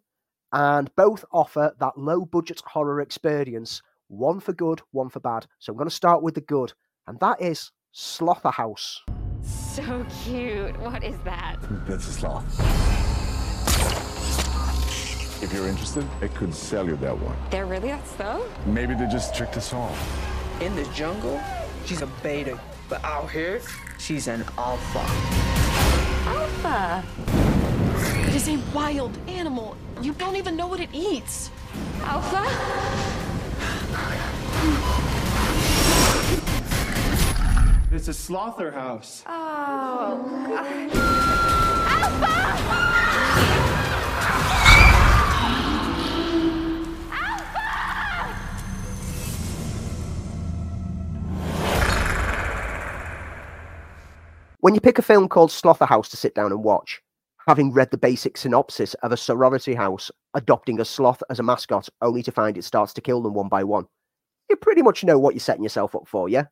[0.52, 5.46] and both offer that low budget horror experience, one for good, one for bad.
[5.58, 6.72] So I'm going to start with the good,
[7.06, 9.00] and that is Slotherhouse.
[9.44, 10.78] So cute.
[10.80, 11.56] What is that?
[11.86, 12.44] That's a sloth.
[15.42, 17.36] If you're interested, I could sell you that one.
[17.50, 18.46] They're really that slow?
[18.66, 19.94] Maybe they just tricked us all.
[20.60, 21.40] In the jungle,
[21.84, 22.58] she's a beta,
[22.88, 23.60] but out here,
[23.98, 25.04] she's an alpha.
[26.30, 27.04] Alpha?
[28.28, 29.76] It is a wild animal.
[30.00, 31.50] You don't even know what it eats.
[32.02, 32.42] Alpha?
[37.94, 39.22] It's a slaughterhouse.
[39.24, 40.90] Oh, God.
[54.58, 57.00] When you pick a film called Slotherhouse to sit down and watch,
[57.46, 61.88] having read the basic synopsis of a sorority house adopting a sloth as a mascot
[62.02, 63.86] only to find it starts to kill them one by one,
[64.50, 66.46] you pretty much know what you're setting yourself up for, yeah?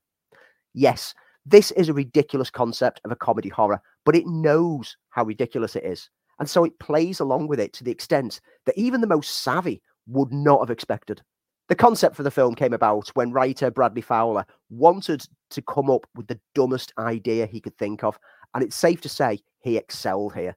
[0.74, 1.14] Yes,
[1.44, 5.85] this is a ridiculous concept of a comedy horror, but it knows how ridiculous it
[5.85, 6.09] is.
[6.39, 9.82] And so it plays along with it to the extent that even the most savvy
[10.06, 11.23] would not have expected.
[11.69, 16.06] The concept for the film came about when writer Bradley Fowler wanted to come up
[16.14, 18.19] with the dumbest idea he could think of,
[18.55, 20.56] and it's safe to say he excelled here.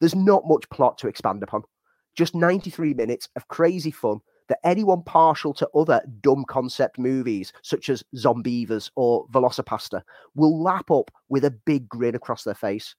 [0.00, 1.62] There's not much plot to expand upon,
[2.16, 7.88] just 93 minutes of crazy fun that anyone partial to other dumb concept movies such
[7.88, 10.02] as Zombeavers or VelociPastor
[10.34, 12.94] will lap up with a big grin across their face.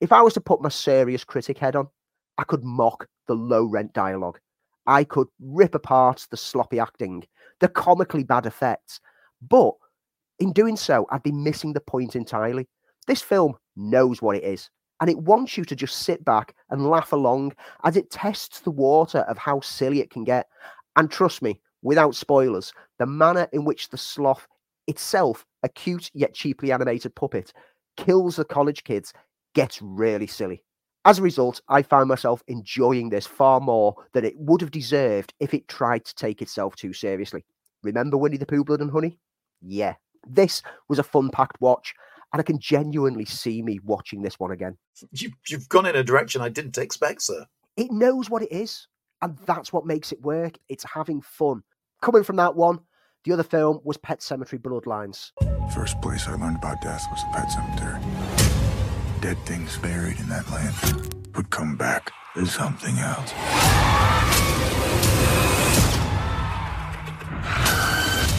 [0.00, 1.88] If I was to put my serious critic head on,
[2.38, 4.38] I could mock the low rent dialogue.
[4.86, 7.24] I could rip apart the sloppy acting,
[7.60, 9.00] the comically bad effects,
[9.42, 9.74] but
[10.38, 12.66] in doing so, I'd be missing the point entirely.
[13.06, 14.70] This film knows what it is,
[15.00, 17.52] and it wants you to just sit back and laugh along
[17.84, 20.46] as it tests the water of how silly it can get.
[20.96, 24.46] And trust me, without spoilers, the manner in which the sloth
[24.86, 27.52] itself, a cute yet cheaply animated puppet,
[27.96, 29.12] kills the college kids
[29.54, 30.62] gets really silly.
[31.06, 35.32] As a result, I found myself enjoying this far more than it would have deserved
[35.40, 37.44] if it tried to take itself too seriously.
[37.82, 39.18] Remember Winnie the Pooh Blood and Honey?
[39.62, 39.94] Yeah,
[40.28, 41.94] this was a fun packed watch,
[42.32, 44.76] and I can genuinely see me watching this one again.
[45.12, 47.46] You, you've gone in a direction I didn't expect, sir.
[47.76, 48.86] It knows what it is,
[49.22, 50.58] and that's what makes it work.
[50.68, 51.62] It's having fun.
[52.02, 52.80] Coming from that one,
[53.24, 55.32] the other film was Pet Sematary Bloodlines.
[55.74, 58.00] First place I learned about death was a pet cemetery.
[59.20, 63.32] Dead things buried in that land would come back as something else.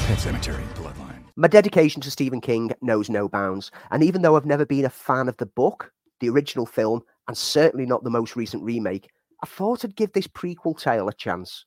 [0.08, 1.01] Pet Sematary Bloodline.
[1.38, 4.90] My dedication to Stephen King knows no bounds, and even though I've never been a
[4.90, 9.10] fan of the book, the original film, and certainly not the most recent remake,
[9.42, 11.66] I thought I'd give this prequel tale a chance.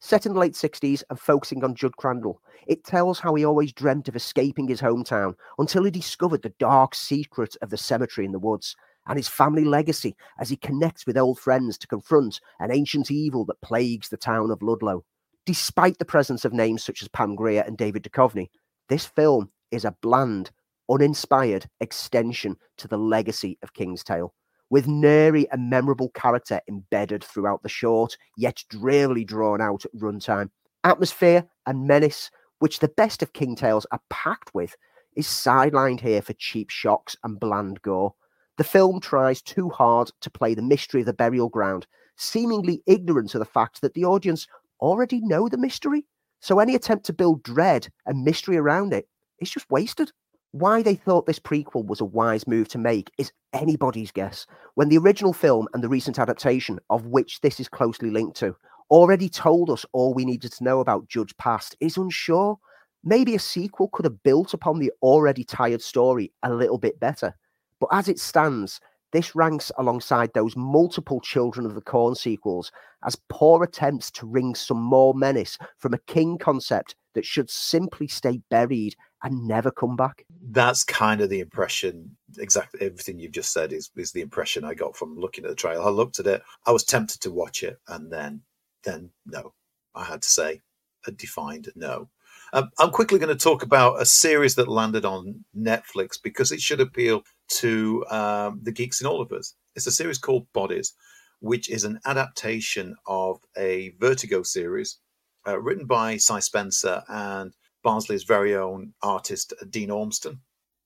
[0.00, 3.72] Set in the late 60s and focusing on Jud Crandall, it tells how he always
[3.72, 8.32] dreamt of escaping his hometown until he discovered the dark secret of the cemetery in
[8.32, 12.70] the woods and his family legacy as he connects with old friends to confront an
[12.70, 15.04] ancient evil that plagues the town of Ludlow.
[15.46, 18.50] Despite the presence of names such as Pam Grier and David Duchovny,
[18.90, 20.50] this film is a bland,
[20.90, 24.34] uninspired extension to the legacy of King's Tale
[24.68, 30.50] with nary a memorable character embedded throughout the short, yet drearily drawn out runtime.
[30.84, 32.30] Atmosphere and menace,
[32.60, 34.76] which the best of King Tales are packed with,
[35.16, 38.14] is sidelined here for cheap shocks and bland gore.
[38.58, 41.86] The film tries too hard to play the mystery of the burial ground,
[42.16, 44.46] seemingly ignorant of the fact that the audience
[44.80, 46.06] already know the mystery.
[46.40, 49.08] So any attempt to build dread and mystery around it
[49.40, 50.10] is just wasted.
[50.52, 54.88] Why they thought this prequel was a wise move to make is anybody's guess, when
[54.88, 58.56] the original film and the recent adaptation, of which this is closely linked to,
[58.90, 62.58] already told us all we needed to know about Jud's past, is unsure.
[63.04, 67.34] maybe a sequel could have built upon the already tired story a little bit better.
[67.80, 68.80] But as it stands,
[69.12, 72.70] this ranks alongside those multiple Children of the Corn sequels
[73.04, 78.06] as poor attempts to wring some more menace from a King concept that should simply
[78.06, 80.24] stay buried and never come back.
[80.50, 82.16] That's kind of the impression.
[82.38, 85.56] Exactly everything you've just said is is the impression I got from looking at the
[85.56, 85.84] trailer.
[85.84, 88.42] I looked at it, I was tempted to watch it, and then
[88.84, 89.54] then no,
[89.94, 90.62] I had to say
[91.06, 92.08] a defined no.
[92.52, 96.60] Um, I'm quickly going to talk about a series that landed on Netflix because it
[96.60, 99.54] should appeal to um, the geeks in all of us.
[99.76, 100.94] It's a series called Bodies,
[101.40, 104.98] which is an adaptation of a Vertigo series
[105.46, 107.52] uh, written by Si Spencer and
[107.82, 110.40] Barnsley's very own artist, Dean Ormston.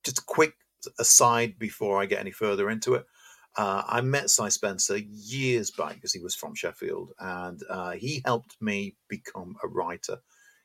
[0.05, 0.55] Just a quick
[0.99, 3.07] aside before I get any further into it.
[3.57, 8.23] Uh, I met Si Spencer years back because he was from Sheffield, and uh, he
[8.25, 10.19] helped me become a writer.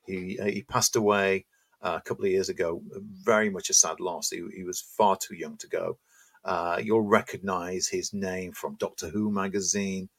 [0.06, 1.46] He he passed away
[1.82, 2.82] uh, a couple of years ago.
[3.24, 4.30] Very much a sad loss.
[4.30, 5.98] He, he was far too young to go.
[6.44, 10.10] Uh, you'll recognise his name from Doctor Who magazine,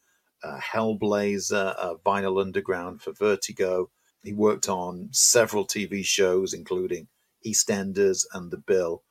[0.44, 3.90] uh, Hellblazer, Vinyl Underground for Vertigo.
[4.22, 7.08] He worked on several TV shows, including
[7.46, 9.02] EastEnders and The Bill,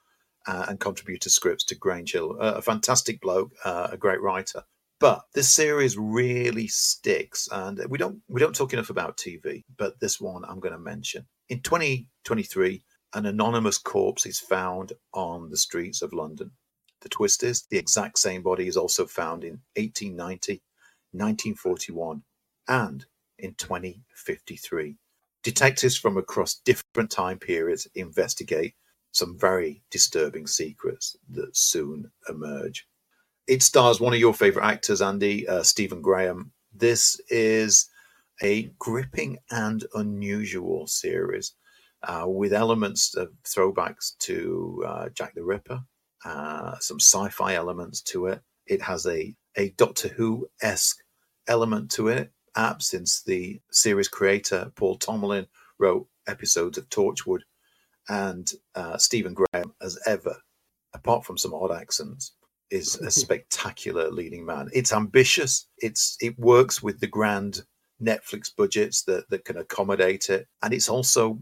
[0.47, 2.37] uh, and contributed scripts to Grange Hill.
[2.39, 4.63] Uh, a fantastic bloke, uh, a great writer.
[4.99, 9.63] But this series really sticks, and we don't we don't talk enough about TV.
[9.77, 11.25] But this one I'm going to mention.
[11.49, 12.83] In 2023,
[13.15, 16.51] an anonymous corpse is found on the streets of London.
[17.01, 20.61] The twist is the exact same body is also found in 1890,
[21.11, 22.21] 1941,
[22.67, 23.05] and
[23.39, 24.97] in 2053.
[25.41, 28.75] Detectives from across different time periods investigate
[29.11, 32.85] some very disturbing secrets that soon emerge.
[33.47, 36.51] It stars one of your favorite actors, Andy, uh, Stephen Graham.
[36.75, 37.89] This is
[38.41, 41.53] a gripping and unusual series
[42.03, 45.81] uh, with elements of throwbacks to uh, Jack the Ripper,
[46.25, 48.41] uh, some sci fi elements to it.
[48.67, 51.03] It has a, a Doctor Who esque
[51.47, 55.47] element to it, app since the series creator Paul Tomalin
[55.77, 57.41] wrote episodes of Torchwood,
[58.07, 60.35] and uh, Stephen Graham, as ever,
[60.93, 62.33] apart from some odd accents,
[62.71, 64.69] is a spectacular leading man.
[64.73, 65.67] It's ambitious.
[65.77, 67.63] It's it works with the grand
[68.01, 71.39] Netflix budgets that that can accommodate it, and it's also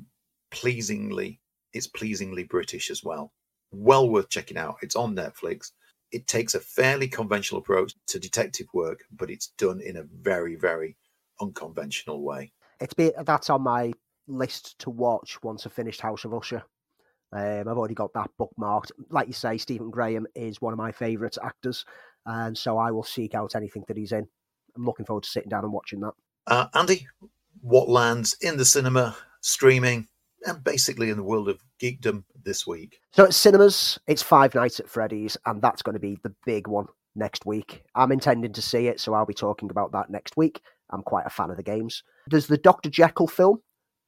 [0.51, 1.39] pleasingly
[1.73, 3.33] it's pleasingly British as well.
[3.71, 4.77] Well worth checking out.
[4.81, 5.71] It's on Netflix
[6.11, 10.55] it takes a fairly conventional approach to detective work, but it's done in a very,
[10.55, 10.95] very
[11.41, 12.51] unconventional way.
[12.79, 13.93] It's been that's on my
[14.27, 16.63] list to watch once I finished House of Usher.
[17.33, 18.91] Um, I've already got that bookmarked.
[19.09, 21.83] Like you say, Stephen Graham is one of my favourite actors,
[22.25, 24.27] and so I will seek out anything that he's in.
[24.75, 26.13] I'm looking forward to sitting down and watching that.
[26.47, 27.07] Uh, Andy,
[27.61, 30.07] what lands in the cinema, streaming,
[30.45, 32.99] and basically in the world of geekdom this week?
[33.11, 36.67] So at cinemas, it's Five Nights at Freddy's, and that's going to be the big
[36.67, 37.83] one next week.
[37.95, 40.61] I'm intending to see it, so I'll be talking about that next week.
[40.89, 42.01] I'm quite a fan of the games.
[42.27, 42.89] There's the Dr.
[42.89, 43.61] Jekyll film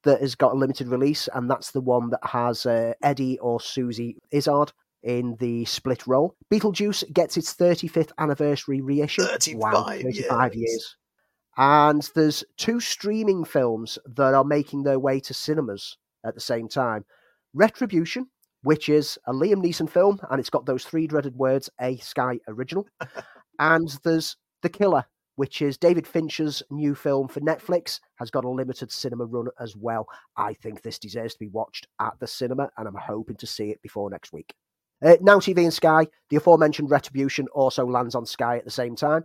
[0.04, 3.60] that has got a limited release, and that's the one that has uh, Eddie or
[3.60, 4.72] Susie Izzard
[5.02, 6.34] in the split role.
[6.50, 9.22] Beetlejuice gets its 35th anniversary reissue.
[9.22, 10.70] 35, wow, 35 years.
[10.70, 10.96] years.
[11.60, 16.68] And there's two streaming films that are making their way to cinemas at the same
[16.68, 17.04] time.
[17.52, 18.28] Retribution,
[18.62, 22.38] which is a Liam Neeson film, and it's got those three dreaded words, a Sky
[22.48, 22.88] original.
[23.58, 25.04] and there's The Killer,
[25.36, 29.76] which is David Fincher's new film for Netflix, has got a limited cinema run as
[29.76, 30.06] well.
[30.38, 33.68] I think this deserves to be watched at the cinema, and I'm hoping to see
[33.68, 34.54] it before next week.
[35.04, 38.96] Uh, now TV and Sky, the aforementioned Retribution also lands on Sky at the same
[38.96, 39.24] time.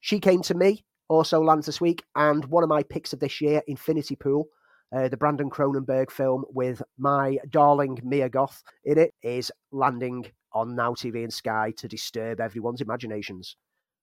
[0.00, 3.40] She Came to Me also lands this week, and one of my picks of this
[3.40, 4.48] year, Infinity Pool,
[4.94, 10.74] uh, the Brandon Cronenberg film with my darling Mia Goth in it, is landing on
[10.74, 13.56] Now TV and Sky to disturb everyone's imaginations.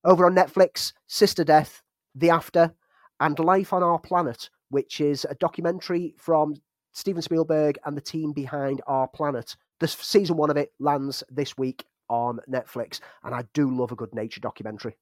[0.03, 1.81] Over on Netflix, Sister Death,
[2.15, 2.73] The After,
[3.19, 6.55] and Life on Our Planet, which is a documentary from
[6.93, 9.55] Steven Spielberg and the team behind Our Planet.
[9.79, 13.95] The season one of it lands this week on Netflix, and I do love a
[13.95, 14.95] good nature documentary.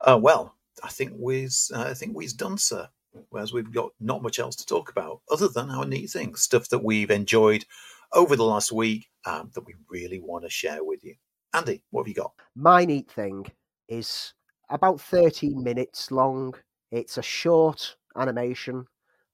[0.00, 2.88] Uh, well, I think we've uh, I think we've done, sir.
[3.30, 6.68] Whereas we've got not much else to talk about other than our neat things, stuff
[6.68, 7.64] that we've enjoyed
[8.12, 11.14] over the last week um, that we really want to share with you.
[11.54, 12.32] Andy, what have you got?
[12.54, 13.46] My neat thing
[13.88, 14.34] is
[14.70, 16.54] about 13 minutes long.
[16.90, 18.86] It's a short animation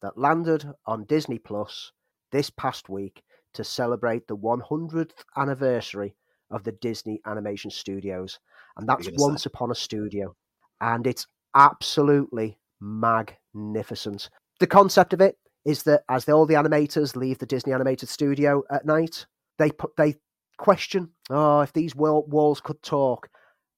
[0.03, 1.93] that landed on Disney Plus
[2.31, 3.23] this past week
[3.55, 6.15] to celebrate the 100th anniversary
[6.51, 8.39] of the Disney Animation Studios.
[8.77, 9.49] And that's Once say?
[9.49, 10.35] Upon a Studio.
[10.81, 14.31] And it's absolutely magnificent.
[14.61, 18.63] The concept of it is that as all the animators leave the Disney animated studio
[18.71, 19.27] at night,
[19.59, 20.17] they put they
[20.59, 23.29] question, oh, if these walls could talk.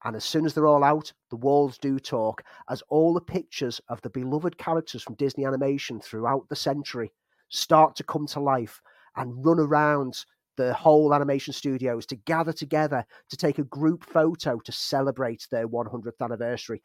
[0.05, 3.81] And as soon as they're all out, the walls do talk, as all the pictures
[3.89, 7.13] of the beloved characters from Disney animation throughout the century
[7.49, 8.81] start to come to life
[9.17, 10.25] and run around
[10.57, 15.69] the whole animation studios to gather together to take a group photo to celebrate their
[15.69, 16.83] 100th anniversary.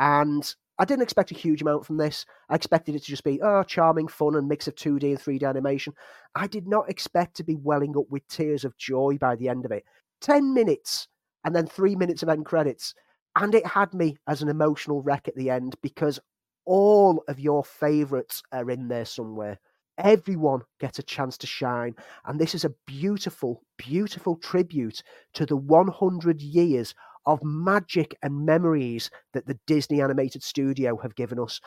[0.00, 2.24] And I didn't expect a huge amount from this.
[2.48, 5.46] I expected it to just be, oh, charming, fun, and mix of 2D and 3D
[5.46, 5.92] animation.
[6.34, 9.66] I did not expect to be welling up with tears of joy by the end
[9.66, 9.84] of it.
[10.22, 11.06] 10 minutes
[11.44, 12.94] and then three minutes of end credits.
[13.36, 16.18] And it had me as an emotional wreck at the end because
[16.64, 19.58] all of your favourites are in there somewhere.
[19.98, 21.94] Everyone gets a chance to shine.
[22.24, 25.02] And this is a beautiful, beautiful tribute
[25.34, 26.94] to the 100 years
[27.26, 31.60] of magic and memories that the Disney Animated Studio have given us.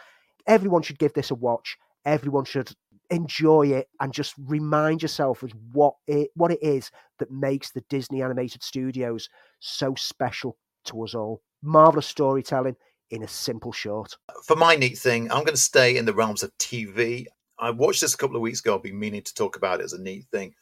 [0.48, 1.78] Everyone should give this a watch.
[2.06, 2.72] Everyone should
[3.10, 6.90] enjoy it and just remind yourself of what it what it is
[7.20, 11.42] that makes the Disney Animated Studios so special to us all.
[11.62, 12.76] Marvelous storytelling
[13.12, 14.18] in a simple short.
[14.44, 17.26] For my neat thing, I'm going to stay in the realms of TV.
[17.60, 18.76] I watched this a couple of weeks ago.
[18.76, 20.54] I've been meaning to talk about it as a neat thing.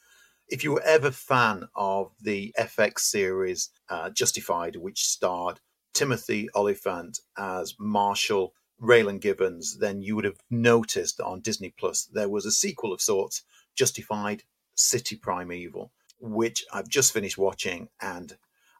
[0.51, 5.61] If you were ever fan of the FX series uh, Justified, which starred
[5.93, 12.03] Timothy Olyphant as Marshall Raylan Givens, then you would have noticed that on Disney Plus
[12.03, 13.43] there was a sequel of sorts,
[13.75, 14.43] Justified
[14.75, 18.35] City Primeval, which I've just finished watching, and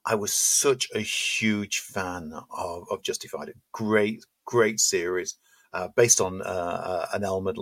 [0.06, 3.48] I was such a huge fan of, of Justified.
[3.48, 5.36] A great, great series
[5.72, 7.54] uh, based on uh, uh an Elmer,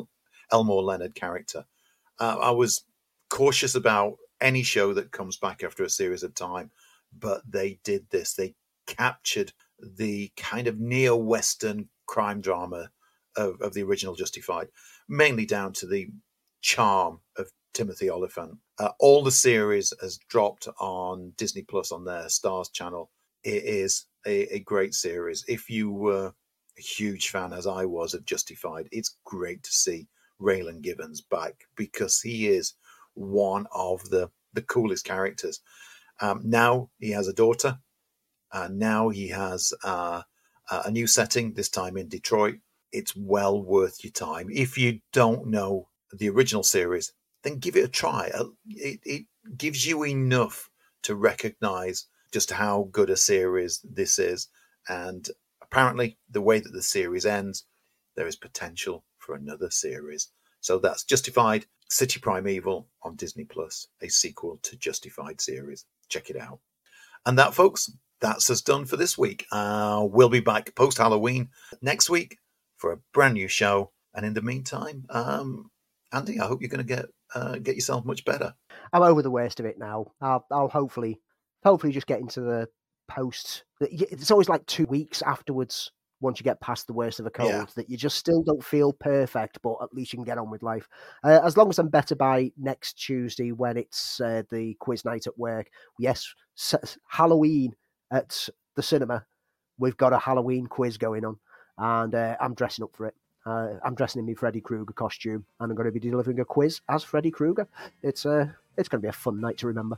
[0.52, 1.66] Elmore Leonard character.
[2.20, 2.84] Uh, I was
[3.30, 6.72] cautious about any show that comes back after a series of time,
[7.18, 8.34] but they did this.
[8.34, 8.56] They
[8.88, 12.92] captured the kind of neo Western crime drama
[13.36, 14.68] of, of the original Justified,
[15.08, 16.10] mainly down to the
[16.62, 18.58] charm of Timothy Olyphant.
[18.78, 23.12] Uh, all the series has dropped on Disney Plus on their Stars channel.
[23.44, 25.46] It is a, a great series.
[25.48, 26.34] If you were
[26.78, 30.08] a huge fan, as I was, of Justified, it's great to see
[30.42, 32.74] Raylan Givens back because he is
[33.20, 35.60] one of the the coolest characters.
[36.22, 37.80] Um, now he has a daughter.
[38.52, 40.24] Uh, now he has uh,
[40.72, 42.56] a new setting, this time in Detroit.
[42.92, 44.48] It's well worth your time.
[44.52, 47.14] If you don't know the original series,
[47.44, 48.32] then give it a try.
[48.34, 49.26] Uh, it, it
[49.56, 50.70] gives you enough
[51.04, 54.48] to recognize just how good a series this is.
[54.88, 55.30] And
[55.62, 57.66] apparently, the way that the series ends,
[58.16, 60.30] there is potential for another series.
[60.62, 65.86] So that's Justified City Primeval on Disney Plus, a sequel to Justified series.
[66.08, 66.60] Check it out.
[67.26, 67.92] And that, folks,
[68.22, 69.46] that's us done for this week.
[69.52, 71.50] Uh, we'll be back post Halloween
[71.82, 72.38] next week
[72.78, 73.92] for a brand new show.
[74.14, 75.70] And in the meantime, um,
[76.12, 77.06] Andy, I hope you're going to get
[77.36, 78.56] uh, get yourself much better.
[78.92, 80.12] I'm over the worst of it now.
[80.20, 81.22] I'll, I'll hopefully
[81.64, 82.68] hopefully just get into the
[83.08, 83.66] post.
[83.82, 85.92] It's always like two weeks afterwards
[86.22, 87.66] once you get past the worst of a cold yeah.
[87.76, 90.64] that you just still don't feel perfect, but at least you can get on with
[90.64, 90.88] life.
[91.24, 95.28] Uh, as long as I'm better by next Tuesday when it's uh, the quiz night
[95.28, 95.70] at work.
[95.98, 96.34] Yes,
[97.08, 97.76] Halloween
[98.12, 99.26] at the cinema,
[99.78, 101.38] we've got a Halloween quiz going on,
[101.78, 103.16] and uh, I'm dressing up for it.
[103.46, 106.46] Uh, I'm dressing in my Freddy Krueger costume, and I'm going to be delivering a
[106.46, 107.68] quiz as Freddy Krueger.
[108.04, 108.48] It's uh,
[108.78, 109.98] it's going to be a fun night to remember.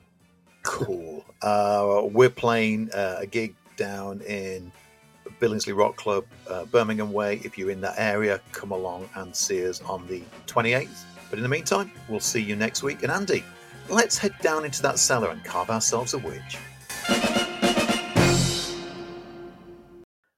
[0.64, 1.26] Cool.
[1.42, 4.72] Uh, we're playing uh, a gig down in
[5.42, 7.42] Billingsley Rock Club, uh, Birmingham Way.
[7.44, 11.04] If you're in that area, come along and see us on the 28th.
[11.30, 13.02] But in the meantime, we'll see you next week.
[13.02, 13.44] And Andy,
[13.90, 16.58] let's head down into that cellar and carve ourselves a witch.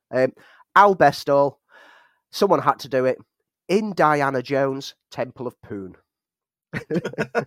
[0.09, 0.31] Um,
[0.75, 1.57] Al Bestall,
[2.31, 3.17] someone had to do it
[3.67, 5.95] in Diana Jones' Temple of Poon.
[6.71, 7.45] the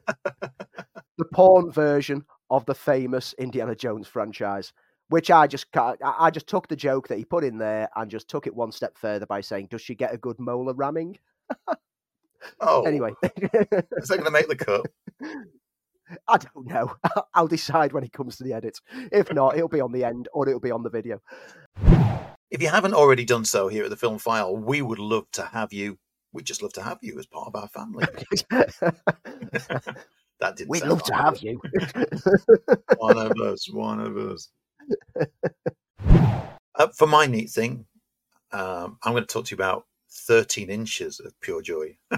[1.32, 4.72] porn version of the famous Indiana Jones franchise,
[5.08, 8.28] which I just I just took the joke that he put in there and just
[8.28, 11.18] took it one step further by saying, "Does she get a good molar ramming?"
[12.60, 14.86] oh, anyway, is that going to make the cut?
[16.28, 16.94] I don't know.
[17.34, 18.78] I'll decide when it comes to the edit.
[19.10, 21.20] If not, it'll be on the end or it'll be on the video.
[22.48, 25.42] If you haven't already done so here at the Film File, we would love to
[25.42, 25.98] have you.
[26.32, 28.06] We'd just love to have you as part of our family.
[28.50, 30.68] that didn't.
[30.68, 31.60] We'd love to have you.
[32.98, 33.68] one of us.
[33.68, 34.48] One of us.
[36.78, 37.86] Uh, for my neat thing,
[38.52, 41.96] um, I'm going to talk to you about 13 inches of pure joy.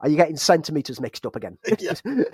[0.00, 1.56] Are you getting centimeters mixed up again?
[1.78, 1.94] Yeah.